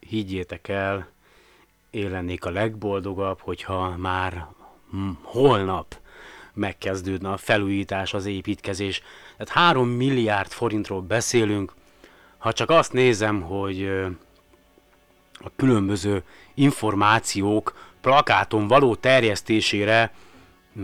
Higgyétek 0.00 0.68
el, 0.68 1.06
én 1.90 2.10
lennék 2.10 2.44
a 2.44 2.50
legboldogabb, 2.50 3.40
hogyha 3.40 3.96
már 3.96 4.46
holnap 5.22 5.96
megkezdődne 6.54 7.30
a 7.30 7.36
felújítás, 7.36 8.14
az 8.14 8.26
építkezés. 8.26 9.02
Tehát 9.36 9.52
3 9.52 9.88
milliárd 9.88 10.50
forintról 10.50 11.00
beszélünk. 11.00 11.72
Ha 12.38 12.52
csak 12.52 12.70
azt 12.70 12.92
nézem, 12.92 13.40
hogy 13.40 13.88
a 15.32 15.50
különböző 15.56 16.22
információk 16.54 17.92
plakáton 18.00 18.66
való 18.66 18.94
terjesztésére 18.94 20.12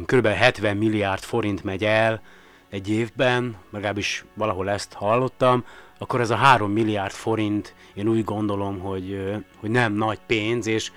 kb. 0.07 0.27
70 0.27 0.77
milliárd 0.77 1.23
forint 1.23 1.65
megy 1.65 1.85
el 1.85 2.23
egy 2.71 2.91
évben, 2.91 3.57
legalábbis 3.71 4.25
valahol 4.35 4.71
ezt 4.71 4.93
hallottam, 4.93 5.65
akkor 5.99 6.21
ez 6.21 6.31
a 6.31 6.37
3 6.37 6.73
milliárd 6.73 7.13
forint, 7.13 7.75
én 7.95 8.09
úgy 8.09 8.25
gondolom, 8.25 8.79
hogy, 8.79 9.35
hogy 9.57 9.71
nem 9.71 9.93
nagy 9.93 10.19
pénz, 10.27 10.67
és, 10.67 10.93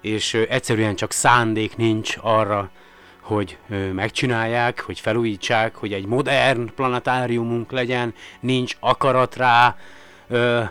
és 0.00 0.34
egyszerűen 0.34 0.96
csak 0.96 1.12
szándék 1.12 1.76
nincs 1.76 2.16
arra, 2.20 2.70
hogy 3.28 3.58
megcsinálják, 3.92 4.80
hogy 4.80 5.00
felújítsák, 5.00 5.74
hogy 5.74 5.92
egy 5.92 6.06
modern 6.06 6.74
planetáriumunk 6.74 7.72
legyen, 7.72 8.14
nincs 8.40 8.76
akarat 8.80 9.36
rá 9.36 9.76
ö, 10.28 10.62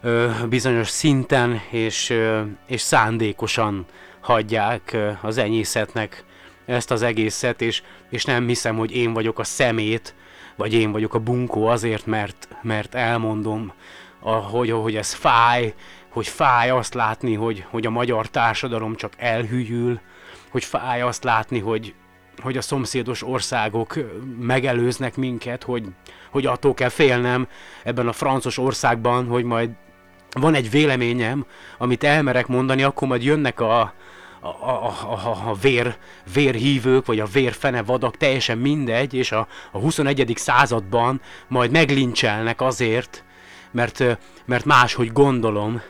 ö, 0.00 0.30
bizonyos 0.48 0.88
szinten, 0.88 1.60
és, 1.70 2.10
ö, 2.10 2.40
és 2.66 2.80
szándékosan 2.80 3.86
hagyják 4.20 4.96
az 5.22 5.38
enyészetnek 5.38 6.24
ezt 6.66 6.90
az 6.90 7.02
egészet, 7.02 7.60
és, 7.60 7.82
és 8.08 8.24
nem 8.24 8.46
hiszem, 8.46 8.76
hogy 8.76 8.96
én 8.96 9.12
vagyok 9.12 9.38
a 9.38 9.44
szemét, 9.44 10.14
vagy 10.56 10.74
én 10.74 10.92
vagyok 10.92 11.14
a 11.14 11.18
bunkó 11.18 11.66
azért, 11.66 12.06
mert, 12.06 12.48
mert 12.62 12.94
elmondom, 12.94 13.72
hogy, 14.50 14.70
hogy 14.70 14.96
ez 14.96 15.12
fáj, 15.12 15.74
hogy 16.08 16.28
fáj 16.28 16.70
azt 16.70 16.94
látni, 16.94 17.34
hogy, 17.34 17.64
hogy 17.70 17.86
a 17.86 17.90
magyar 17.90 18.26
társadalom 18.28 18.94
csak 18.94 19.12
elhűl, 19.16 20.00
hogy 20.50 20.64
fáj 20.64 21.02
azt 21.02 21.24
látni, 21.24 21.58
hogy, 21.58 21.94
hogy 22.42 22.56
a 22.56 22.62
szomszédos 22.62 23.22
országok 23.22 23.94
megelőznek 24.40 25.16
minket, 25.16 25.62
hogy, 25.62 25.84
hogy 26.30 26.46
attól 26.46 26.74
kell 26.74 26.88
félnem 26.88 27.48
ebben 27.84 28.08
a 28.08 28.12
francos 28.12 28.58
országban, 28.58 29.26
hogy 29.26 29.44
majd 29.44 29.70
van 30.30 30.54
egy 30.54 30.70
véleményem, 30.70 31.46
amit 31.78 32.04
elmerek 32.04 32.46
mondani, 32.46 32.82
akkor 32.82 33.08
majd 33.08 33.22
jönnek 33.22 33.60
a, 33.60 33.80
a, 34.40 34.48
a, 34.48 34.86
a, 35.10 35.48
a 35.48 35.54
vér, 35.54 35.96
vérhívők, 36.34 37.06
vagy 37.06 37.20
a 37.20 37.26
vérfene 37.26 37.82
vadak, 37.82 38.16
teljesen 38.16 38.58
mindegy, 38.58 39.14
és 39.14 39.32
a, 39.32 39.46
a 39.72 39.78
21. 39.78 40.32
században 40.36 41.20
majd 41.48 41.70
meglincselnek 41.70 42.60
azért, 42.60 43.24
mert, 43.70 44.04
mert 44.44 44.64
máshogy 44.64 45.12
gondolom, 45.12 45.80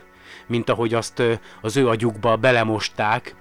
mint 0.47 0.69
ahogy 0.69 0.93
azt 0.93 1.23
az 1.61 1.77
ő 1.77 1.87
agyukba 1.87 2.35
belemosták, 2.35 3.35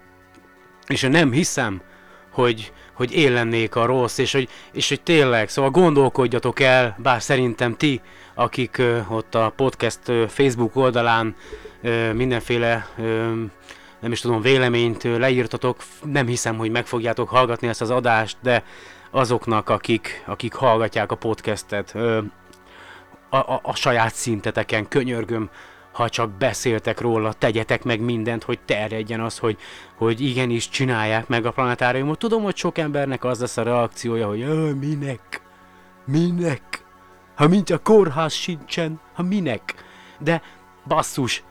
és 0.90 1.02
én 1.02 1.10
nem 1.10 1.32
hiszem, 1.32 1.80
hogy, 2.30 2.72
hogy 2.92 3.14
én 3.14 3.32
lennék 3.32 3.74
a 3.74 3.84
rossz, 3.84 4.18
és 4.18 4.32
hogy, 4.32 4.48
és 4.72 4.88
hogy 4.88 5.00
tényleg, 5.02 5.48
szóval 5.48 5.70
gondolkodjatok 5.70 6.60
el, 6.60 6.96
bár 6.98 7.22
szerintem 7.22 7.76
ti, 7.76 8.00
akik 8.34 8.76
uh, 8.78 9.12
ott 9.12 9.34
a 9.34 9.52
podcast 9.56 10.00
uh, 10.08 10.26
Facebook 10.26 10.76
oldalán 10.76 11.34
uh, 11.82 12.12
mindenféle 12.12 12.88
uh, 12.98 13.04
nem 14.00 14.12
is 14.12 14.20
tudom, 14.20 14.40
véleményt 14.40 15.04
uh, 15.04 15.18
leírtatok, 15.18 15.76
nem 16.04 16.26
hiszem, 16.26 16.56
hogy 16.56 16.70
meg 16.70 16.86
fogjátok 16.86 17.28
hallgatni 17.28 17.68
ezt 17.68 17.80
az 17.80 17.90
adást, 17.90 18.36
de 18.42 18.64
azoknak, 19.10 19.68
akik, 19.68 20.22
akik 20.26 20.54
hallgatják 20.54 21.12
a 21.12 21.16
podcastet, 21.16 21.92
uh, 21.94 22.24
a, 23.28 23.36
a, 23.36 23.60
a 23.62 23.74
saját 23.74 24.14
szinteteken, 24.14 24.88
könyörgöm, 24.88 25.50
ha 25.92 26.08
csak 26.08 26.30
beszéltek 26.30 27.00
róla, 27.00 27.32
tegyetek 27.32 27.84
meg 27.84 28.00
mindent, 28.00 28.44
hogy 28.44 28.58
terjedjen 28.64 29.20
az, 29.20 29.38
hogy, 29.38 29.58
hogy 29.96 30.20
igenis 30.20 30.68
csinálják 30.68 31.28
meg 31.28 31.46
a 31.46 31.50
planetáriumot. 31.50 32.18
Tudom, 32.18 32.42
hogy 32.42 32.56
sok 32.56 32.78
embernek 32.78 33.24
az 33.24 33.40
lesz 33.40 33.56
a 33.56 33.62
reakciója, 33.62 34.26
hogy 34.26 34.78
minek? 34.78 35.40
Minek? 36.04 36.84
Ha 37.34 37.48
mint 37.48 37.70
a 37.70 37.78
kórház 37.78 38.32
sincsen, 38.32 39.00
ha 39.14 39.22
minek? 39.22 39.74
De 40.18 40.42
basszus, 40.86 41.42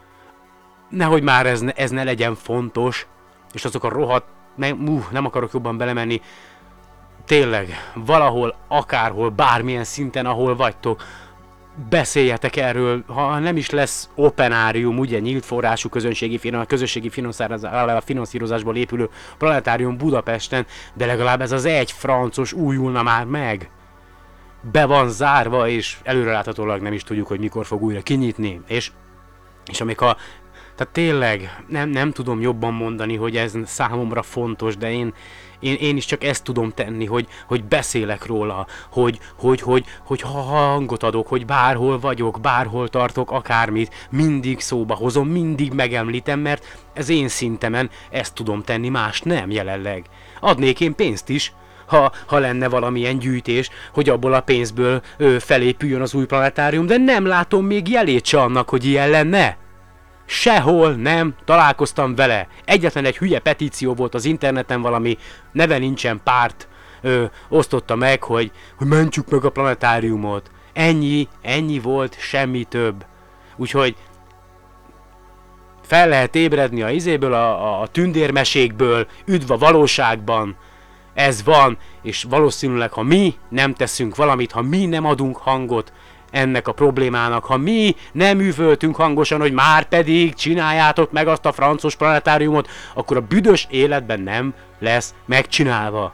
nehogy 0.89 1.23
már 1.23 1.45
ez 1.45 1.61
ne, 1.61 1.71
ez 1.71 1.89
ne 1.89 2.03
legyen 2.03 2.35
fontos, 2.35 3.07
és 3.53 3.65
azok 3.65 3.83
a 3.83 3.89
rohadt, 3.89 4.27
nem, 4.55 4.87
uh, 4.87 5.11
nem 5.11 5.25
akarok 5.25 5.53
jobban 5.53 5.77
belemenni, 5.77 6.21
tényleg, 7.25 7.91
valahol, 7.93 8.55
akárhol, 8.67 9.29
bármilyen 9.29 9.83
szinten, 9.83 10.25
ahol 10.25 10.55
vagytok, 10.55 11.03
beszéljetek 11.89 12.55
erről, 12.55 13.03
ha 13.07 13.39
nem 13.39 13.57
is 13.57 13.69
lesz 13.69 14.09
openárium, 14.15 14.97
ugye 14.97 15.19
nyílt 15.19 15.45
forrású 15.45 15.89
közönségi, 15.89 16.37
finan, 16.37 16.65
közösségi 16.65 17.09
finanszírozásból 18.03 18.75
épülő 18.75 19.09
planetárium 19.37 19.97
Budapesten, 19.97 20.65
de 20.93 21.05
legalább 21.05 21.41
ez 21.41 21.51
az 21.51 21.65
egy 21.65 21.91
francos 21.91 22.53
újulna 22.53 23.03
már 23.03 23.25
meg. 23.25 23.69
Be 24.71 24.85
van 24.85 25.09
zárva, 25.09 25.67
és 25.67 25.97
előreláthatólag 26.03 26.81
nem 26.81 26.93
is 26.93 27.03
tudjuk, 27.03 27.27
hogy 27.27 27.39
mikor 27.39 27.65
fog 27.65 27.83
újra 27.83 28.01
kinyitni. 28.01 28.61
És, 28.67 28.91
és 29.65 29.81
amik 29.81 30.01
a 30.01 30.17
tehát 30.75 30.93
tényleg 30.93 31.63
nem, 31.67 31.89
nem 31.89 32.11
tudom 32.11 32.41
jobban 32.41 32.73
mondani, 32.73 33.15
hogy 33.15 33.35
ez 33.35 33.53
számomra 33.65 34.21
fontos, 34.21 34.77
de 34.77 34.91
én, 34.91 35.13
én, 35.59 35.75
én 35.75 35.97
is 35.97 36.05
csak 36.05 36.23
ezt 36.23 36.43
tudom 36.43 36.71
tenni, 36.71 37.05
hogy, 37.05 37.27
hogy 37.47 37.63
beszélek 37.63 38.25
róla, 38.25 38.67
hogy, 38.91 39.19
hogy, 39.37 39.61
hogy, 39.61 39.85
hogy 40.05 40.21
ha 40.21 40.41
hangot 40.41 41.03
adok, 41.03 41.27
hogy 41.27 41.45
bárhol 41.45 41.99
vagyok, 41.99 42.39
bárhol 42.41 42.87
tartok, 42.87 43.31
akármit, 43.31 44.07
mindig 44.09 44.59
szóba 44.59 44.95
hozom, 44.95 45.27
mindig 45.27 45.73
megemlítem, 45.73 46.39
mert 46.39 46.77
ez 46.93 47.09
én 47.09 47.27
szintemen 47.27 47.89
ezt 48.09 48.33
tudom 48.33 48.63
tenni, 48.63 48.89
más 48.89 49.21
nem 49.21 49.51
jelenleg. 49.51 50.05
Adnék 50.39 50.79
én 50.79 50.95
pénzt 50.95 51.29
is, 51.29 51.53
ha, 51.85 52.11
ha 52.25 52.37
lenne 52.37 52.67
valamilyen 52.67 53.19
gyűjtés, 53.19 53.69
hogy 53.93 54.09
abból 54.09 54.33
a 54.33 54.41
pénzből 54.41 55.01
ö, 55.17 55.39
felépüljön 55.39 56.01
az 56.01 56.13
új 56.13 56.25
planetárium, 56.25 56.85
de 56.85 56.97
nem 56.97 57.25
látom 57.25 57.65
még 57.65 57.89
jelét 57.89 58.25
se 58.25 58.41
annak, 58.41 58.69
hogy 58.69 58.85
ilyen 58.85 59.09
lenne. 59.09 59.57
Sehol 60.31 60.91
nem 60.91 61.35
találkoztam 61.45 62.15
vele. 62.15 62.47
Egyetlen 62.65 63.05
egy 63.05 63.17
hülye 63.17 63.39
petíció 63.39 63.93
volt 63.93 64.13
az 64.13 64.25
interneten, 64.25 64.81
valami 64.81 65.17
neve 65.51 65.77
nincsen 65.77 66.21
párt 66.23 66.67
ö, 67.01 67.25
osztotta 67.49 67.95
meg, 67.95 68.23
hogy, 68.23 68.51
hogy 68.77 68.87
mentsük 68.87 69.29
meg 69.29 69.45
a 69.45 69.49
planetáriumot. 69.49 70.51
Ennyi, 70.73 71.27
ennyi 71.41 71.79
volt, 71.79 72.19
semmi 72.19 72.63
több. 72.63 73.05
Úgyhogy 73.55 73.95
fel 75.81 76.07
lehet 76.07 76.35
ébredni 76.35 76.81
a 76.81 76.89
izéből, 76.89 77.33
a, 77.33 77.81
a, 77.81 77.87
tündérmesékből, 77.87 79.07
üdv 79.25 79.51
a 79.51 79.57
valóságban. 79.57 80.55
Ez 81.13 81.43
van, 81.43 81.77
és 82.01 82.23
valószínűleg, 82.23 82.91
ha 82.91 83.03
mi 83.03 83.35
nem 83.49 83.73
teszünk 83.73 84.15
valamit, 84.15 84.51
ha 84.51 84.61
mi 84.61 84.85
nem 84.85 85.05
adunk 85.05 85.37
hangot 85.37 85.93
ennek 86.31 86.67
a 86.67 86.71
problémának. 86.71 87.45
Ha 87.45 87.57
mi 87.57 87.95
nem 88.11 88.39
üvöltünk 88.39 88.95
hangosan, 88.95 89.39
hogy 89.39 89.51
már 89.51 89.83
pedig 89.87 90.33
csináljátok 90.33 91.11
meg 91.11 91.27
azt 91.27 91.45
a 91.45 91.51
francos 91.51 91.95
planetáriumot, 91.95 92.69
akkor 92.93 93.17
a 93.17 93.21
büdös 93.21 93.67
életben 93.69 94.19
nem 94.19 94.53
lesz 94.79 95.13
megcsinálva. 95.25 96.13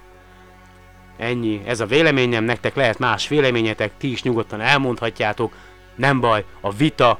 Ennyi, 1.18 1.61
ez 1.66 1.80
a 1.80 1.86
véleményem, 1.86 2.43
nektek 2.43 2.76
lehet 2.76 2.99
más 2.99 3.28
véleményetek, 3.28 3.91
ti 3.97 4.11
is 4.11 4.24
nyugodtan 4.24 4.61
elmondhatjátok, 4.61 5.53
nem 5.95 6.20
baj, 6.20 6.45
a 6.61 6.72
vita 6.72 7.20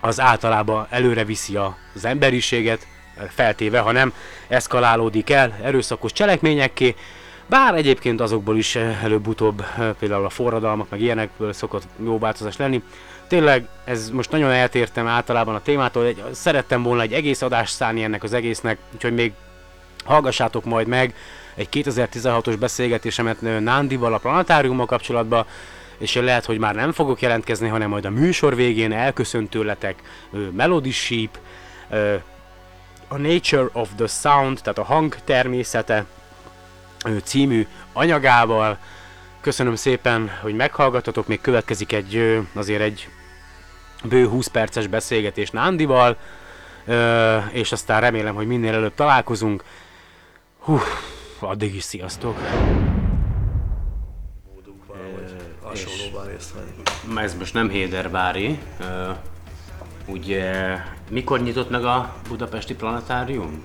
az 0.00 0.20
általában 0.20 0.86
előre 0.90 1.24
viszi 1.24 1.56
az 1.94 2.04
emberiséget, 2.04 2.86
feltéve, 3.28 3.78
ha 3.78 3.92
nem 3.92 4.12
eszkalálódik 4.48 5.30
el 5.30 5.58
erőszakos 5.62 6.12
cselekményekké, 6.12 6.94
bár 7.52 7.74
egyébként 7.74 8.20
azokból 8.20 8.56
is 8.56 8.76
eh, 8.76 9.04
előbb-utóbb 9.04 9.64
eh, 9.78 9.92
például 9.98 10.24
a 10.24 10.28
forradalmak, 10.28 10.90
meg 10.90 11.00
ilyenekből 11.00 11.52
szokott 11.52 11.82
jó 12.04 12.18
változás 12.18 12.56
lenni. 12.56 12.82
Tényleg 13.26 13.68
ez 13.84 14.10
most 14.10 14.30
nagyon 14.30 14.50
eltértem 14.50 15.06
általában 15.06 15.54
a 15.54 15.60
témától, 15.60 16.04
egy, 16.04 16.22
szerettem 16.30 16.82
volna 16.82 17.02
egy 17.02 17.12
egész 17.12 17.42
adást 17.42 17.74
szállni 17.74 18.02
ennek 18.02 18.22
az 18.22 18.32
egésznek, 18.32 18.78
úgyhogy 18.94 19.14
még 19.14 19.32
hallgassátok 20.04 20.64
majd 20.64 20.86
meg 20.86 21.14
egy 21.54 21.68
2016-os 21.72 22.56
beszélgetésemet 22.58 23.42
eh, 23.42 23.60
Nándival 23.60 24.14
a 24.14 24.18
planetáriummal 24.18 24.86
kapcsolatban, 24.86 25.46
és 25.98 26.14
lehet, 26.14 26.44
hogy 26.44 26.58
már 26.58 26.74
nem 26.74 26.92
fogok 26.92 27.20
jelentkezni, 27.20 27.68
hanem 27.68 27.88
majd 27.88 28.04
a 28.04 28.10
műsor 28.10 28.54
végén 28.56 28.92
elköszönt 28.92 29.50
tőletek 29.50 30.02
Melody 30.52 30.90
Sheep, 30.90 31.38
a 33.08 33.16
Nature 33.16 33.68
of 33.72 33.88
the 33.96 34.06
Sound, 34.06 34.58
tehát 34.62 34.78
a 34.78 34.84
hang 34.84 35.16
természete, 35.24 36.04
című 37.22 37.66
anyagával. 37.92 38.78
Köszönöm 39.40 39.74
szépen, 39.74 40.30
hogy 40.42 40.54
meghallgattatok, 40.54 41.26
még 41.26 41.40
következik 41.40 41.92
egy 41.92 42.40
azért 42.54 42.80
egy 42.80 43.08
bő 44.04 44.28
20 44.28 44.46
perces 44.46 44.86
beszélgetés 44.86 45.50
Nándival, 45.50 46.16
és 47.50 47.72
aztán 47.72 48.00
remélem, 48.00 48.34
hogy 48.34 48.46
minél 48.46 48.74
előbb 48.74 48.94
találkozunk. 48.94 49.64
Hú, 50.58 50.80
addig 51.40 51.74
is 51.74 51.82
sziasztok! 51.82 52.38
Ez 57.16 57.34
most 57.34 57.54
nem 57.54 57.68
Héderbári. 57.68 58.58
Ugye, 60.06 60.76
mikor 61.10 61.40
nyitott 61.40 61.70
meg 61.70 61.84
a 61.84 62.14
Budapesti 62.28 62.74
Planetárium? 62.74 63.64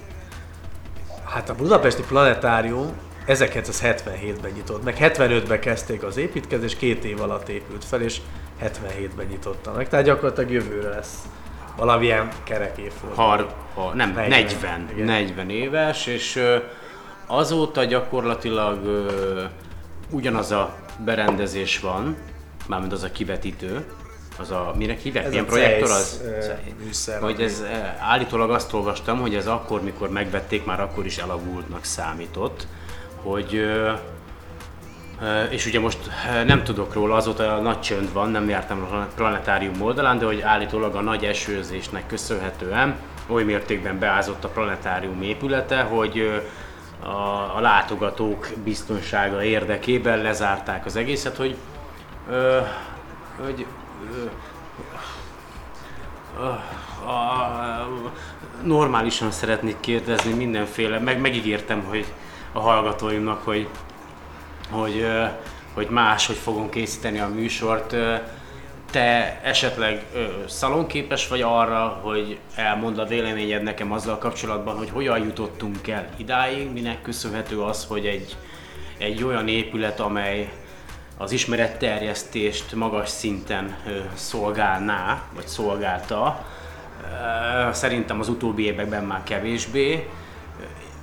Hát 1.25 1.49
a 1.49 1.55
Budapesti 1.55 2.01
Planetárium 2.01 2.91
1977-ben 3.27 4.51
nyitott, 4.51 4.83
meg 4.83 4.97
75-ben 4.99 5.59
kezdték 5.59 6.03
az 6.03 6.17
építkezés, 6.17 6.75
két 6.75 7.03
év 7.03 7.21
alatt 7.21 7.49
épült 7.49 7.85
fel, 7.85 8.01
és 8.01 8.21
77-ben 8.61 9.25
nyitotta 9.29 9.71
meg, 9.71 9.89
tehát 9.89 10.05
gyakorlatilag 10.05 10.51
jövőre 10.51 10.89
lesz 10.89 11.17
valamilyen 11.75 12.29
kerek 12.43 12.77
évforduló. 12.77 13.27
Har, 13.27 13.53
ha, 13.73 13.93
nem, 13.93 14.13
40, 14.13 14.29
40, 14.29 15.05
40 15.05 15.49
éves, 15.49 16.07
és 16.07 16.43
azóta 17.25 17.83
gyakorlatilag 17.83 18.85
ö, 18.85 19.43
ugyanaz 20.09 20.51
a 20.51 20.75
berendezés 21.05 21.79
van, 21.79 22.15
mármint 22.67 22.91
az 22.91 23.03
a 23.03 23.11
kivetítő, 23.11 23.85
az 24.39 24.51
a, 24.51 24.73
minek 24.77 24.99
hívják? 24.99 25.23
Ez 25.23 25.29
Milyen 25.29 25.45
a 25.45 25.47
projektor 25.47 25.89
az? 25.89 26.21
Műszer, 26.83 27.21
hogy 27.21 27.41
ez, 27.41 27.63
állítólag 27.99 28.51
azt 28.51 28.73
olvastam, 28.73 29.19
hogy 29.19 29.35
ez 29.35 29.47
akkor, 29.47 29.81
mikor 29.81 30.09
megvették, 30.09 30.65
már 30.65 30.79
akkor 30.79 31.05
is 31.05 31.17
elavultnak 31.17 31.83
számított 31.83 32.67
hogy 33.23 33.69
és 35.49 35.65
ugye 35.65 35.79
most 35.79 35.97
nem 36.45 36.63
tudok 36.63 36.93
róla, 36.93 37.15
azóta 37.15 37.59
nagy 37.59 37.79
csönd 37.79 38.13
van, 38.13 38.29
nem 38.29 38.49
jártam 38.49 38.81
a 38.81 39.07
planetárium 39.15 39.81
oldalán, 39.81 40.19
de 40.19 40.25
hogy 40.25 40.41
állítólag 40.41 40.95
a 40.95 41.01
nagy 41.01 41.23
esőzésnek 41.23 42.07
köszönhetően 42.07 42.95
oly 43.27 43.43
mértékben 43.43 43.99
beázott 43.99 44.43
a 44.43 44.47
planetárium 44.47 45.21
épülete, 45.21 45.81
hogy 45.81 46.43
a, 47.55 47.59
látogatók 47.59 48.47
biztonsága 48.63 49.43
érdekében 49.43 50.21
lezárták 50.21 50.85
az 50.85 50.95
egészet, 50.95 51.35
hogy, 51.35 51.55
hogy 53.43 53.65
ö, 54.13 54.25
a, 56.39 56.45
a, 57.09 57.89
normálisan 58.63 59.31
szeretnék 59.31 59.79
kérdezni 59.79 60.33
mindenféle, 60.33 60.99
meg 60.99 61.19
megígértem, 61.19 61.83
hogy 61.83 62.05
a 62.57 62.59
hallgatóimnak, 62.59 63.43
hogy, 63.43 63.67
hogy, 64.69 65.07
hogy 65.73 65.87
máshogy 65.89 66.35
fogom 66.35 66.69
készíteni 66.69 67.19
a 67.19 67.27
műsort. 67.27 67.95
Te 68.91 69.39
esetleg 69.43 70.05
szalonképes 70.47 71.27
vagy 71.27 71.41
arra, 71.41 71.99
hogy 72.01 72.39
elmond 72.55 72.97
a 72.97 73.05
véleményed 73.05 73.63
nekem 73.63 73.91
azzal 73.91 74.17
kapcsolatban, 74.17 74.77
hogy 74.77 74.89
hogyan 74.89 75.19
jutottunk 75.19 75.87
el 75.87 76.09
idáig, 76.15 76.71
minek 76.71 77.01
köszönhető 77.01 77.61
az, 77.61 77.85
hogy 77.85 78.05
egy, 78.05 78.35
egy 78.97 79.23
olyan 79.23 79.47
épület, 79.47 79.99
amely 79.99 80.51
az 81.17 81.31
ismeretterjesztést 81.31 82.75
magas 82.75 83.09
szinten 83.09 83.75
szolgálná, 84.13 85.21
vagy 85.35 85.47
szolgálta, 85.47 86.45
szerintem 87.71 88.19
az 88.19 88.29
utóbbi 88.29 88.63
években 88.63 89.03
már 89.03 89.23
kevésbé, 89.23 90.09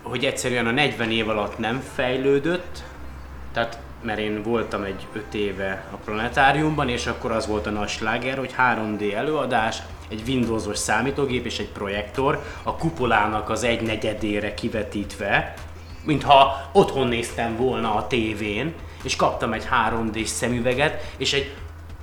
hogy 0.05 0.25
egyszerűen 0.25 0.67
a 0.67 0.71
40 0.71 1.11
év 1.11 1.29
alatt 1.29 1.59
nem 1.59 1.83
fejlődött, 1.95 2.83
tehát 3.53 3.79
mert 4.03 4.19
én 4.19 4.43
voltam 4.43 4.83
egy 4.83 5.07
5 5.13 5.35
éve 5.35 5.85
a 5.91 5.97
planetáriumban, 5.97 6.89
és 6.89 7.07
akkor 7.07 7.31
az 7.31 7.47
volt 7.47 7.67
a 7.67 7.71
nagy 7.71 7.89
sláger, 7.89 8.39
hogy 8.39 8.55
3D 8.59 9.15
előadás, 9.15 9.79
egy 10.09 10.23
Windowsos 10.27 10.79
számítógép 10.79 11.45
és 11.45 11.59
egy 11.59 11.69
projektor 11.69 12.43
a 12.63 12.77
kupolának 12.77 13.51
az 13.51 13.65
egy 13.65 13.83
negyedére 13.83 14.55
kivetítve, 14.55 15.55
mintha 16.05 16.71
otthon 16.73 17.09
néztem 17.09 17.57
volna 17.57 17.95
a 17.95 18.07
tévén, 18.07 18.75
és 19.03 19.17
kaptam 19.17 19.53
egy 19.53 19.67
3D-s 19.91 20.29
szemüveget, 20.29 21.13
és 21.17 21.33
egy 21.33 21.55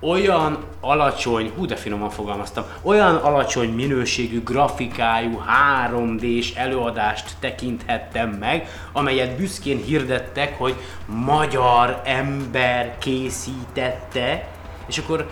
olyan 0.02 0.64
alacsony, 0.80 1.52
hú 1.56 1.66
de 1.66 1.76
finoman 1.76 2.10
fogalmaztam, 2.10 2.64
olyan 2.82 3.16
alacsony 3.16 3.70
minőségű 3.70 4.43
grafikájú 4.43 5.43
3D-s 5.88 6.56
előadást 6.56 7.36
tekinthettem 7.39 8.30
meg, 8.30 8.68
amelyet 8.91 9.38
büszkén 9.38 9.78
hirdettek, 9.78 10.58
hogy 10.58 10.76
magyar 11.06 12.02
ember 12.06 12.97
készítette, 12.97 14.47
és 14.86 14.97
akkor 14.97 15.28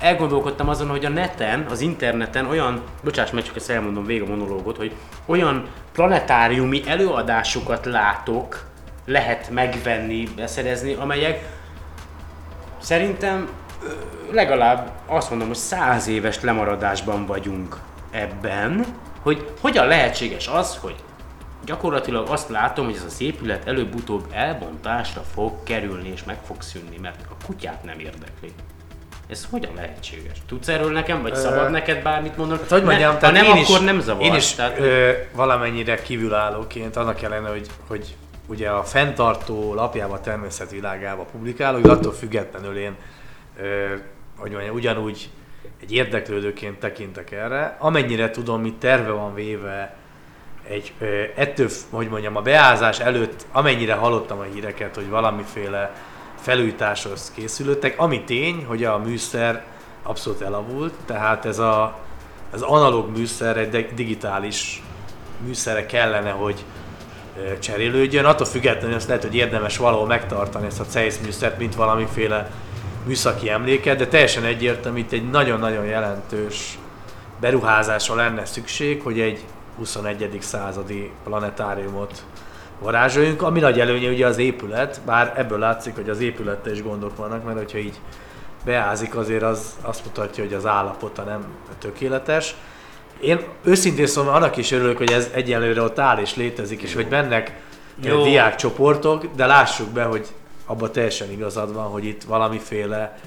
elgondolkodtam 0.00 0.68
azon, 0.68 0.88
hogy 0.88 1.04
a 1.04 1.08
neten, 1.08 1.66
az 1.70 1.80
interneten 1.80 2.46
olyan, 2.46 2.82
bocsáss 3.04 3.30
meg, 3.30 3.42
csak 3.42 3.56
ezt 3.56 3.70
elmondom 3.70 4.04
végig 4.04 4.22
a 4.22 4.30
monológot, 4.30 4.76
hogy 4.76 4.92
olyan 5.26 5.66
planetáriumi 5.92 6.82
előadásokat 6.86 7.86
látok, 7.86 8.64
lehet 9.04 9.50
megvenni, 9.50 10.28
beszerezni, 10.36 10.94
amelyek 10.94 11.48
szerintem 12.78 13.48
legalább 14.30 14.90
azt 15.06 15.30
mondom, 15.30 15.48
hogy 15.48 15.56
száz 15.56 16.06
éves 16.06 16.40
lemaradásban 16.40 17.26
vagyunk 17.26 17.76
ebben, 18.10 18.84
hogy 19.22 19.50
hogyan 19.60 19.86
lehetséges 19.86 20.48
az, 20.48 20.76
hogy 20.80 20.94
gyakorlatilag 21.64 22.28
azt 22.28 22.48
látom, 22.48 22.84
hogy 22.84 22.94
ez 22.94 23.04
az 23.06 23.20
épület 23.20 23.66
előbb-utóbb 23.66 24.24
elbontásra 24.32 25.22
fog 25.34 25.62
kerülni 25.62 26.08
és 26.08 26.24
meg 26.24 26.38
fog 26.46 26.62
szűnni, 26.62 26.98
mert 27.02 27.20
a 27.30 27.44
kutyát 27.46 27.84
nem 27.84 27.98
érdekli. 27.98 28.52
Ez 29.28 29.46
hogyan 29.50 29.74
lehetséges? 29.74 30.38
Tudsz 30.46 30.68
erről 30.68 30.92
nekem, 30.92 31.22
vagy 31.22 31.34
szabad 31.34 31.70
neked 31.70 32.02
bármit 32.02 32.36
mondani? 32.36 32.60
Hát, 32.60 32.70
hogy 32.70 32.82
mondjam, 32.82 33.14
ne, 33.14 33.26
ha 33.26 33.32
nem, 33.32 33.44
én 33.44 33.50
akkor 33.50 33.78
is, 33.78 33.84
nem 33.84 34.00
zavar. 34.00 34.22
Én 34.22 34.34
is 34.34 34.52
tehát, 34.52 34.78
ö, 34.78 35.10
valamennyire 35.32 36.02
kívülállóként, 36.02 36.96
annak 36.96 37.22
ellenére, 37.22 37.50
hogy, 37.50 37.66
hogy 37.86 38.16
ugye 38.46 38.68
a 38.68 38.84
fenntartó 38.84 39.74
lapjában, 39.74 40.22
természetvilágában 40.22 41.26
publikálok, 41.32 41.80
de 41.80 41.90
attól 41.90 42.12
függetlenül 42.12 42.76
én 42.76 42.96
hogy 44.36 44.50
mondjam, 44.50 44.74
ugyanúgy 44.74 45.30
egy 45.80 45.92
érdeklődőként 45.92 46.78
tekintek 46.78 47.30
erre. 47.30 47.76
Amennyire 47.78 48.30
tudom, 48.30 48.60
mit 48.60 48.74
terve 48.74 49.10
van 49.10 49.34
véve 49.34 49.96
egy, 50.68 50.92
ettől, 51.36 51.68
hogy 51.90 52.08
mondjam, 52.08 52.36
a 52.36 52.42
beázás 52.42 53.00
előtt, 53.00 53.46
amennyire 53.52 53.94
hallottam 53.94 54.38
a 54.38 54.42
híreket, 54.42 54.94
hogy 54.94 55.08
valamiféle 55.08 55.94
felújításhoz 56.40 57.32
készülöttek, 57.34 57.98
ami 57.98 58.24
tény, 58.24 58.64
hogy 58.64 58.84
a 58.84 58.98
műszer 58.98 59.64
abszolút 60.02 60.40
elavult, 60.40 60.92
tehát 61.06 61.44
ez 61.44 61.58
a, 61.58 61.98
az 62.52 62.62
analóg 62.62 63.16
műszer 63.16 63.56
egy 63.56 63.94
digitális 63.94 64.82
műszere 65.46 65.86
kellene, 65.86 66.30
hogy 66.30 66.64
cserélődjön. 67.58 68.24
Attól 68.24 68.46
függetlenül 68.46 68.96
azt 68.96 69.06
lehet, 69.06 69.22
hogy 69.22 69.34
érdemes 69.34 69.76
valahol 69.76 70.06
megtartani 70.06 70.66
ezt 70.66 70.80
a 70.80 70.84
CEISZ 70.84 71.18
műszert, 71.18 71.58
mint 71.58 71.74
valamiféle 71.74 72.50
műszaki 73.06 73.50
emléket, 73.50 73.98
de 73.98 74.06
teljesen 74.06 74.44
egyértelmű, 74.44 74.98
itt 74.98 75.12
egy 75.12 75.30
nagyon-nagyon 75.30 75.84
jelentős 75.84 76.78
beruházásra 77.40 78.14
lenne 78.14 78.44
szükség, 78.44 79.02
hogy 79.02 79.20
egy 79.20 79.44
21. 79.76 80.38
századi 80.40 81.10
planetáriumot 81.24 82.24
varázsoljunk, 82.78 83.42
ami 83.42 83.60
nagy 83.60 83.80
előnye 83.80 84.08
ugye 84.08 84.26
az 84.26 84.38
épület, 84.38 85.00
bár 85.04 85.32
ebből 85.36 85.58
látszik, 85.58 85.94
hogy 85.94 86.08
az 86.08 86.20
épülettel 86.20 86.72
is 86.72 86.82
gondok 86.82 87.16
vannak, 87.16 87.44
mert 87.44 87.58
hogyha 87.58 87.78
így 87.78 88.00
beázik, 88.64 89.16
azért 89.16 89.42
az 89.42 89.76
azt 89.80 90.04
mutatja, 90.04 90.44
hogy 90.44 90.54
az 90.54 90.66
állapota 90.66 91.22
nem 91.22 91.44
tökéletes. 91.78 92.54
Én 93.20 93.40
őszintén 93.64 94.06
szóval 94.06 94.34
annak 94.34 94.56
is 94.56 94.72
örülök, 94.72 94.96
hogy 94.96 95.12
ez 95.12 95.30
egyelőre 95.32 95.82
ott 95.82 95.98
áll 95.98 96.18
és 96.18 96.36
létezik, 96.36 96.82
és 96.82 96.94
hogy 96.94 97.06
mennek 97.10 97.60
Jó. 98.02 98.22
diákcsoportok, 98.22 99.24
de 99.36 99.46
lássuk 99.46 99.88
be, 99.88 100.02
hogy 100.02 100.26
abban 100.66 100.92
teljesen 100.92 101.30
igazad 101.30 101.74
van, 101.74 101.86
hogy 101.86 102.04
itt 102.04 102.22
valamiféle 102.22 103.18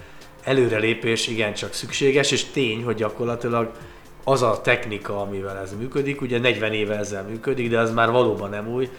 előrelépés 0.44 1.28
igencsak 1.28 1.74
szükséges, 1.74 2.32
és 2.32 2.46
tény, 2.46 2.84
hogy 2.84 2.96
gyakorlatilag 2.96 3.72
az 4.24 4.42
a 4.42 4.62
technika, 4.62 5.22
amivel 5.22 5.58
ez 5.58 5.76
működik, 5.78 6.22
ugye 6.22 6.40
40 6.40 6.74
éve 6.74 6.98
ezzel 6.98 7.24
működik, 7.24 7.70
de 7.70 7.78
ez 7.78 7.94
már 7.94 8.12
valóban 8.12 8.50
nem 8.50 8.68
új, 8.68 8.90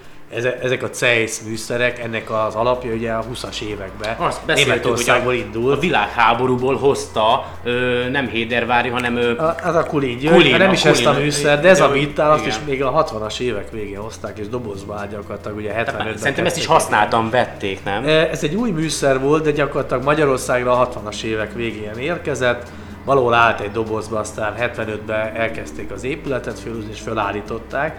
ezek 0.62 0.82
a 0.82 0.90
CEISZ 0.90 1.40
műszerek, 1.40 1.98
ennek 1.98 2.30
az 2.30 2.54
alapja 2.54 2.92
ugye 2.92 3.12
a 3.12 3.24
20-as 3.32 3.62
években 3.62 4.16
Azt 4.16 4.46
Németországból 4.46 5.34
indul. 5.34 5.72
A 5.72 5.78
világháborúból 5.78 6.76
hozta 6.76 7.46
ö, 7.62 8.08
nem 8.10 8.28
Hédervári, 8.28 8.88
hanem 8.88 9.16
ö, 9.16 9.38
a, 9.38 9.54
az 9.62 9.74
a 9.74 9.84
Kulin, 9.84 10.30
Kulin 10.30 10.56
nem 10.56 10.72
is 10.72 10.84
ezt 10.84 11.06
a 11.06 11.12
műszer, 11.12 11.60
de 11.60 11.68
ez 11.68 11.80
a 11.80 11.94
itt 11.94 12.18
azt 12.18 12.46
is 12.46 12.54
még 12.66 12.82
a 12.82 13.04
60-as 13.04 13.40
évek 13.40 13.70
végén 13.70 13.98
hozták, 13.98 14.38
és 14.38 14.48
dobozba 14.48 14.94
áll 14.94 15.06
gyakorlatilag 15.06 15.56
ugye 15.56 15.72
75 15.72 16.18
Szerintem 16.18 16.46
ezt 16.46 16.56
is 16.56 16.66
használtam, 16.66 17.30
vették, 17.30 17.84
nem? 17.84 18.04
Ez 18.04 18.42
egy 18.44 18.54
új 18.54 18.70
műszer 18.70 19.20
volt, 19.20 19.42
de 19.42 19.50
gyakorlatilag 19.50 20.02
Magyarországra 20.02 20.78
a 20.78 20.88
60-as 20.88 21.22
évek 21.22 21.54
végén 21.54 21.94
érkezett, 21.98 22.68
valahol 23.04 23.34
állt 23.34 23.60
egy 23.60 23.70
dobozba, 23.70 24.18
aztán 24.18 24.54
75-ben 24.60 25.34
elkezdték 25.34 25.90
az 25.90 26.04
épületet 26.04 26.58
fölhúzni 26.58 26.90
és 26.92 27.00
felállították 27.00 27.96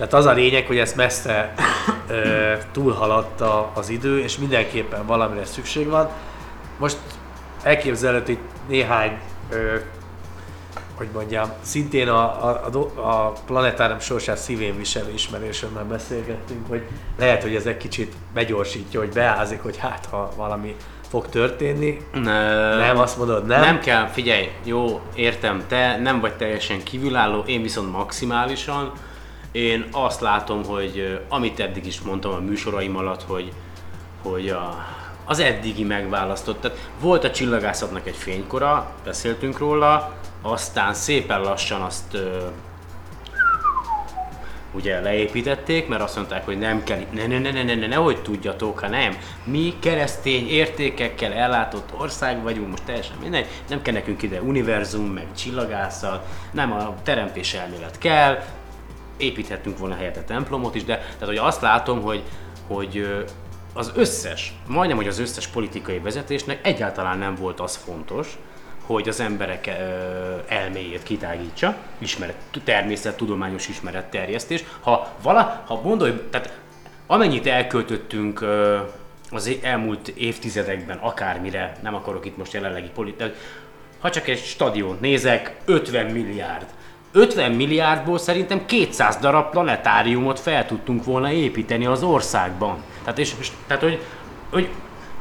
tehát 0.00 0.14
az 0.14 0.26
a 0.26 0.32
lényeg, 0.32 0.66
hogy 0.66 0.78
ezt 0.78 0.96
messze 0.96 1.52
ö, 2.08 2.52
túlhaladta 2.72 3.70
az 3.74 3.88
idő, 3.88 4.20
és 4.20 4.38
mindenképpen 4.38 5.06
valamire 5.06 5.44
szükség 5.44 5.88
van. 5.88 6.08
Most 6.78 6.96
elképzelhető 7.62 8.32
itt 8.32 8.48
néhány, 8.68 9.18
ö, 9.50 9.76
hogy 10.94 11.08
mondjam, 11.14 11.52
szintén 11.62 12.08
a, 12.08 12.48
a, 12.48 12.70
a, 12.72 13.00
a 13.00 13.32
planetárium 13.46 13.98
sorsát 13.98 14.36
szívén 14.36 14.76
viselő 14.76 15.12
ismerősömmel 15.12 15.84
beszélgettünk, 15.84 16.68
hogy 16.68 16.82
lehet, 17.18 17.42
hogy 17.42 17.54
ez 17.54 17.66
egy 17.66 17.76
kicsit 17.76 18.14
begyorsítja, 18.34 19.00
hogy 19.00 19.12
beázik, 19.12 19.62
hogy 19.62 19.76
hát 19.76 20.06
ha 20.10 20.30
valami 20.36 20.76
fog 21.08 21.28
történni. 21.28 22.00
Ne, 22.12 22.76
nem, 22.76 22.98
azt 22.98 23.18
mondod, 23.18 23.46
nem? 23.46 23.60
Nem 23.60 23.80
kell, 23.80 24.06
figyelj, 24.06 24.50
jó, 24.64 25.00
értem, 25.14 25.62
te 25.68 25.98
nem 25.98 26.20
vagy 26.20 26.34
teljesen 26.34 26.82
kívülálló, 26.82 27.42
én 27.46 27.62
viszont 27.62 27.92
maximálisan 27.92 28.92
én 29.52 29.88
azt 29.92 30.20
látom, 30.20 30.64
hogy 30.64 31.20
amit 31.28 31.60
eddig 31.60 31.86
is 31.86 32.00
mondtam 32.00 32.32
a 32.32 32.38
műsoraim 32.38 32.96
alatt, 32.96 33.22
hogy, 33.22 33.52
hogy 34.22 34.48
a, 34.48 34.86
az 35.24 35.38
eddigi 35.38 35.84
megválasztott. 35.84 36.60
Tehát 36.60 36.78
volt 37.00 37.24
a 37.24 37.30
csillagászatnak 37.30 38.06
egy 38.06 38.16
fénykora, 38.16 38.92
beszéltünk 39.04 39.58
róla, 39.58 40.12
aztán 40.42 40.94
szépen 40.94 41.40
lassan 41.40 41.80
azt 41.80 42.14
ö, 42.14 42.46
ugye 44.72 45.00
leépítették, 45.00 45.88
mert 45.88 46.02
azt 46.02 46.16
mondták, 46.16 46.44
hogy 46.44 46.58
nem 46.58 46.84
kell, 46.84 46.98
ne, 47.10 47.26
ne, 47.26 47.38
ne, 47.38 47.50
ne, 47.50 47.62
ne, 47.62 47.74
ne 47.74 47.86
nehogy 47.86 48.22
tudjatok, 48.22 48.78
ha 48.78 48.88
nem. 48.88 49.16
Mi 49.44 49.74
keresztény 49.80 50.48
értékekkel 50.48 51.32
ellátott 51.32 51.88
ország 51.98 52.42
vagyunk, 52.42 52.70
most 52.70 52.84
teljesen 52.84 53.16
mindegy, 53.20 53.46
nem 53.68 53.82
kell 53.82 53.94
nekünk 53.94 54.22
ide 54.22 54.40
univerzum, 54.40 55.06
meg 55.06 55.26
csillagászat, 55.36 56.26
nem 56.50 56.72
a 56.72 56.94
teremtés 57.02 57.54
elmélet 57.54 57.98
kell, 57.98 58.42
építhettünk 59.20 59.78
volna 59.78 59.94
helyette 59.94 60.22
templomot 60.22 60.74
is, 60.74 60.84
de 60.84 60.96
tehát 60.96 61.26
hogy 61.26 61.36
azt 61.36 61.60
látom, 61.60 62.02
hogy, 62.02 62.22
hogy 62.66 63.24
az 63.74 63.92
összes, 63.94 64.54
majdnem, 64.66 64.96
hogy 64.96 65.08
az 65.08 65.18
összes 65.18 65.46
politikai 65.46 65.98
vezetésnek 65.98 66.66
egyáltalán 66.66 67.18
nem 67.18 67.34
volt 67.34 67.60
az 67.60 67.76
fontos, 67.76 68.38
hogy 68.86 69.08
az 69.08 69.20
emberek 69.20 69.70
elméjét 70.48 71.02
kitágítsa, 71.02 71.76
ismeret, 71.98 72.36
természet, 72.64 73.16
tudományos 73.16 73.68
ismeretterjesztés. 73.68 74.64
Ha 74.80 75.08
vala, 75.22 75.62
ha 75.66 75.74
gondolj, 75.74 76.12
tehát 76.30 76.58
amennyit 77.06 77.46
elköltöttünk 77.46 78.44
az 79.30 79.50
elmúlt 79.62 80.08
évtizedekben 80.08 80.98
akármire, 80.98 81.76
nem 81.82 81.94
akarok 81.94 82.26
itt 82.26 82.36
most 82.36 82.52
jelenlegi 82.52 82.90
politikát, 82.94 83.34
ha 83.98 84.10
csak 84.10 84.28
egy 84.28 84.38
stadiont 84.38 85.00
nézek, 85.00 85.56
50 85.64 86.06
milliárd 86.06 86.66
50 87.12 87.52
milliárdból 87.52 88.18
szerintem 88.18 88.66
200 88.66 89.16
darab 89.16 89.50
planetáriumot 89.50 90.40
fel 90.40 90.66
tudtunk 90.66 91.04
volna 91.04 91.30
építeni 91.30 91.86
az 91.86 92.02
országban. 92.02 92.82
Tehát, 93.02 93.18
és, 93.18 93.34
és 93.38 93.50
tehát 93.66 93.82
hogy, 93.82 94.02
hogy, 94.50 94.68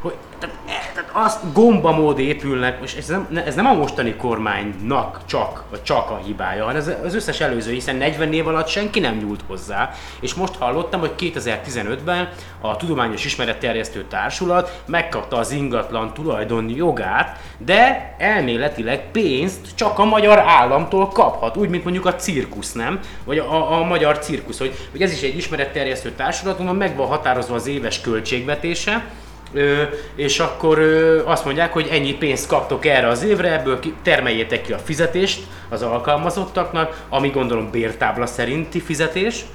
hogy 0.01 0.13
tehát, 0.39 0.55
tehát 0.99 1.25
azt 1.25 1.53
gombamód 1.53 2.19
épülnek, 2.19 2.79
és 2.83 2.93
ez 2.93 3.07
nem, 3.07 3.41
ez 3.45 3.55
nem 3.55 3.65
a 3.65 3.73
mostani 3.73 4.15
kormánynak 4.15 5.19
csak, 5.25 5.63
vagy 5.69 5.83
csak 5.83 6.09
a 6.09 6.21
hibája, 6.25 6.63
hanem 6.63 6.81
ez 6.81 6.91
az 7.03 7.15
összes 7.15 7.39
előző, 7.39 7.71
hiszen 7.71 7.95
40 7.95 8.33
év 8.33 8.47
alatt 8.47 8.67
senki 8.67 8.99
nem 8.99 9.15
nyúlt 9.17 9.43
hozzá, 9.47 9.91
és 10.19 10.33
most 10.33 10.55
hallottam, 10.55 10.99
hogy 10.99 11.13
2015-ben 11.19 12.29
a 12.61 12.75
Tudományos 12.75 13.25
Ismeretterjesztő 13.25 14.05
Társulat 14.09 14.81
megkapta 14.85 15.37
az 15.37 15.51
ingatlan 15.51 16.13
tulajdon 16.13 16.69
jogát, 16.69 17.39
de 17.57 18.15
elméletileg 18.17 19.11
pénzt 19.11 19.75
csak 19.75 19.99
a 19.99 20.05
magyar 20.05 20.39
államtól 20.39 21.07
kaphat, 21.07 21.57
úgy, 21.57 21.69
mint 21.69 21.83
mondjuk 21.83 22.05
a 22.05 22.15
cirkusz, 22.15 22.71
nem? 22.71 22.99
Vagy 23.23 23.37
a, 23.37 23.79
a, 23.79 23.83
magyar 23.83 24.19
cirkusz, 24.19 24.57
hogy, 24.57 24.73
hogy 24.91 25.01
ez 25.01 25.11
is 25.11 25.21
egy 25.21 25.37
ismeretterjesztő 25.37 26.11
társulat, 26.11 26.59
onnan 26.59 26.75
meg 26.75 26.95
van 26.95 27.07
határozva 27.07 27.55
az 27.55 27.67
éves 27.67 28.01
költségvetése, 28.01 29.05
Ö, 29.53 29.83
és 30.15 30.39
akkor 30.39 30.79
ö, 30.79 31.25
azt 31.25 31.45
mondják, 31.45 31.73
hogy 31.73 31.87
ennyi 31.91 32.13
pénzt 32.13 32.47
kaptok 32.47 32.85
erre 32.85 33.07
az 33.07 33.23
évre, 33.23 33.53
ebből 33.53 33.79
ki, 33.79 33.93
termeljétek 34.03 34.61
ki 34.61 34.73
a 34.73 34.77
fizetést 34.77 35.43
az 35.69 35.81
alkalmazottaknak, 35.81 37.05
ami 37.09 37.29
gondolom 37.29 37.71
bértábla 37.71 38.25
szerinti 38.25 38.79
fizetés, 38.79 39.45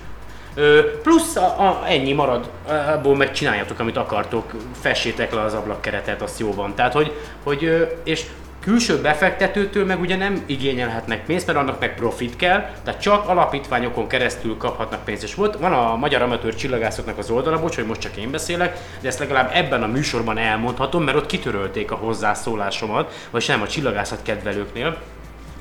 ö, 0.54 0.80
plusz 1.02 1.36
a, 1.36 1.44
a, 1.44 1.82
ennyi 1.86 2.12
marad, 2.12 2.50
abból 2.94 3.16
megcsináljátok, 3.16 3.78
amit 3.78 3.96
akartok, 3.96 4.52
fessétek 4.80 5.34
le 5.34 5.40
az 5.40 5.54
ablakkeretet, 5.54 6.22
azt 6.22 6.38
jó 6.38 6.54
van. 6.54 6.74
Tehát, 6.74 6.92
hogy, 6.92 7.12
hogy 7.42 7.88
és 8.04 8.24
Külső 8.64 9.00
befektetőtől 9.00 9.84
meg 9.84 10.00
ugye 10.00 10.16
nem 10.16 10.42
igényelhetnek 10.46 11.24
pénzt, 11.24 11.46
mert 11.46 11.58
annak 11.58 11.80
meg 11.80 11.94
profit 11.94 12.36
kell, 12.36 12.70
tehát 12.84 13.00
csak 13.00 13.28
alapítványokon 13.28 14.06
keresztül 14.06 14.56
kaphatnak 14.56 15.04
pénzt. 15.04 15.22
És 15.22 15.34
volt, 15.34 15.58
van 15.58 15.72
a 15.72 15.96
Magyar 15.96 16.22
Amatőr 16.22 16.54
Csillagászoknak 16.54 17.18
az 17.18 17.30
oldala, 17.30 17.60
bocs, 17.60 17.74
hogy 17.74 17.86
most 17.86 18.00
csak 18.00 18.16
én 18.16 18.30
beszélek, 18.30 18.78
de 19.00 19.08
ezt 19.08 19.18
legalább 19.18 19.50
ebben 19.54 19.82
a 19.82 19.86
műsorban 19.86 20.38
elmondhatom, 20.38 21.02
mert 21.02 21.16
ott 21.16 21.26
kitörölték 21.26 21.90
a 21.90 21.94
hozzászólásomat, 21.94 23.26
vagy 23.30 23.42
sem 23.42 23.62
a 23.62 23.66
csillagászat 23.66 24.22
kedvelőknél, 24.22 24.98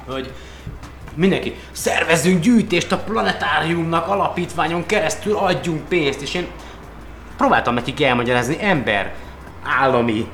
hogy 0.05 0.31
mindenki, 1.15 1.55
szervezzünk 1.71 2.41
gyűjtést 2.41 2.91
a 2.91 2.97
planetáriumnak, 2.97 4.07
alapítványon 4.07 4.85
keresztül 4.85 5.35
adjunk 5.35 5.87
pénzt, 5.87 6.21
és 6.21 6.33
én 6.33 6.47
próbáltam 7.37 7.73
nekik 7.73 8.03
elmagyarázni, 8.03 8.57
ember, 8.61 9.13
állami, 9.63 10.27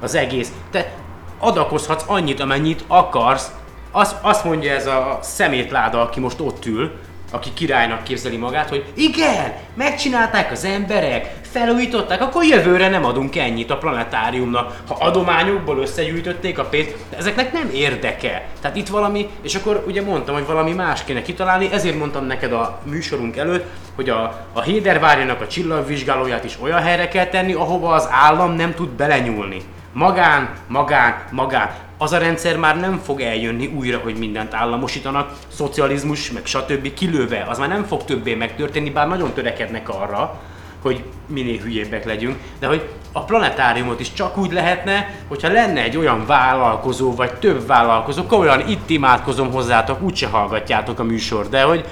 az 0.00 0.14
egész. 0.14 0.52
Te 0.70 0.92
adakozhatsz 1.40 2.04
annyit, 2.06 2.40
amennyit 2.40 2.84
akarsz. 2.86 3.50
Azt, 3.90 4.16
azt 4.20 4.44
mondja 4.44 4.72
ez 4.72 4.86
a 4.86 5.18
szemétláda, 5.22 6.00
aki 6.00 6.20
most 6.20 6.40
ott 6.40 6.66
ül, 6.66 6.92
aki 7.30 7.52
királynak 7.54 8.02
képzeli 8.02 8.36
magát, 8.36 8.68
hogy 8.68 8.84
igen, 8.94 9.52
megcsinálták 9.74 10.50
az 10.50 10.64
emberek, 10.64 11.34
felújították, 11.50 12.22
akkor 12.22 12.44
jövőre 12.44 12.88
nem 12.88 13.04
adunk 13.04 13.36
ennyit 13.36 13.70
a 13.70 13.78
planetáriumnak. 13.78 14.82
Ha 14.88 14.94
adományokból 14.94 15.78
összegyűjtötték 15.78 16.58
a 16.58 16.64
pénzt, 16.64 16.96
ezeknek 17.16 17.52
nem 17.52 17.70
érdeke. 17.72 18.46
Tehát 18.60 18.76
itt 18.76 18.88
valami, 18.88 19.28
és 19.42 19.54
akkor 19.54 19.84
ugye 19.86 20.02
mondtam, 20.02 20.34
hogy 20.34 20.46
valami 20.46 20.72
más 20.72 21.04
kéne 21.04 21.22
kitalálni, 21.22 21.68
ezért 21.72 21.98
mondtam 21.98 22.24
neked 22.24 22.52
a 22.52 22.80
műsorunk 22.84 23.36
előtt, 23.36 23.66
hogy 23.94 24.08
a, 24.08 24.46
a 24.52 24.60
Hédervárjának 24.60 25.40
a 25.40 25.46
csillagvizsgálóját 25.46 26.44
is 26.44 26.58
olyan 26.62 26.80
helyre 26.82 27.08
kell 27.08 27.26
tenni, 27.26 27.52
ahova 27.52 27.92
az 27.92 28.08
állam 28.10 28.52
nem 28.52 28.74
tud 28.74 28.88
belenyúlni. 28.88 29.62
Magán, 29.92 30.48
magán, 30.66 31.22
magán. 31.30 31.70
Az 31.98 32.12
a 32.12 32.18
rendszer 32.18 32.56
már 32.56 32.80
nem 32.80 33.00
fog 33.04 33.20
eljönni 33.20 33.66
újra, 33.66 33.98
hogy 33.98 34.18
mindent 34.18 34.54
államosítanak, 34.54 35.32
szocializmus, 35.48 36.30
meg 36.30 36.46
stb. 36.46 36.94
kilőve. 36.94 37.46
Az 37.48 37.58
már 37.58 37.68
nem 37.68 37.84
fog 37.84 38.04
többé 38.04 38.34
megtörténni, 38.34 38.90
bár 38.90 39.08
nagyon 39.08 39.32
törekednek 39.32 39.88
arra, 39.88 40.40
hogy 40.82 41.04
minél 41.26 41.58
hülyébbek 41.60 42.04
legyünk, 42.04 42.36
de 42.58 42.66
hogy 42.66 42.88
a 43.12 43.24
planetáriumot 43.24 44.00
is 44.00 44.12
csak 44.12 44.38
úgy 44.38 44.52
lehetne, 44.52 45.14
hogyha 45.28 45.52
lenne 45.52 45.82
egy 45.82 45.96
olyan 45.96 46.26
vállalkozó, 46.26 47.14
vagy 47.14 47.34
több 47.34 47.66
vállalkozó, 47.66 48.22
komolyan 48.22 48.68
itt 48.68 48.90
imádkozom 48.90 49.50
hozzátok, 49.50 50.02
úgyse 50.02 50.26
hallgatjátok 50.26 50.98
a 50.98 51.04
műsor, 51.04 51.48
de 51.48 51.62
hogy, 51.62 51.84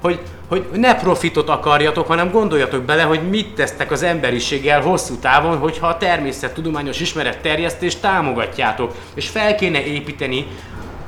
hogy, 0.00 0.20
hogy 0.52 0.66
ne 0.72 0.94
profitot 0.94 1.48
akarjatok, 1.48 2.06
hanem 2.06 2.30
gondoljatok 2.30 2.82
bele, 2.82 3.02
hogy 3.02 3.28
mit 3.28 3.54
tesztek 3.54 3.90
az 3.90 4.02
emberiséggel 4.02 4.80
hosszú 4.80 5.16
távon, 5.16 5.58
hogyha 5.58 5.86
a 5.86 5.96
természettudományos 5.96 7.00
ismeretterjesztést 7.00 8.00
támogatjátok, 8.00 8.94
és 9.14 9.28
fel 9.28 9.54
kéne 9.54 9.84
építeni 9.84 10.46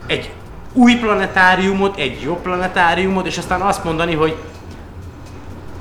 egy 0.07 0.31
új 0.73 0.95
planetáriumot, 0.95 1.99
egy 1.99 2.21
jobb 2.21 2.39
planetáriumot, 2.39 3.27
és 3.27 3.39
aztán 3.39 3.61
azt 3.61 3.85
mondani, 3.85 4.15
hogy 4.15 4.37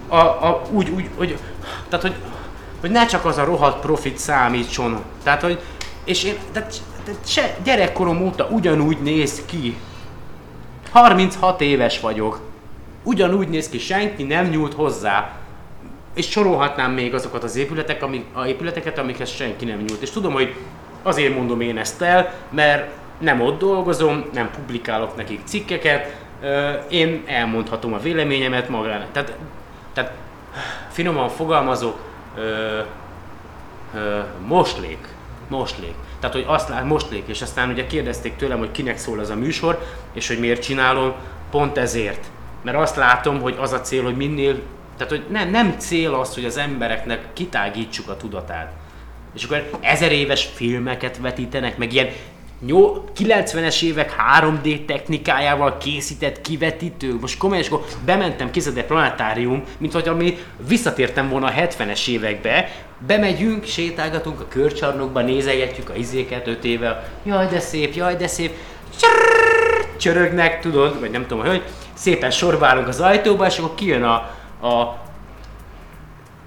a, 0.08 0.18
a, 0.18 0.62
úgy, 0.72 0.90
úgy, 0.90 1.10
hogy, 1.18 1.38
tehát, 1.90 2.06
hogy, 2.06 2.16
hogy 2.82 2.92
ne 2.92 3.06
csak 3.06 3.26
az 3.26 3.38
a 3.38 3.44
rohadt 3.44 3.82
profit 3.82 4.18
számítson. 4.18 5.02
Tehát, 5.24 5.42
hogy, 5.42 5.60
és 6.04 6.24
én, 6.24 6.36
tehát, 6.52 6.74
tehát 7.06 7.28
se, 7.28 7.56
gyerekkorom 7.64 8.22
óta 8.22 8.48
ugyanúgy 8.52 8.98
néz 9.02 9.42
ki. 9.46 9.78
36 10.92 11.62
éves 11.62 12.00
vagyok. 12.00 12.52
Ugyanúgy 13.04 13.48
néz 13.48 13.70
ki, 13.70 13.80
senki 13.80 14.24
nem 14.24 14.46
nyúlt 14.46 14.74
hozzá. 14.74 15.32
És 16.16 16.30
sorolhatnám 16.30 16.92
még 16.92 17.14
azokat 17.14 17.44
az 17.44 17.56
épületek, 17.56 18.04
amik, 18.04 18.26
a 18.34 18.46
épületeket, 18.46 18.98
amikhez 18.98 19.30
senki 19.30 19.66
nem 19.66 19.78
nyúlt. 19.78 20.02
És 20.02 20.10
tudom, 20.10 20.34
hogy 20.34 20.56
azért 21.02 21.36
mondom 21.36 21.62
én 21.62 21.78
ezt 21.78 22.02
el, 22.02 22.34
mert 22.50 22.92
nem 23.20 23.42
ott 23.42 23.60
dolgozom, 23.60 24.26
nem 24.34 24.50
publikálok 24.52 25.16
nekik 25.16 25.40
cikkeket, 25.44 26.16
én 26.90 27.24
elmondhatom 27.26 27.94
a 27.94 27.98
véleményemet 27.98 28.70
magának. 28.70 29.12
Tehát 29.12 29.38
tehát 29.94 30.12
finoman 30.90 31.30
fogalmazok, 31.30 32.00
ö, 32.38 32.80
ö, 33.96 34.20
moslék, 34.48 35.08
moslék. 35.48 35.94
Tehát, 36.20 36.36
hogy 36.36 36.46
azt 36.48 36.70
lát, 36.70 36.86
moslék, 36.86 37.24
és 37.28 37.42
aztán 37.42 37.70
ugye 37.70 37.88
kérdezték 37.88 38.36
tőlem, 38.36 38.58
hogy 38.58 38.72
kinek 38.72 38.98
szól 38.98 39.20
ez 39.20 39.30
a 39.30 39.36
műsor, 39.36 39.80
és 40.14 40.28
hogy 40.28 40.40
miért 40.40 40.62
csinálom, 40.62 41.14
pont 41.52 41.78
ezért. 41.78 42.26
Mert 42.64 42.78
azt 42.78 42.96
látom, 42.96 43.42
hogy 43.42 43.56
az 43.60 43.72
a 43.72 43.82
cél, 43.82 44.04
hogy 44.04 44.16
minél, 44.16 44.62
tehát 44.98 45.12
hogy 45.12 45.24
nem, 45.30 45.50
nem 45.50 45.76
cél 45.78 46.14
az, 46.14 46.34
hogy 46.34 46.46
az 46.46 46.58
embereknek 46.58 47.34
kitágítsuk 47.34 48.10
a 48.10 48.18
tudatát. 48.18 48.72
És 49.36 49.44
akkor 49.44 49.70
ezer 49.82 50.12
éves 50.12 50.50
filmeket 50.54 51.18
vetítenek, 51.18 51.78
meg 51.78 51.94
ilyen 51.94 52.10
90-es 53.18 53.82
évek 53.82 54.16
3D 54.40 54.86
technikájával 54.86 55.78
készített 55.78 56.42
kivetítő. 56.42 57.18
Most 57.22 57.38
komolyan, 57.38 57.64
és 57.64 57.70
akkor 57.70 57.86
bementem 58.06 58.52
kizede 58.52 58.84
planetárium, 58.84 59.64
mint 59.78 59.94
hogy 59.94 60.08
ami 60.08 60.38
visszatértem 60.68 61.30
volna 61.30 61.48
a 61.48 61.52
70-es 61.52 62.08
évekbe. 62.08 62.72
Bemegyünk, 63.08 63.66
sétálgatunk 63.66 64.40
a 64.40 64.48
körcsarnokba, 64.48 65.22
nézegetjük 65.22 65.90
a 65.90 65.96
izéket 65.96 66.48
5 66.48 66.64
éve. 66.64 67.10
Jaj, 67.24 67.48
de 67.48 67.60
szép, 67.60 67.96
jaj, 67.96 68.16
de 68.16 68.28
szép. 68.28 68.52
Csörögnek, 69.98 70.62
tudod, 70.62 71.00
vagy 71.00 71.12
nem 71.12 71.26
tudom, 71.28 71.46
hogy 71.46 71.64
szépen 71.94 72.32
sorválunk 72.32 72.88
az 72.88 73.00
ajtóba, 73.00 73.46
és 73.46 73.58
akkor 73.58 73.76
kijön 73.76 74.04
a, 74.04 74.14
a 74.68 74.98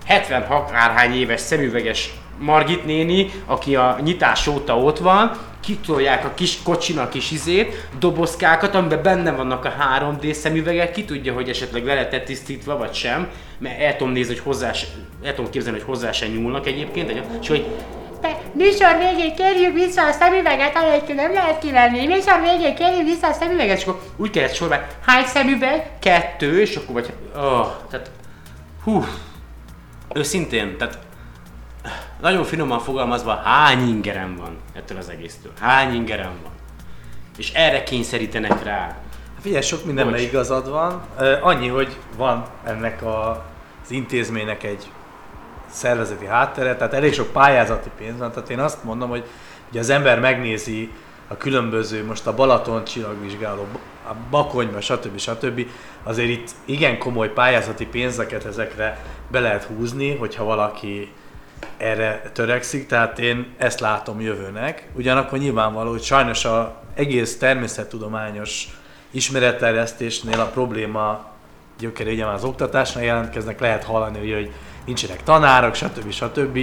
76 0.07 0.71
árhány 0.73 1.15
éves 1.15 1.41
szemüveges 1.41 2.15
Margit 2.39 2.85
néni, 2.85 3.31
aki 3.47 3.77
a 3.77 3.99
nyitás 4.03 4.47
óta 4.47 4.79
ott 4.79 4.99
van, 4.99 5.31
kitolják 5.61 6.25
a 6.25 6.35
kis 6.35 6.63
kocsinak 6.63 7.11
kis 7.11 7.31
izét, 7.31 7.89
dobozkákat, 7.99 8.75
amiben 8.75 9.03
benne 9.03 9.33
vannak 9.33 9.65
a 9.65 9.73
3D 9.99 10.33
szemüvegek, 10.33 10.93
ki 10.93 11.05
tudja, 11.05 11.33
hogy 11.33 11.49
esetleg 11.49 11.85
le 11.85 11.95
lett 11.95 12.25
tisztítva, 12.25 12.77
vagy 12.77 12.95
sem, 12.95 13.29
mert 13.59 13.81
el 13.81 13.97
tudom 13.97 14.13
nézni, 14.13 14.35
hogy 14.35 14.43
hozzá, 14.45 14.71
el 15.23 15.35
tudom 15.35 15.51
képzelni, 15.51 15.79
hogy 15.79 15.89
hozzá 15.89 16.13
sem 16.13 16.31
nyúlnak 16.31 16.67
egyébként, 16.67 17.11
és 17.41 17.49
hogy 17.49 17.67
te, 18.27 18.39
műsor 18.53 18.97
végén 18.99 19.35
kérjük 19.35 19.75
vissza 19.75 20.07
a 20.07 20.13
szemüveget, 20.13 20.77
anélkül 20.77 21.15
nem 21.15 21.33
lehet 21.33 21.59
kivenni. 21.59 22.07
Műsor 22.07 22.41
végén 22.41 22.75
kérjük 22.75 23.07
vissza 23.07 23.29
a 23.29 23.33
szemüveget, 23.33 23.77
és 23.77 23.83
akkor 23.83 24.01
úgy 24.17 24.31
kellett 24.31 24.55
sorban, 24.55 24.87
hány 25.07 25.25
szemüveg? 25.25 25.91
Kettő, 25.99 26.61
és 26.61 26.77
akkor 26.77 26.95
vagy, 26.95 27.13
oh, 27.37 27.67
tehát, 27.91 28.11
hú, 28.85 29.05
őszintén, 30.15 30.77
tehát 30.79 30.99
nagyon 32.21 32.45
finoman 32.45 32.79
fogalmazva, 32.79 33.35
hány 33.35 33.89
ingerem 33.89 34.37
van 34.37 34.57
ettől 34.75 34.99
az 34.99 35.09
egésztől? 35.09 35.53
Hány 35.61 35.95
ingerem 35.95 36.33
van? 36.43 36.53
És 37.39 37.53
erre 37.53 37.83
kényszerítenek 37.83 38.65
rá. 38.65 38.97
Figyelj, 39.41 39.63
sok 39.63 39.85
mindenben 39.85 40.21
igazad 40.21 40.71
van. 40.71 41.07
Annyi, 41.43 41.69
hogy 41.69 41.97
van 42.17 42.47
ennek 42.65 43.03
a, 43.03 43.31
az 43.85 43.91
intézménynek 43.91 44.63
egy 44.63 44.91
szervezeti 45.71 46.27
háttere, 46.27 46.77
tehát 46.77 46.95
elég 46.95 47.13
sok 47.13 47.33
pályázati 47.33 47.91
pénz 47.99 48.19
van. 48.19 48.31
Tehát 48.33 48.51
én 48.51 48.59
azt 48.59 48.85
mondom, 48.85 49.09
hogy 49.09 49.25
ugye 49.71 49.81
az 49.81 49.91
ember 49.91 50.21
megnézi 50.21 50.91
a 51.29 51.37
különböző, 51.37 52.05
most 52.05 52.27
a 52.27 52.35
Balaton 52.35 52.85
csillagvizsgáló, 52.85 53.67
a 54.09 54.15
Bakonyba, 54.31 54.81
stb. 54.81 55.19
stb. 55.19 55.67
Azért 56.03 56.29
itt 56.29 56.51
igen 56.65 56.99
komoly 56.99 57.33
pályázati 57.33 57.87
pénzeket 57.87 58.45
ezekre 58.45 58.99
be 59.31 59.41
lehet 59.41 59.65
húzni, 59.65 60.17
hogyha 60.17 60.45
valaki 60.45 61.13
erre 61.77 62.31
törekszik, 62.33 62.87
tehát 62.87 63.19
én 63.19 63.55
ezt 63.57 63.81
látom 63.81 64.21
jövőnek. 64.21 64.89
Ugyanakkor 64.95 65.39
nyilvánvaló, 65.39 65.91
hogy 65.91 66.03
sajnos 66.03 66.45
az 66.45 66.67
egész 66.95 67.39
természettudományos 67.39 68.69
ismeretterjesztésnél 69.11 70.41
a 70.41 70.47
probléma 70.47 71.25
gyökere 71.79 72.11
ugye 72.11 72.27
az 72.27 72.45
oktatásnál 72.45 73.05
jelentkeznek, 73.05 73.61
lehet 73.61 73.85
hallani, 73.85 74.33
hogy 74.33 74.53
nincsenek 74.87 75.23
tanárok, 75.23 75.75
stb. 75.75 76.11
stb. 76.11 76.59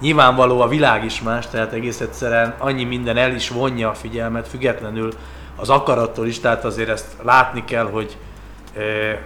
Nyilvánvaló 0.00 0.60
a 0.60 0.68
világ 0.68 1.04
is 1.04 1.22
más, 1.22 1.48
tehát 1.48 1.72
egész 1.72 2.00
egyszerűen 2.00 2.54
annyi 2.58 2.84
minden 2.84 3.16
el 3.16 3.34
is 3.34 3.48
vonja 3.48 3.88
a 3.88 3.94
figyelmet, 3.94 4.48
függetlenül 4.48 5.12
az 5.56 5.70
akarattól 5.70 6.26
is, 6.26 6.40
tehát 6.40 6.64
azért 6.64 6.88
ezt 6.88 7.06
látni 7.22 7.64
kell, 7.64 7.90
hogy, 7.90 8.16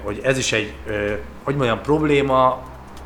hogy 0.03 0.20
ez 0.22 0.38
is 0.38 0.53
egy, 0.53 0.72
hogy 1.44 1.57
mondjam, 1.57 1.80
probléma, 1.80 2.62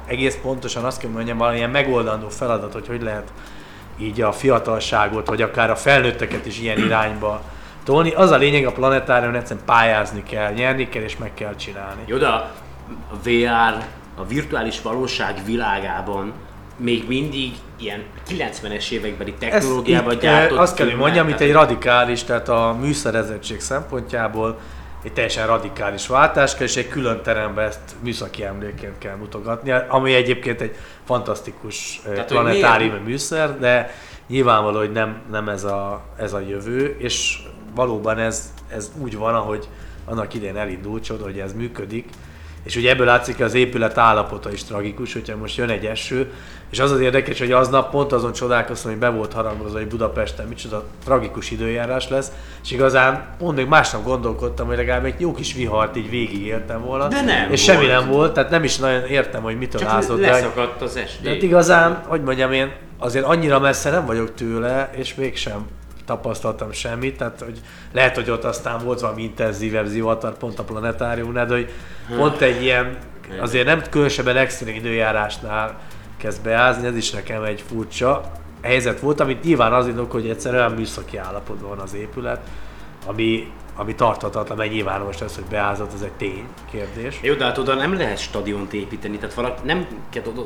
egész 0.06 0.38
pontosan 0.42 0.84
azt 0.84 1.00
kell 1.00 1.10
mondjam, 1.10 1.38
valamilyen 1.38 1.70
megoldandó 1.70 2.28
feladat, 2.28 2.72
hogy 2.72 2.86
hogy 2.86 3.02
lehet 3.02 3.32
így 3.98 4.20
a 4.20 4.32
fiatalságot, 4.32 5.28
vagy 5.28 5.42
akár 5.42 5.70
a 5.70 5.76
felnőtteket 5.76 6.46
is 6.46 6.60
ilyen 6.60 6.78
irányba 6.78 7.42
tolni. 7.84 8.10
Az 8.10 8.30
a 8.30 8.36
lényeg 8.36 8.66
a 8.66 8.72
planetárium, 8.72 9.34
egyszerűen 9.34 9.64
pályázni 9.64 10.22
kell, 10.22 10.52
nyerni 10.52 10.88
kell 10.88 11.02
és 11.02 11.16
meg 11.16 11.34
kell 11.34 11.56
csinálni. 11.56 12.02
Jó, 12.06 12.16
de 12.16 12.26
a 12.26 12.50
VR, 13.22 13.84
a 14.14 14.24
virtuális 14.26 14.82
valóság 14.82 15.42
világában 15.46 16.32
még 16.76 17.04
mindig 17.08 17.52
ilyen 17.78 18.02
90-es 18.28 18.90
évekbeli 18.90 19.34
technológiával 19.38 20.14
gyártott. 20.14 20.58
Azt 20.58 20.76
kell, 20.76 20.86
hogy 20.86 20.96
mondjam, 20.96 21.26
mint 21.26 21.40
egy 21.40 21.52
radikális, 21.52 22.24
tehát 22.24 22.48
a 22.48 22.76
műszerezettség 22.80 23.60
szempontjából 23.60 24.58
egy 25.02 25.12
teljesen 25.12 25.46
radikális 25.46 26.06
váltás 26.06 26.54
kell, 26.54 26.66
és 26.66 26.76
egy 26.76 26.88
külön 26.88 27.22
teremben 27.22 27.66
ezt 27.66 27.80
műszaki 28.00 28.44
emléként 28.44 28.98
kell 28.98 29.16
mutogatni, 29.16 29.72
ami 29.88 30.14
egyébként 30.14 30.60
egy 30.60 30.76
fantasztikus 31.04 32.00
Tehát, 32.04 32.26
planetárium 32.26 33.02
műszer, 33.02 33.58
de 33.58 33.94
nyilvánvaló, 34.26 34.78
hogy 34.78 34.92
nem, 34.92 35.20
nem 35.30 35.48
ez, 35.48 35.64
a, 35.64 36.02
ez 36.16 36.32
a 36.32 36.40
jövő, 36.40 36.96
és 36.98 37.38
valóban 37.74 38.18
ez, 38.18 38.52
ez 38.68 38.90
úgy 38.98 39.16
van, 39.16 39.34
ahogy 39.34 39.68
annak 40.04 40.34
idén 40.34 40.56
elindult, 40.56 41.04
csoda, 41.04 41.24
hogy 41.24 41.38
ez 41.38 41.52
működik, 41.52 42.08
és 42.62 42.76
ugye 42.76 42.90
ebből 42.90 43.06
látszik, 43.06 43.40
az 43.40 43.54
épület 43.54 43.98
állapota 43.98 44.52
is 44.52 44.64
tragikus, 44.64 45.12
hogyha 45.12 45.36
most 45.36 45.56
jön 45.56 45.68
egy 45.68 45.84
eső, 45.86 46.32
és 46.70 46.80
az 46.80 46.90
az 46.90 47.00
érdekes, 47.00 47.38
hogy 47.38 47.52
aznap 47.52 47.90
pont 47.90 48.12
azon 48.12 48.32
csodálkoztam, 48.32 48.90
hogy 48.90 49.00
be 49.00 49.08
volt 49.08 49.32
harangozva, 49.32 49.78
hogy 49.78 49.86
Budapesten 49.86 50.46
micsoda 50.46 50.84
tragikus 51.04 51.50
időjárás 51.50 52.08
lesz, 52.08 52.32
és 52.64 52.70
igazán 52.70 53.26
pont 53.38 53.56
még 53.56 53.66
másnap 53.66 54.04
gondolkodtam, 54.04 54.66
hogy 54.66 54.76
legalább 54.76 55.04
egy 55.04 55.20
jó 55.20 55.32
kis 55.32 55.54
vihart 55.54 55.96
így 55.96 56.10
végigéltem 56.10 56.84
volna. 56.84 57.08
De 57.08 57.20
nem 57.22 57.50
És 57.50 57.66
volt. 57.66 57.78
semmi 57.78 57.86
nem 57.86 58.08
volt, 58.08 58.34
tehát 58.34 58.50
nem 58.50 58.64
is 58.64 58.76
nagyon 58.76 59.04
értem, 59.04 59.42
hogy 59.42 59.58
mitől 59.58 59.80
Csak 59.80 59.90
ázott. 59.90 60.20
leszakadt 60.20 60.82
az 60.82 60.96
eső. 60.96 61.18
De 61.22 61.34
igazán, 61.36 62.02
hogy 62.06 62.22
mondjam 62.22 62.52
én, 62.52 62.72
azért 62.98 63.24
annyira 63.24 63.58
messze 63.58 63.90
nem 63.90 64.06
vagyok 64.06 64.34
tőle, 64.34 64.90
és 64.96 65.14
mégsem 65.14 65.66
tapasztaltam 66.04 66.72
semmit, 66.72 67.16
tehát 67.16 67.40
hogy 67.40 67.60
lehet, 67.92 68.14
hogy 68.14 68.30
ott 68.30 68.44
aztán 68.44 68.84
volt 68.84 69.00
valami 69.00 69.22
intenzívebb 69.22 69.86
zivatar 69.86 70.36
pont 70.36 70.58
a 70.58 70.64
planetáriumnál, 70.64 71.46
de 71.46 71.54
hogy 71.54 71.70
pont 72.16 72.40
egy 72.40 72.62
ilyen, 72.62 72.96
azért 73.40 73.66
nem 73.66 73.82
különösebben 73.90 74.36
extrém 74.36 74.74
időjárásnál 74.74 75.78
kezd 76.16 76.42
beázni, 76.42 76.86
ez 76.86 76.96
is 76.96 77.10
nekem 77.10 77.42
egy 77.42 77.64
furcsa 77.68 78.32
helyzet 78.62 79.00
volt, 79.00 79.20
amit 79.20 79.42
nyilván 79.42 79.72
az 79.72 79.86
indok, 79.86 80.12
hogy 80.12 80.28
egyszerűen 80.28 80.72
műszaki 80.72 81.16
állapotban 81.16 81.68
van 81.68 81.78
az 81.78 81.94
épület, 81.94 82.40
ami, 83.06 83.52
ami 83.76 83.94
tarthatatlan, 83.94 84.58
mert 84.58 84.70
nyilván 84.70 85.00
most 85.00 85.22
ez, 85.22 85.34
hogy 85.34 85.44
beázott, 85.44 85.92
ez 85.94 86.00
egy 86.00 86.12
tény 86.12 86.46
kérdés. 86.70 87.18
Jó, 87.22 87.34
de 87.34 87.44
hát 87.44 87.58
oda 87.58 87.74
nem 87.74 87.94
lehet 87.94 88.18
stadiont 88.18 88.72
építeni, 88.72 89.16
tehát 89.16 89.34
valaki 89.34 89.60
nem, 89.64 89.86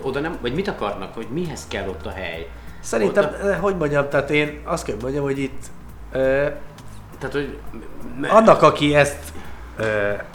oda 0.02 0.20
nem, 0.20 0.38
vagy 0.40 0.54
mit 0.54 0.68
akarnak, 0.68 1.14
hogy 1.14 1.26
mihez 1.30 1.66
kell 1.68 1.88
ott 1.88 2.06
a 2.06 2.10
hely? 2.10 2.48
Szerintem, 2.86 3.24
Oda- 3.24 3.50
eh, 3.50 3.58
hogy 3.60 3.76
mondjam, 3.76 4.08
tehát 4.08 4.30
én 4.30 4.60
azt 4.64 4.84
kell 4.84 4.96
mondjam, 5.00 5.24
hogy 5.24 5.38
itt 5.38 5.62
ö, 6.12 6.18
Tehát, 7.18 7.34
hogy... 7.34 7.58
annak, 8.28 8.62
aki 8.62 8.94
ezt 8.94 9.32
ö, 9.76 9.84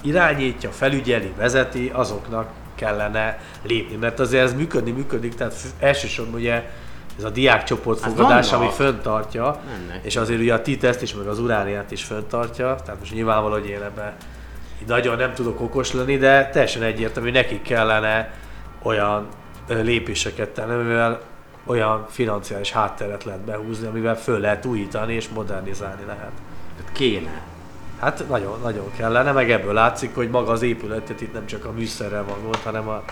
irányítja, 0.03 0.69
felügyeli, 0.69 1.33
vezeti, 1.37 1.91
azoknak 1.93 2.47
kellene 2.75 3.39
lépni, 3.63 3.95
mert 3.95 4.19
azért 4.19 4.43
ez 4.43 4.53
működni 4.53 4.91
működik, 4.91 5.35
tehát 5.35 5.53
elsősorban 5.79 6.33
ugye 6.39 6.63
ez 7.17 7.23
a 7.23 7.29
diákcsoportfogadás, 7.29 8.45
Hát 8.45 8.53
ami 8.55 8.63
vannak. 8.65 8.73
föntartja, 8.79 9.59
Mennek. 9.65 10.05
és 10.05 10.15
azért 10.15 10.39
ugye 10.39 10.53
a 10.53 10.61
TITEST 10.61 11.01
is, 11.01 11.13
meg 11.15 11.27
az 11.27 11.39
urániát 11.39 11.91
is 11.91 12.03
föntartja, 12.03 12.75
tehát 12.85 12.99
most 12.99 13.13
nyilvánvaló, 13.13 13.53
hogy 13.53 13.67
én 13.69 13.81
ebben 13.81 14.13
nagyon 14.87 15.17
nem 15.17 15.33
tudok 15.33 15.61
okos 15.61 15.93
lenni, 15.93 16.17
de 16.17 16.49
teljesen 16.49 16.81
egyértelmű, 16.83 17.29
hogy 17.31 17.37
nekik 17.41 17.61
kellene 17.61 18.33
olyan 18.81 19.27
lépéseket 19.67 20.49
tenni, 20.49 20.73
amivel 20.73 21.21
olyan 21.65 22.05
financiális 22.09 22.71
hátteret 22.71 23.23
lehet 23.23 23.41
behúzni, 23.41 23.87
amivel 23.87 24.17
föl 24.17 24.39
lehet 24.39 24.65
újítani 24.65 25.13
és 25.13 25.29
modernizálni 25.29 26.05
lehet. 26.05 26.31
Tehát 26.77 26.91
kéne. 26.91 27.41
Hát 27.99 28.27
nagyon, 28.29 28.59
nagyon 28.63 28.91
kellene, 28.95 29.31
meg 29.31 29.51
ebből 29.51 29.73
látszik, 29.73 30.15
hogy 30.15 30.29
maga 30.29 30.51
az 30.51 30.61
épületet 30.61 31.21
itt 31.21 31.33
nem 31.33 31.45
csak 31.45 31.65
a 31.65 31.71
műszerrel 31.71 32.23
van 32.23 32.41
gond, 32.43 32.55
hanem 32.63 32.87
a, 32.87 33.03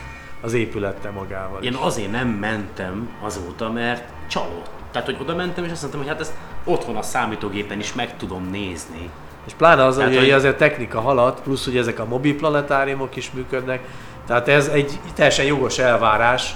az 0.41 0.53
épülettel 0.53 1.11
magával 1.11 1.61
Én 1.61 1.71
is. 1.71 1.77
azért 1.79 2.11
nem 2.11 2.27
mentem 2.27 3.09
azóta, 3.21 3.71
mert 3.71 4.03
csalódtam. 4.27 4.73
Tehát, 4.91 5.07
hogy 5.07 5.17
oda 5.21 5.35
mentem, 5.35 5.63
és 5.63 5.71
azt 5.71 5.81
mondtam, 5.81 6.01
hogy 6.01 6.11
hát 6.11 6.19
ezt 6.19 6.33
otthon 6.63 6.95
a 6.95 7.01
számítógépen 7.01 7.79
is 7.79 7.93
meg 7.93 8.17
tudom 8.17 8.49
nézni. 8.49 9.09
És 9.49 9.55
pláne 9.57 9.85
az, 9.85 9.95
Tehát, 9.95 10.15
hogy, 10.17 10.29
azért 10.29 10.57
technika 10.57 10.99
halad, 10.99 11.39
plusz 11.43 11.65
hogy 11.65 11.77
ezek 11.77 11.99
a 11.99 12.05
mobil 12.05 12.35
planetáriumok 12.35 13.15
is 13.15 13.31
működnek, 13.33 13.79
tehát 14.27 14.47
ez 14.47 14.67
egy 14.67 14.99
teljesen 15.15 15.45
jogos 15.45 15.77
elvárás. 15.79 16.55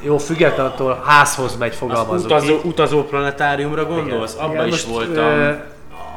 Jó, 0.00 0.18
függetlenül 0.18 0.72
attól 0.72 1.02
házhoz 1.06 1.56
megy, 1.56 1.70
Az 1.70 1.76
fogalmazok 1.76 2.24
utazó, 2.30 2.60
utazó 2.62 3.02
planetáriumra 3.04 3.84
gondolsz? 3.86 4.34
Igen. 4.34 4.44
Abba 4.44 4.54
Igen, 4.54 4.66
is 4.66 4.84
most, 4.84 5.06
voltam. 5.06 5.24
ö, 5.24 5.50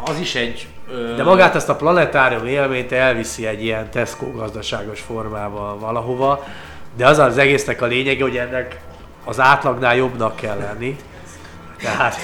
az 0.05 0.19
is 0.19 0.36
egy... 0.36 0.67
Ö, 0.91 1.15
De 1.15 1.23
magát 1.23 1.55
ezt 1.55 1.69
a 1.69 1.75
planetárium 1.75 2.45
élményt 2.45 2.91
elviszi 2.91 3.45
egy 3.45 3.63
ilyen 3.63 3.89
Tesco 3.91 4.32
gazdaságos 4.32 4.99
formával 5.01 5.80
valahova, 5.80 6.43
de 6.97 7.07
az 7.07 7.17
az 7.17 7.38
egésznek 7.38 7.82
a 7.82 7.86
lényege, 7.86 8.23
hogy 8.23 8.38
ennek 8.38 8.80
az 9.25 9.39
átlagnál 9.39 9.95
jobbnak 9.95 10.36
kell 10.36 10.57
lenni. 10.57 10.95
Tehát 11.82 12.15
Te- 12.15 12.21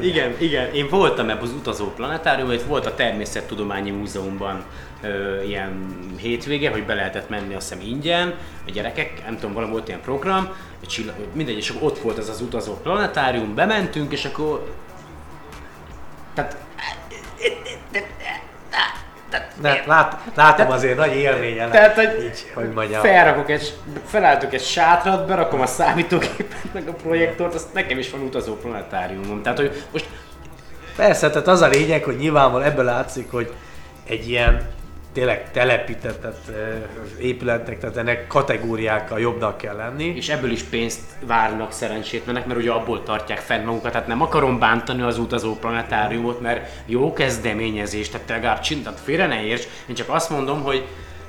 igen, 0.00 0.34
igen, 0.38 0.74
én 0.74 0.88
voltam 0.88 1.30
ebben 1.30 1.42
az 1.42 1.52
utazó 1.52 1.86
planetáriumban, 1.86 2.56
itt 2.56 2.62
volt 2.62 2.86
a 2.86 2.94
Természettudományi 2.94 3.90
Múzeumban 3.90 4.64
ö, 5.02 5.42
ilyen 5.42 5.96
hétvége, 6.16 6.70
hogy 6.70 6.84
be 6.84 6.94
lehetett 6.94 7.28
menni 7.28 7.54
azt 7.54 7.68
hiszem 7.68 7.86
ingyen, 7.86 8.34
a 8.66 8.70
gyerekek, 8.70 9.24
nem 9.24 9.34
tudom, 9.34 9.52
valami 9.52 9.72
volt 9.72 9.88
ilyen 9.88 10.00
program, 10.00 10.48
csillag, 10.86 11.14
mindegy, 11.32 11.56
és 11.56 11.70
akkor 11.70 11.82
ott 11.82 11.98
volt 11.98 12.18
ez 12.18 12.28
az 12.28 12.40
utazó 12.40 12.74
planetárium, 12.74 13.54
bementünk, 13.54 14.12
és 14.12 14.24
akkor... 14.24 14.74
Tehát 16.34 16.56
ne, 19.60 19.86
lát, 19.86 20.20
látom 20.34 20.70
azért 20.70 20.96
nagy 20.96 21.14
élményen. 21.14 21.70
Tehát, 21.70 21.94
hogy, 21.94 22.24
így, 22.24 22.50
hogy 22.54 22.72
mondjam. 22.72 23.02
felrakok 23.02 23.50
egy, 23.50 23.74
felálltok 24.06 24.54
egy 24.54 24.62
sátrat, 24.62 25.26
berakom 25.26 25.60
a 25.60 25.66
számítógépet, 25.66 26.72
meg 26.72 26.88
a 26.88 26.92
projektort, 26.92 27.54
azt 27.54 27.74
nekem 27.74 27.98
is 27.98 28.10
van 28.10 28.20
utazó 28.20 28.54
planetáriumom. 28.54 29.42
Tehát, 29.42 29.58
hogy 29.58 29.84
most 29.92 30.08
Persze, 30.96 31.30
tehát 31.30 31.48
az 31.48 31.60
a 31.60 31.68
lényeg, 31.68 32.04
hogy 32.04 32.16
nyilvánvalóan 32.16 32.70
ebből 32.70 32.84
látszik, 32.84 33.30
hogy 33.30 33.52
egy 34.06 34.28
ilyen 34.28 34.68
tényleg 35.18 35.50
ö, 36.48 36.74
épületnek, 37.18 37.78
tehát 37.78 37.96
ennek 37.96 38.26
kategóriákkal 38.26 39.20
jobbnak 39.20 39.58
kell 39.58 39.76
lenni. 39.76 40.04
és 40.04 40.28
ebből 40.28 40.50
is 40.50 40.62
pénzt 40.62 41.00
várnak 41.26 41.72
szerencsétlenek, 41.72 42.46
mert 42.46 42.60
ugye 42.60 42.70
abból 42.70 43.02
tartják 43.02 43.38
fenn 43.38 43.64
magukat, 43.64 43.92
tehát 43.92 44.06
nem 44.06 44.22
akarom 44.22 44.58
bántani 44.58 45.02
az 45.02 45.18
utazó 45.18 45.54
planetáriumot, 45.54 46.40
mert 46.40 46.70
jó 46.86 47.12
kezdeményezés, 47.12 48.08
tehát 48.08 48.26
te 48.26 48.32
legalább 48.32 48.60
csin, 48.60 48.82
tehát 48.82 49.00
félre 49.00 49.26
ne 49.26 49.42
érts, 49.42 49.66
én 49.86 49.94
csak 49.94 50.08
azt 50.08 50.30
mondom, 50.30 50.62
hogy, 50.62 50.86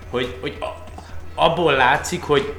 hogy, 0.10 0.36
hogy 0.42 0.58
abból 1.36 1.74
látszik, 1.74 2.24
hogy 2.24 2.54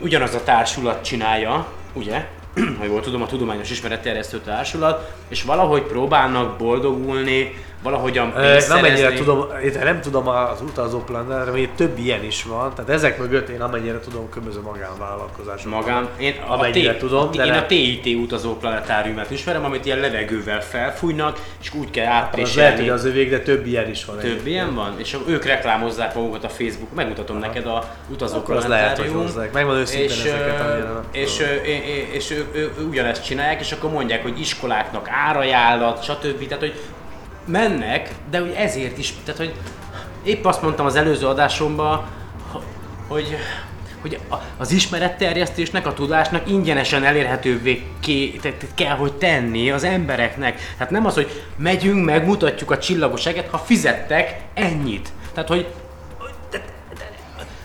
ugyanaz 0.00 0.34
a 0.34 0.42
társulat 0.42 1.04
csinálja, 1.04 1.66
ugye, 1.92 2.26
ha 2.78 2.84
jól 2.84 3.00
tudom, 3.00 3.22
a 3.22 3.26
Tudományos 3.26 3.70
Ismeretterjesztő 3.70 4.40
Társulat, 4.40 5.12
és 5.28 5.42
valahogy 5.42 5.82
próbálnak 5.82 6.58
boldogulni, 6.58 7.64
valahogyan 7.82 8.32
pénzt 8.32 8.68
Nem 8.68 8.78
ennyire 8.78 8.96
szerezni. 8.96 9.18
tudom, 9.18 9.46
én 9.64 9.72
nem 9.84 10.00
tudom 10.00 10.28
az 10.28 10.60
utazó 10.60 10.98
planner, 10.98 11.50
mert 11.50 11.70
több 11.70 11.98
ilyen 11.98 12.24
is 12.24 12.42
van, 12.44 12.74
tehát 12.74 12.90
ezek 12.90 13.18
mögött 13.18 13.48
én 13.48 13.60
amennyire 13.60 14.00
tudom, 14.00 14.28
különböző 14.30 14.60
magánvállalkozások. 14.60 15.70
Magán, 15.70 16.08
én 16.18 16.34
a, 16.46 16.52
Amennyire 16.52 16.94
T- 16.94 16.98
tudom, 16.98 17.30
de 17.30 17.44
én 17.44 17.50
nem. 17.52 17.62
a 17.62 17.66
TIT 17.66 18.16
utazó 18.16 18.56
planetáriumát 18.56 19.30
ismerem, 19.30 19.64
amit 19.64 19.84
ilyen 19.86 19.98
levegővel 19.98 20.62
felfújnak, 20.62 21.38
és 21.60 21.74
úgy 21.74 21.90
kell 21.90 22.04
Az 22.04 22.10
lehet, 22.10 22.30
hogy 22.34 22.40
átpréselni. 22.42 22.88
az 22.88 23.04
övék, 23.04 23.30
de 23.30 23.40
több 23.40 23.66
ilyen 23.66 23.90
is 23.90 24.04
van. 24.04 24.16
Több 24.16 24.24
egyébként. 24.24 24.46
ilyen 24.46 24.74
van? 24.74 24.94
És 24.98 25.16
ők 25.28 25.44
reklámozzák 25.44 26.14
magukat 26.14 26.44
a 26.44 26.48
Facebook, 26.48 26.94
megmutatom 26.94 27.38
neked 27.38 27.66
a 27.66 27.84
utazó 28.08 28.36
Akkor 28.36 28.56
az 28.56 28.66
lehet, 28.66 28.98
hogy 28.98 29.10
hozzák. 29.12 29.52
Megmondom 29.52 29.82
őszintén 29.82 30.08
és, 30.08 30.24
ezeket, 30.24 30.60
amire 30.60 30.90
és, 31.12 31.42
és 32.12 32.30
ők, 32.30 32.56
ők 32.56 32.88
ugyanezt 32.88 33.24
csinálják, 33.24 33.60
és 33.60 33.72
akkor 33.72 33.90
mondják, 33.90 34.22
hogy 34.22 34.40
iskoláknak 34.40 35.08
árajánlat, 35.10 36.02
stb. 36.02 36.46
Tehát, 36.46 36.62
hogy 36.62 36.74
mennek, 37.44 38.14
de 38.30 38.40
hogy 38.40 38.54
ezért 38.56 38.98
is, 38.98 39.14
tehát, 39.24 39.40
hogy 39.40 39.54
épp 40.22 40.44
azt 40.44 40.62
mondtam 40.62 40.86
az 40.86 40.96
előző 40.96 41.26
adásomban, 41.26 42.06
hogy 43.08 43.36
hogy 44.00 44.18
az 44.56 44.70
ismeretterjesztésnek, 44.70 45.86
a 45.86 45.94
tudásnak 45.94 46.50
ingyenesen 46.50 47.04
elérhetővé 47.04 47.82
kell, 48.74 48.96
hogy 48.96 49.12
tenni 49.12 49.70
az 49.70 49.84
embereknek. 49.84 50.60
Tehát 50.76 50.92
nem 50.92 51.06
az, 51.06 51.14
hogy 51.14 51.42
megyünk, 51.56 52.04
megmutatjuk 52.04 52.70
a 52.70 52.78
csillagoságet, 52.78 53.48
ha 53.48 53.58
fizettek 53.58 54.40
ennyit. 54.54 55.08
Tehát, 55.32 55.48
hogy 55.48 55.66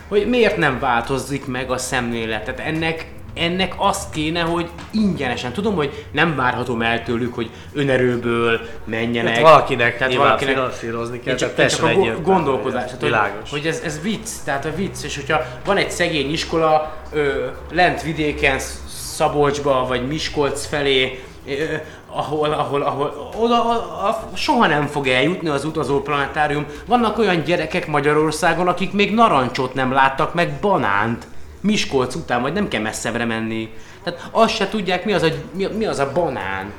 hogy 0.08 0.28
miért 0.28 0.56
nem 0.56 0.78
változik 0.78 1.46
meg 1.46 1.70
a 1.70 1.78
szemlélet. 1.78 2.44
Tehát 2.44 2.60
ennek, 2.60 3.06
ennek 3.34 3.74
azt 3.76 4.10
kéne, 4.10 4.40
hogy 4.40 4.68
ingyenesen. 4.90 5.52
Tudom, 5.52 5.74
hogy 5.74 6.04
nem 6.12 6.36
várhatom 6.36 6.82
el 6.82 7.02
tőlük, 7.02 7.34
hogy 7.34 7.50
önerőből 7.72 8.60
menjenek. 8.84 9.34
Hát 9.34 9.42
valakinek 9.42 10.08
nyilván 10.08 10.38
finanszírozni 10.38 11.20
kell, 11.20 11.32
Én 11.32 11.38
csak, 11.38 11.54
tehát 11.54 11.76
csak 11.76 11.84
a 11.84 12.20
gondolkodás. 12.22 12.90
Tehát, 12.98 13.30
hogy, 13.30 13.50
hogy 13.50 13.66
ez, 13.66 13.80
ez 13.84 14.00
vicc, 14.02 14.28
tehát 14.44 14.64
a 14.64 14.74
vicc, 14.74 15.04
és 15.04 15.16
hogyha 15.16 15.42
van 15.64 15.76
egy 15.76 15.90
szegény 15.90 16.32
iskola 16.32 16.96
ö, 17.12 17.46
lent 17.72 18.02
vidéken, 18.02 18.58
Szabolcsba, 19.14 19.86
vagy 19.88 20.06
Miskolc 20.06 20.66
felé, 20.66 21.24
ö, 21.46 21.52
ahol, 22.10 22.52
ahol, 22.52 22.82
ahol 22.82 23.30
oda, 23.36 23.64
a, 23.64 24.08
a, 24.08 24.36
soha 24.36 24.66
nem 24.66 24.86
fog 24.86 25.08
eljutni 25.08 25.48
az 25.48 25.64
utazó 25.64 26.02
planetárium. 26.02 26.66
Vannak 26.86 27.18
olyan 27.18 27.42
gyerekek 27.42 27.86
Magyarországon, 27.86 28.68
akik 28.68 28.92
még 28.92 29.14
narancsot 29.14 29.74
nem 29.74 29.92
láttak, 29.92 30.34
meg 30.34 30.52
banánt. 30.60 31.26
Miskolc 31.60 32.14
után, 32.14 32.42
vagy 32.42 32.52
nem 32.52 32.68
kell 32.68 32.80
messzebbre 32.80 33.24
menni. 33.24 33.72
Tehát 34.02 34.28
azt 34.30 34.54
se 34.54 34.68
tudják, 34.68 35.04
mi 35.04 35.12
az 35.12 35.22
a, 35.22 35.28
mi, 35.52 35.66
mi 35.66 35.84
az 35.84 35.98
a 35.98 36.12
banán. 36.12 36.72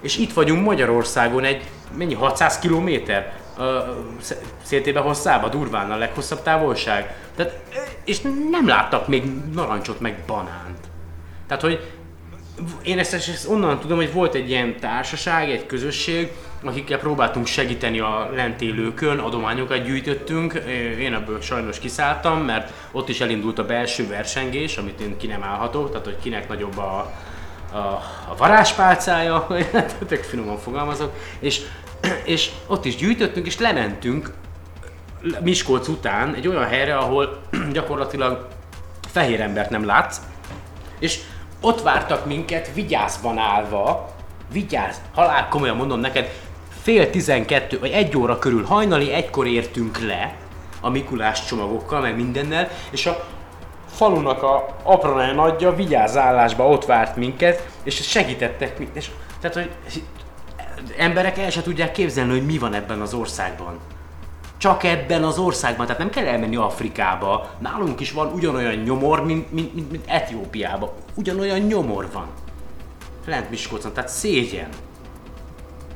És 0.00 0.16
itt 0.16 0.32
vagyunk 0.32 0.64
Magyarországon 0.64 1.44
egy, 1.44 1.62
mennyi, 1.96 2.14
600 2.14 2.58
kilométer? 2.58 3.32
Széltébe 4.62 5.00
hosszába, 5.00 5.48
durván 5.48 5.90
a 5.90 5.96
leghosszabb 5.96 6.42
távolság. 6.42 7.16
Tehát, 7.36 7.62
és 8.04 8.20
nem 8.50 8.68
láttak 8.68 9.08
még 9.08 9.24
narancsot, 9.52 10.00
meg 10.00 10.16
banánt. 10.26 10.78
Tehát, 11.46 11.62
hogy 11.62 11.92
én 12.82 12.98
ezt, 12.98 13.14
ezt 13.14 13.48
onnan 13.48 13.80
tudom, 13.80 13.96
hogy 13.96 14.12
volt 14.12 14.34
egy 14.34 14.48
ilyen 14.48 14.80
társaság, 14.80 15.50
egy 15.50 15.66
közösség, 15.66 16.32
akikkel 16.64 16.98
próbáltunk 16.98 17.46
segíteni 17.46 17.98
a 17.98 18.30
lent 18.34 18.60
élőkön, 18.60 19.18
adományokat 19.18 19.84
gyűjtöttünk. 19.84 20.52
Én 20.98 21.14
ebből 21.14 21.40
sajnos 21.40 21.78
kiszálltam, 21.78 22.40
mert 22.40 22.72
ott 22.92 23.08
is 23.08 23.20
elindult 23.20 23.58
a 23.58 23.66
belső 23.66 24.08
versengés, 24.08 24.76
amit 24.76 25.00
én 25.00 25.16
ki 25.16 25.26
nem 25.26 25.42
állhatok, 25.42 25.90
tehát 25.90 26.04
hogy 26.04 26.18
kinek 26.22 26.48
nagyobb 26.48 26.78
a, 26.78 27.12
a, 27.72 27.78
a 28.28 28.36
varázspálcája, 28.36 29.46
tök 30.08 30.22
finoman 30.22 30.58
fogalmazok, 30.58 31.12
és, 31.38 31.60
és 32.24 32.50
ott 32.66 32.84
is 32.84 32.96
gyűjtöttünk, 32.96 33.46
és 33.46 33.58
lementünk 33.58 34.32
Miskolc 35.40 35.88
után 35.88 36.34
egy 36.34 36.48
olyan 36.48 36.66
helyre, 36.66 36.96
ahol 36.96 37.40
gyakorlatilag 37.72 38.48
fehér 39.12 39.40
embert 39.40 39.70
nem 39.70 39.84
látsz, 39.84 40.20
és 40.98 41.20
ott 41.60 41.82
vártak 41.82 42.26
minket 42.26 42.70
vigyázban 42.74 43.38
állva, 43.38 44.14
vigyázz, 44.52 44.96
halál 45.14 45.48
komolyan 45.48 45.76
mondom 45.76 46.00
neked, 46.00 46.30
fél 46.84 47.10
tizenkettő, 47.10 47.78
vagy 47.78 47.90
egy 47.90 48.16
óra 48.16 48.38
körül, 48.38 48.64
hajnali 48.64 49.12
egykor 49.12 49.46
értünk 49.46 49.98
le 49.98 50.34
a 50.80 50.88
Mikulás 50.88 51.44
csomagokkal, 51.44 52.00
meg 52.00 52.16
mindennel, 52.16 52.68
és 52.90 53.06
a 53.06 53.24
falunak 53.90 54.42
a 54.42 54.76
apró 54.82 55.32
nagyja 55.32 55.74
vigyázállásba 55.74 56.68
ott 56.68 56.84
várt 56.84 57.16
minket, 57.16 57.68
és 57.82 57.94
segítettek 57.94 58.78
minket. 58.78 58.96
És, 58.96 59.10
tehát, 59.40 59.56
hogy 59.56 59.70
emberek 60.98 61.38
el 61.38 61.50
se 61.50 61.62
tudják 61.62 61.92
képzelni, 61.92 62.30
hogy 62.30 62.46
mi 62.46 62.58
van 62.58 62.74
ebben 62.74 63.00
az 63.00 63.14
országban. 63.14 63.78
Csak 64.58 64.84
ebben 64.84 65.24
az 65.24 65.38
országban, 65.38 65.86
tehát 65.86 66.00
nem 66.00 66.10
kell 66.10 66.26
elmenni 66.26 66.56
Afrikába. 66.56 67.50
Nálunk 67.58 68.00
is 68.00 68.12
van 68.12 68.32
ugyanolyan 68.32 68.74
nyomor, 68.74 69.24
mint, 69.24 69.52
mint, 69.52 69.74
mint, 69.74 69.90
mint 69.90 70.04
Etiópiában. 70.06 70.90
Ugyanolyan 71.14 71.58
nyomor 71.58 72.08
van. 72.12 72.26
Lent 73.26 73.50
Miskolcon, 73.50 73.92
tehát 73.92 74.10
szégyen. 74.10 74.68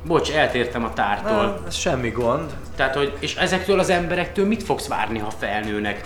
Bocs, 0.03 0.31
eltértem 0.31 0.83
a 0.83 0.93
tártól. 0.93 1.31
Na, 1.31 1.57
ez 1.67 1.75
semmi 1.75 2.09
gond. 2.09 2.53
Tehát, 2.75 2.95
hogy, 2.95 3.17
és 3.19 3.35
ezektől 3.35 3.79
az 3.79 3.89
emberektől 3.89 4.45
mit 4.45 4.63
fogsz 4.63 4.87
várni, 4.87 5.19
ha 5.19 5.29
felnőnek? 5.29 6.05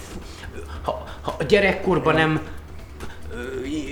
Ha, 0.83 1.03
ha 1.21 1.35
a 1.39 1.43
gyerekkorban 1.43 2.13
nem 2.15 2.41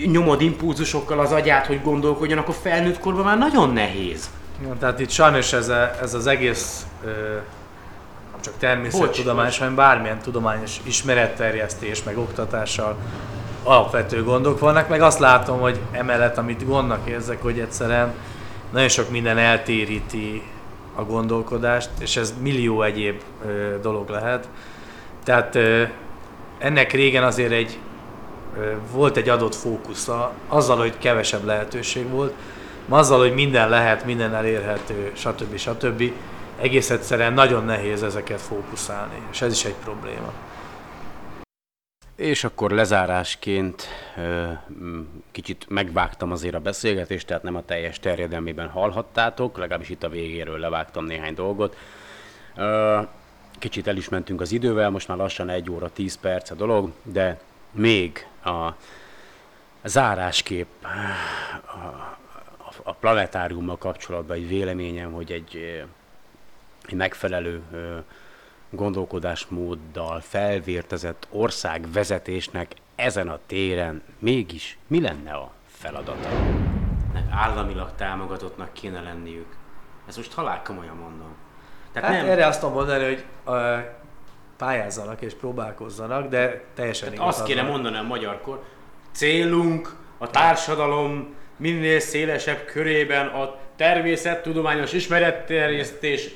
nyomod 0.05 0.41
impulzusokkal 0.41 1.19
az 1.19 1.31
agyát, 1.31 1.65
hogy 1.65 1.81
gondolkodjon, 1.83 2.37
akkor 2.37 2.55
felnőtt 2.61 2.99
korban 2.99 3.23
már 3.23 3.37
nagyon 3.37 3.73
nehéz. 3.73 4.29
Ja, 4.61 4.75
tehát 4.79 4.99
itt 4.99 5.09
sajnos 5.09 5.53
ez, 5.53 5.69
a, 5.69 5.91
ez 6.01 6.13
az 6.13 6.27
egész 6.27 6.85
ö, 7.05 7.09
nem 8.31 8.41
csak 8.41 8.53
természettudományos, 8.59 9.57
hanem 9.57 9.75
bármilyen 9.75 10.19
tudományos 10.19 10.79
ismeretterjesztés, 10.83 12.03
meg 12.03 12.17
oktatással 12.17 12.97
alapvető 13.63 14.23
gondok 14.23 14.59
vannak, 14.59 14.89
meg 14.89 15.01
azt 15.01 15.19
látom, 15.19 15.59
hogy 15.59 15.79
emellett, 15.91 16.37
amit 16.37 16.65
gondnak 16.65 17.09
érzek, 17.09 17.41
hogy 17.41 17.59
egyszerűen 17.59 18.13
nagyon 18.71 18.87
sok 18.87 19.09
minden 19.09 19.37
eltéríti 19.37 20.43
a 20.95 21.03
gondolkodást, 21.03 21.89
és 21.99 22.17
ez 22.17 22.33
millió 22.41 22.81
egyéb 22.81 23.21
ö, 23.45 23.75
dolog 23.81 24.09
lehet. 24.09 24.47
Tehát 25.23 25.55
ö, 25.55 25.83
ennek 26.57 26.91
régen 26.91 27.23
azért 27.23 27.51
egy 27.51 27.79
ö, 28.57 28.71
volt 28.91 29.17
egy 29.17 29.29
adott 29.29 29.55
fókusza, 29.55 30.31
azzal, 30.47 30.77
hogy 30.77 30.97
kevesebb 30.97 31.45
lehetőség 31.45 32.09
volt, 32.09 32.33
ma 32.85 32.97
azzal, 32.97 33.19
hogy 33.19 33.33
minden 33.33 33.69
lehet, 33.69 34.05
minden 34.05 34.35
elérhető, 34.35 35.11
stb. 35.15 35.57
stb. 35.57 36.11
egész 36.61 36.89
egyszerűen 36.89 37.33
nagyon 37.33 37.65
nehéz 37.65 38.03
ezeket 38.03 38.41
fókuszálni, 38.41 39.21
és 39.31 39.41
ez 39.41 39.51
is 39.51 39.65
egy 39.65 39.75
probléma. 39.83 40.33
És 42.21 42.43
akkor 42.43 42.71
lezárásként 42.71 43.87
kicsit 45.31 45.65
megvágtam 45.69 46.31
azért 46.31 46.55
a 46.55 46.59
beszélgetést, 46.59 47.27
tehát 47.27 47.43
nem 47.43 47.55
a 47.55 47.65
teljes 47.65 47.99
terjedelmében 47.99 48.69
hallhattátok, 48.69 49.57
legalábbis 49.57 49.89
itt 49.89 50.03
a 50.03 50.09
végéről 50.09 50.59
levágtam 50.59 51.05
néhány 51.05 51.33
dolgot. 51.33 51.77
Kicsit 53.59 53.87
el 53.87 53.97
is 53.97 54.09
mentünk 54.09 54.41
az 54.41 54.51
idővel, 54.51 54.89
most 54.89 55.07
már 55.07 55.17
lassan 55.17 55.49
1 55.49 55.69
óra 55.69 55.89
10 55.89 56.15
perc 56.15 56.51
a 56.51 56.55
dolog, 56.55 56.91
de 57.03 57.39
még 57.71 58.27
a 58.43 58.69
a, 61.65 62.73
a 62.83 62.93
planetáriummal 62.93 63.77
kapcsolatban 63.77 64.35
egy 64.35 64.47
véleményem, 64.47 65.11
hogy 65.11 65.31
egy, 65.31 65.83
egy 66.87 66.95
megfelelő 66.95 67.61
gondolkodásmóddal 68.71 70.19
felvértezett 70.21 71.27
ország 71.29 71.91
vezetésnek 71.91 72.71
ezen 72.95 73.29
a 73.29 73.39
téren 73.45 74.01
mégis 74.19 74.77
mi 74.87 75.01
lenne 75.01 75.31
a 75.31 75.51
feladata? 75.65 76.29
Államilag 77.29 77.91
támogatottnak 77.95 78.73
kéne 78.73 79.01
lenniük. 79.01 79.55
Ez 80.07 80.17
most 80.17 80.33
halál 80.33 80.61
komolyan 80.61 80.95
mondom. 80.95 81.35
Tehát 81.91 82.09
hát 82.09 82.21
nem... 82.21 82.31
erre 82.31 82.45
azt 82.45 82.59
tudom 82.59 82.75
mondani, 82.75 83.03
hogy 83.03 83.25
uh, 83.45 83.79
pályázzanak 84.57 85.21
és 85.21 85.33
próbálkozzanak, 85.33 86.27
de 86.27 86.63
teljesen 86.73 87.11
Tehát 87.11 87.27
azt 87.27 87.43
kéne 87.43 87.61
mondani 87.61 87.97
a 87.97 88.01
magyarkor, 88.01 88.63
célunk 89.11 89.95
a 90.17 90.29
társadalom 90.29 91.35
minél 91.57 91.99
szélesebb 91.99 92.65
körében 92.65 93.27
a 93.27 93.55
természettudományos 93.75 94.93
ismeretterjesztés 94.93 96.29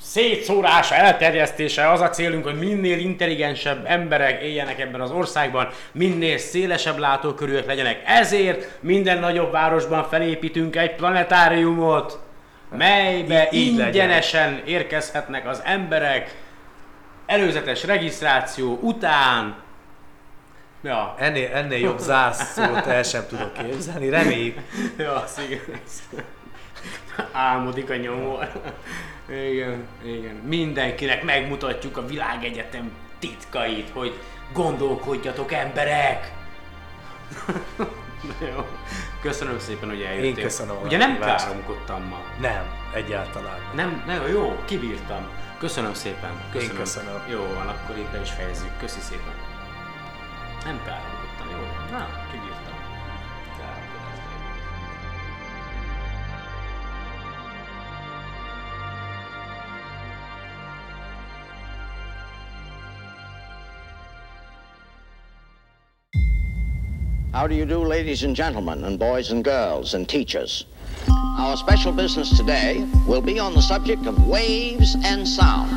szétszórása, 0.00 0.94
elterjesztése, 0.94 1.90
az 1.90 2.00
a 2.00 2.08
célunk, 2.10 2.44
hogy 2.44 2.58
minél 2.58 2.98
intelligensebb 2.98 3.84
emberek 3.86 4.42
éljenek 4.42 4.80
ebben 4.80 5.00
az 5.00 5.10
országban, 5.10 5.68
minél 5.92 6.38
szélesebb 6.38 6.98
látókörűek 6.98 7.66
legyenek. 7.66 8.02
Ezért 8.06 8.78
minden 8.80 9.18
nagyobb 9.18 9.52
városban 9.52 10.08
felépítünk 10.08 10.76
egy 10.76 10.94
planetáriumot, 10.94 12.18
melybe 12.76 13.48
Így 13.50 13.66
ingyenesen 13.66 14.50
legyen. 14.50 14.66
érkezhetnek 14.66 15.48
az 15.48 15.62
emberek, 15.64 16.34
előzetes 17.26 17.84
regisztráció 17.84 18.78
után, 18.82 19.56
Ja. 20.82 21.14
Ennél, 21.18 21.50
ennél 21.54 21.78
jobb 21.78 21.98
zászlót 21.98 22.86
el 22.86 23.02
sem 23.02 23.22
tudok 23.28 23.52
képzelni, 23.52 24.08
reméljük. 24.08 24.58
ja, 24.98 25.24
szigorú. 25.26 25.72
Álmodik 27.32 27.90
a 27.90 27.96
nyomor. 27.96 28.48
Igen, 29.30 29.86
igen. 30.04 30.34
Mindenkinek 30.34 31.22
megmutatjuk 31.24 31.96
a 31.96 32.06
világegyetem 32.06 32.92
titkait, 33.18 33.90
hogy 33.92 34.20
gondolkodjatok 34.52 35.52
emberek! 35.52 36.32
Jó. 38.54 38.66
Köszönöm 39.22 39.58
szépen, 39.58 39.88
hogy 39.88 40.02
eljöttél. 40.02 40.24
Én 40.24 40.34
köszönöm. 40.34 40.76
Ugye 40.84 40.96
nem 40.96 41.18
káromkodtam 41.18 42.02
ma? 42.02 42.20
Nem, 42.40 42.62
egyáltalán. 42.94 43.58
Nem, 43.74 44.02
nem, 44.06 44.28
jó, 44.28 44.58
kibírtam. 44.64 45.28
Köszönöm 45.58 45.94
szépen. 45.94 46.30
Köszönöm. 46.52 46.74
Én 46.74 46.82
köszönöm. 46.82 47.22
Jó 47.30 47.38
van, 47.38 47.68
akkor 47.68 47.98
itt 47.98 48.10
be 48.10 48.20
is 48.20 48.30
fejezzük. 48.30 48.78
Köszi 48.78 49.00
szépen. 49.00 49.34
Nem 50.64 50.80
káromkodtam, 50.84 51.46
jó? 51.50 51.58
Na, 51.90 52.08
kibírtam. 52.30 52.39
How 67.32 67.46
do 67.46 67.54
you 67.54 67.64
do, 67.64 67.84
ladies 67.84 68.24
and 68.24 68.34
gentlemen, 68.34 68.82
and 68.82 68.98
boys 68.98 69.30
and 69.30 69.44
girls, 69.44 69.94
and 69.94 70.08
teachers? 70.08 70.64
Our 71.08 71.56
special 71.56 71.92
business 71.92 72.36
today 72.36 72.84
will 73.06 73.20
be 73.20 73.38
on 73.38 73.54
the 73.54 73.62
subject 73.62 74.06
of 74.06 74.26
waves 74.26 74.96
and 75.04 75.26
sound. 75.28 75.70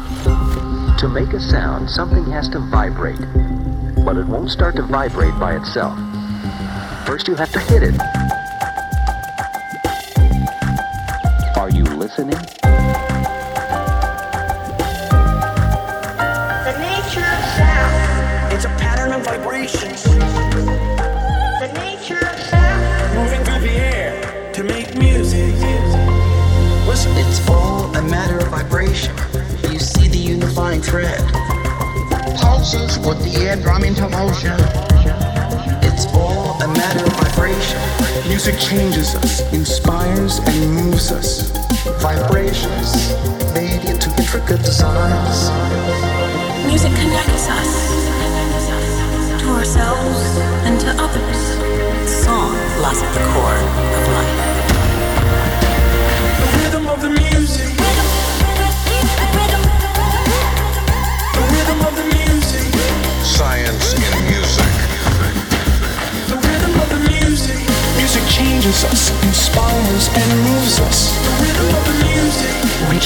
To 0.97 1.07
make 1.07 1.31
a 1.31 1.39
sound, 1.39 1.91
something 1.91 2.25
has 2.31 2.49
to 2.49 2.59
vibrate, 2.71 3.21
but 4.03 4.17
it 4.17 4.25
won't 4.25 4.49
start 4.49 4.77
to 4.77 4.81
vibrate 4.81 5.37
by 5.39 5.55
itself. 5.55 5.95
First, 7.05 7.27
you 7.27 7.35
have 7.35 7.51
to 7.51 7.59
hit 7.59 7.83
it. 7.83 8.01
Are 11.55 11.69
you 11.69 11.83
listening? 11.83 12.82
Vibration. 28.53 29.15
You 29.71 29.79
see 29.79 30.07
the 30.07 30.17
unifying 30.17 30.81
thread. 30.81 31.19
Pulses 32.37 32.99
with 32.99 33.19
the 33.25 33.33
air 33.41 33.55
drum 33.55 33.83
into 33.83 34.07
motion. 34.09 34.53
It's 35.81 36.05
all 36.13 36.61
a 36.61 36.67
matter 36.67 37.03
of 37.03 37.13
vibration. 37.23 37.81
Music 38.29 38.55
changes 38.59 39.15
us, 39.15 39.41
inspires 39.53 40.37
and 40.37 40.57
moves 40.75 41.11
us. 41.11 41.49
Vibrations 41.99 42.89
made 43.57 43.83
into 43.89 44.09
intricate 44.21 44.61
designs. 44.61 45.39
Music 46.67 46.93
connects 46.93 47.49
us 47.59 47.71
to 49.41 49.47
ourselves 49.57 50.19
and 50.67 50.79
to 50.79 50.89
others. 51.05 51.41
Song 52.23 52.53
lies 52.83 53.01
at 53.01 53.11
the 53.17 53.23
core 53.33 53.61
of 53.97 54.07
life. 54.13 54.52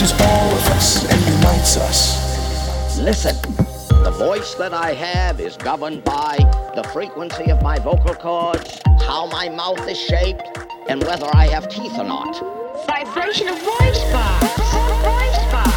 Music. 0.07 0.17
Reaches 0.17 0.21
all 0.21 0.51
of 0.51 0.67
us 0.71 1.05
and 1.11 1.35
unites 1.35 1.77
us. 1.77 2.97
Listen. 2.99 3.35
The 4.03 4.11
voice 4.11 4.53
that 4.55 4.73
I 4.73 4.93
have 4.93 5.39
is 5.41 5.57
governed 5.57 6.03
by 6.03 6.37
the 6.75 6.83
frequency 6.93 7.51
of 7.51 7.61
my 7.61 7.77
vocal 7.79 8.13
cords, 8.15 8.79
how 9.01 9.25
my 9.25 9.49
mouth 9.49 9.85
is 9.87 9.97
shaped, 9.97 10.43
and 10.87 11.03
whether 11.03 11.27
I 11.33 11.47
have 11.47 11.67
teeth 11.67 11.97
or 11.97 12.05
not. 12.05 12.37
Vibration 12.85 13.49
of 13.49 13.57
voice 13.59 14.03
box. 14.13 14.45
Voice 15.03 15.43
box. 15.51 15.71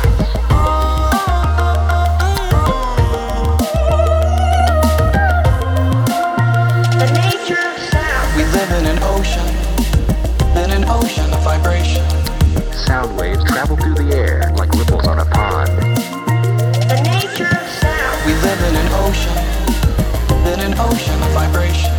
The 6.95 7.11
nature 7.14 7.59
of 7.59 7.78
sound. 7.91 8.37
We 8.37 8.45
live 8.45 8.70
in 8.78 8.87
an 8.87 8.99
ocean, 9.03 9.49
in 10.62 10.70
an 10.70 10.85
ocean 10.89 11.33
of 11.33 11.43
vibration. 11.43 12.20
Sound 12.91 13.16
waves 13.16 13.45
travel 13.45 13.76
through 13.76 13.95
the 13.95 14.16
air 14.16 14.53
like 14.57 14.68
ripples 14.72 15.07
on 15.07 15.20
a 15.20 15.24
pond. 15.24 15.70
The 16.91 16.99
nature 17.07 17.47
of 17.47 17.68
sound. 17.78 18.18
We 18.26 18.34
live 18.43 18.61
in 18.66 18.74
an 18.82 18.91
ocean, 19.07 19.36
in 20.51 20.59
an 20.59 20.74
ocean 20.76 21.14
of 21.22 21.30
vibration. 21.30 21.95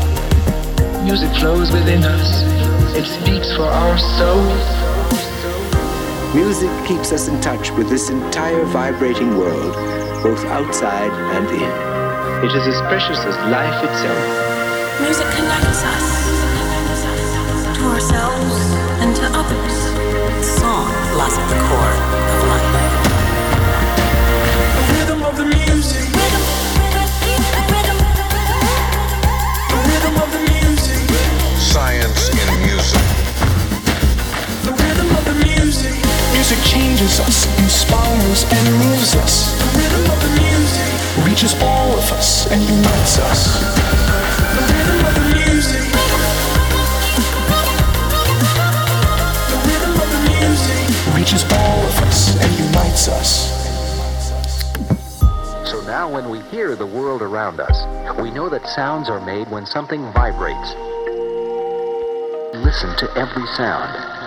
Music 1.06 1.32
flows 1.40 1.72
within 1.72 2.04
us. 2.04 2.44
It 2.94 3.06
speaks 3.06 3.56
for 3.56 3.72
our 3.72 3.98
souls. 4.20 4.68
Music 6.36 6.70
keeps 6.86 7.14
us 7.14 7.30
in 7.30 7.40
touch 7.40 7.72
with 7.72 7.88
this 7.88 8.10
entire 8.10 8.66
vibrating 8.66 9.38
world, 9.38 9.74
both 10.22 10.44
outside 10.52 11.12
and 11.40 11.48
in. 11.56 12.44
It 12.44 12.54
is 12.54 12.68
as 12.68 12.82
precious 12.92 13.20
as 13.20 13.38
life 13.48 13.82
itself. 13.82 15.00
Music 15.00 15.28
connects 15.40 15.86
us 15.88 16.04
to 17.78 17.84
ourselves 17.96 18.60
and 19.00 19.16
to 19.16 19.26
others. 19.40 19.91
Song 21.12 21.48
the 21.50 21.56
core 21.68 21.96
of 22.32 22.42
life. 22.48 22.72
The 24.76 24.84
rhythm 24.94 25.22
of 25.24 25.36
the 25.36 25.44
music. 25.44 26.08
The 29.72 29.78
rhythm 29.92 30.16
of 30.24 30.30
the 30.32 30.40
music. 30.52 31.04
Science 31.60 32.30
in 32.32 32.48
music. 32.64 33.04
The 34.64 34.72
rhythm 34.72 35.10
of 35.16 35.24
the 35.26 35.36
music. 35.46 36.00
Music 36.32 36.60
changes 36.64 37.20
us, 37.20 37.46
inspires 37.60 38.44
and 38.50 38.72
moves 38.80 39.14
us. 39.16 39.52
The 39.60 39.68
rhythm 39.80 40.10
of 40.12 40.20
the 40.24 40.32
music. 40.42 40.92
Reaches 41.28 41.54
all 41.62 41.92
of 41.92 42.12
us 42.14 42.48
and 42.52 42.62
unites 42.64 43.20
us. 43.20 43.60
The 44.56 44.64
rhythm 44.74 45.06
of 45.06 45.14
the 45.16 45.26
music. 45.36 45.91
Reaches 51.16 51.44
all 51.52 51.80
of 51.86 51.98
us 52.04 52.36
and 52.42 52.66
unites 52.66 53.08
us. 53.08 53.62
So 55.70 55.82
now 55.82 56.10
when 56.12 56.30
we 56.30 56.40
hear 56.50 56.76
the 56.76 56.86
world 56.86 57.22
around 57.22 57.60
us, 57.60 58.18
we 58.20 58.32
know 58.32 58.50
that 58.50 58.66
sounds 58.68 59.10
are 59.10 59.24
made 59.26 59.50
when 59.50 59.66
something 59.66 60.12
vibrates. 60.14 60.74
Listen 62.54 62.96
to 62.98 63.12
every 63.16 63.46
sound. 63.56 64.21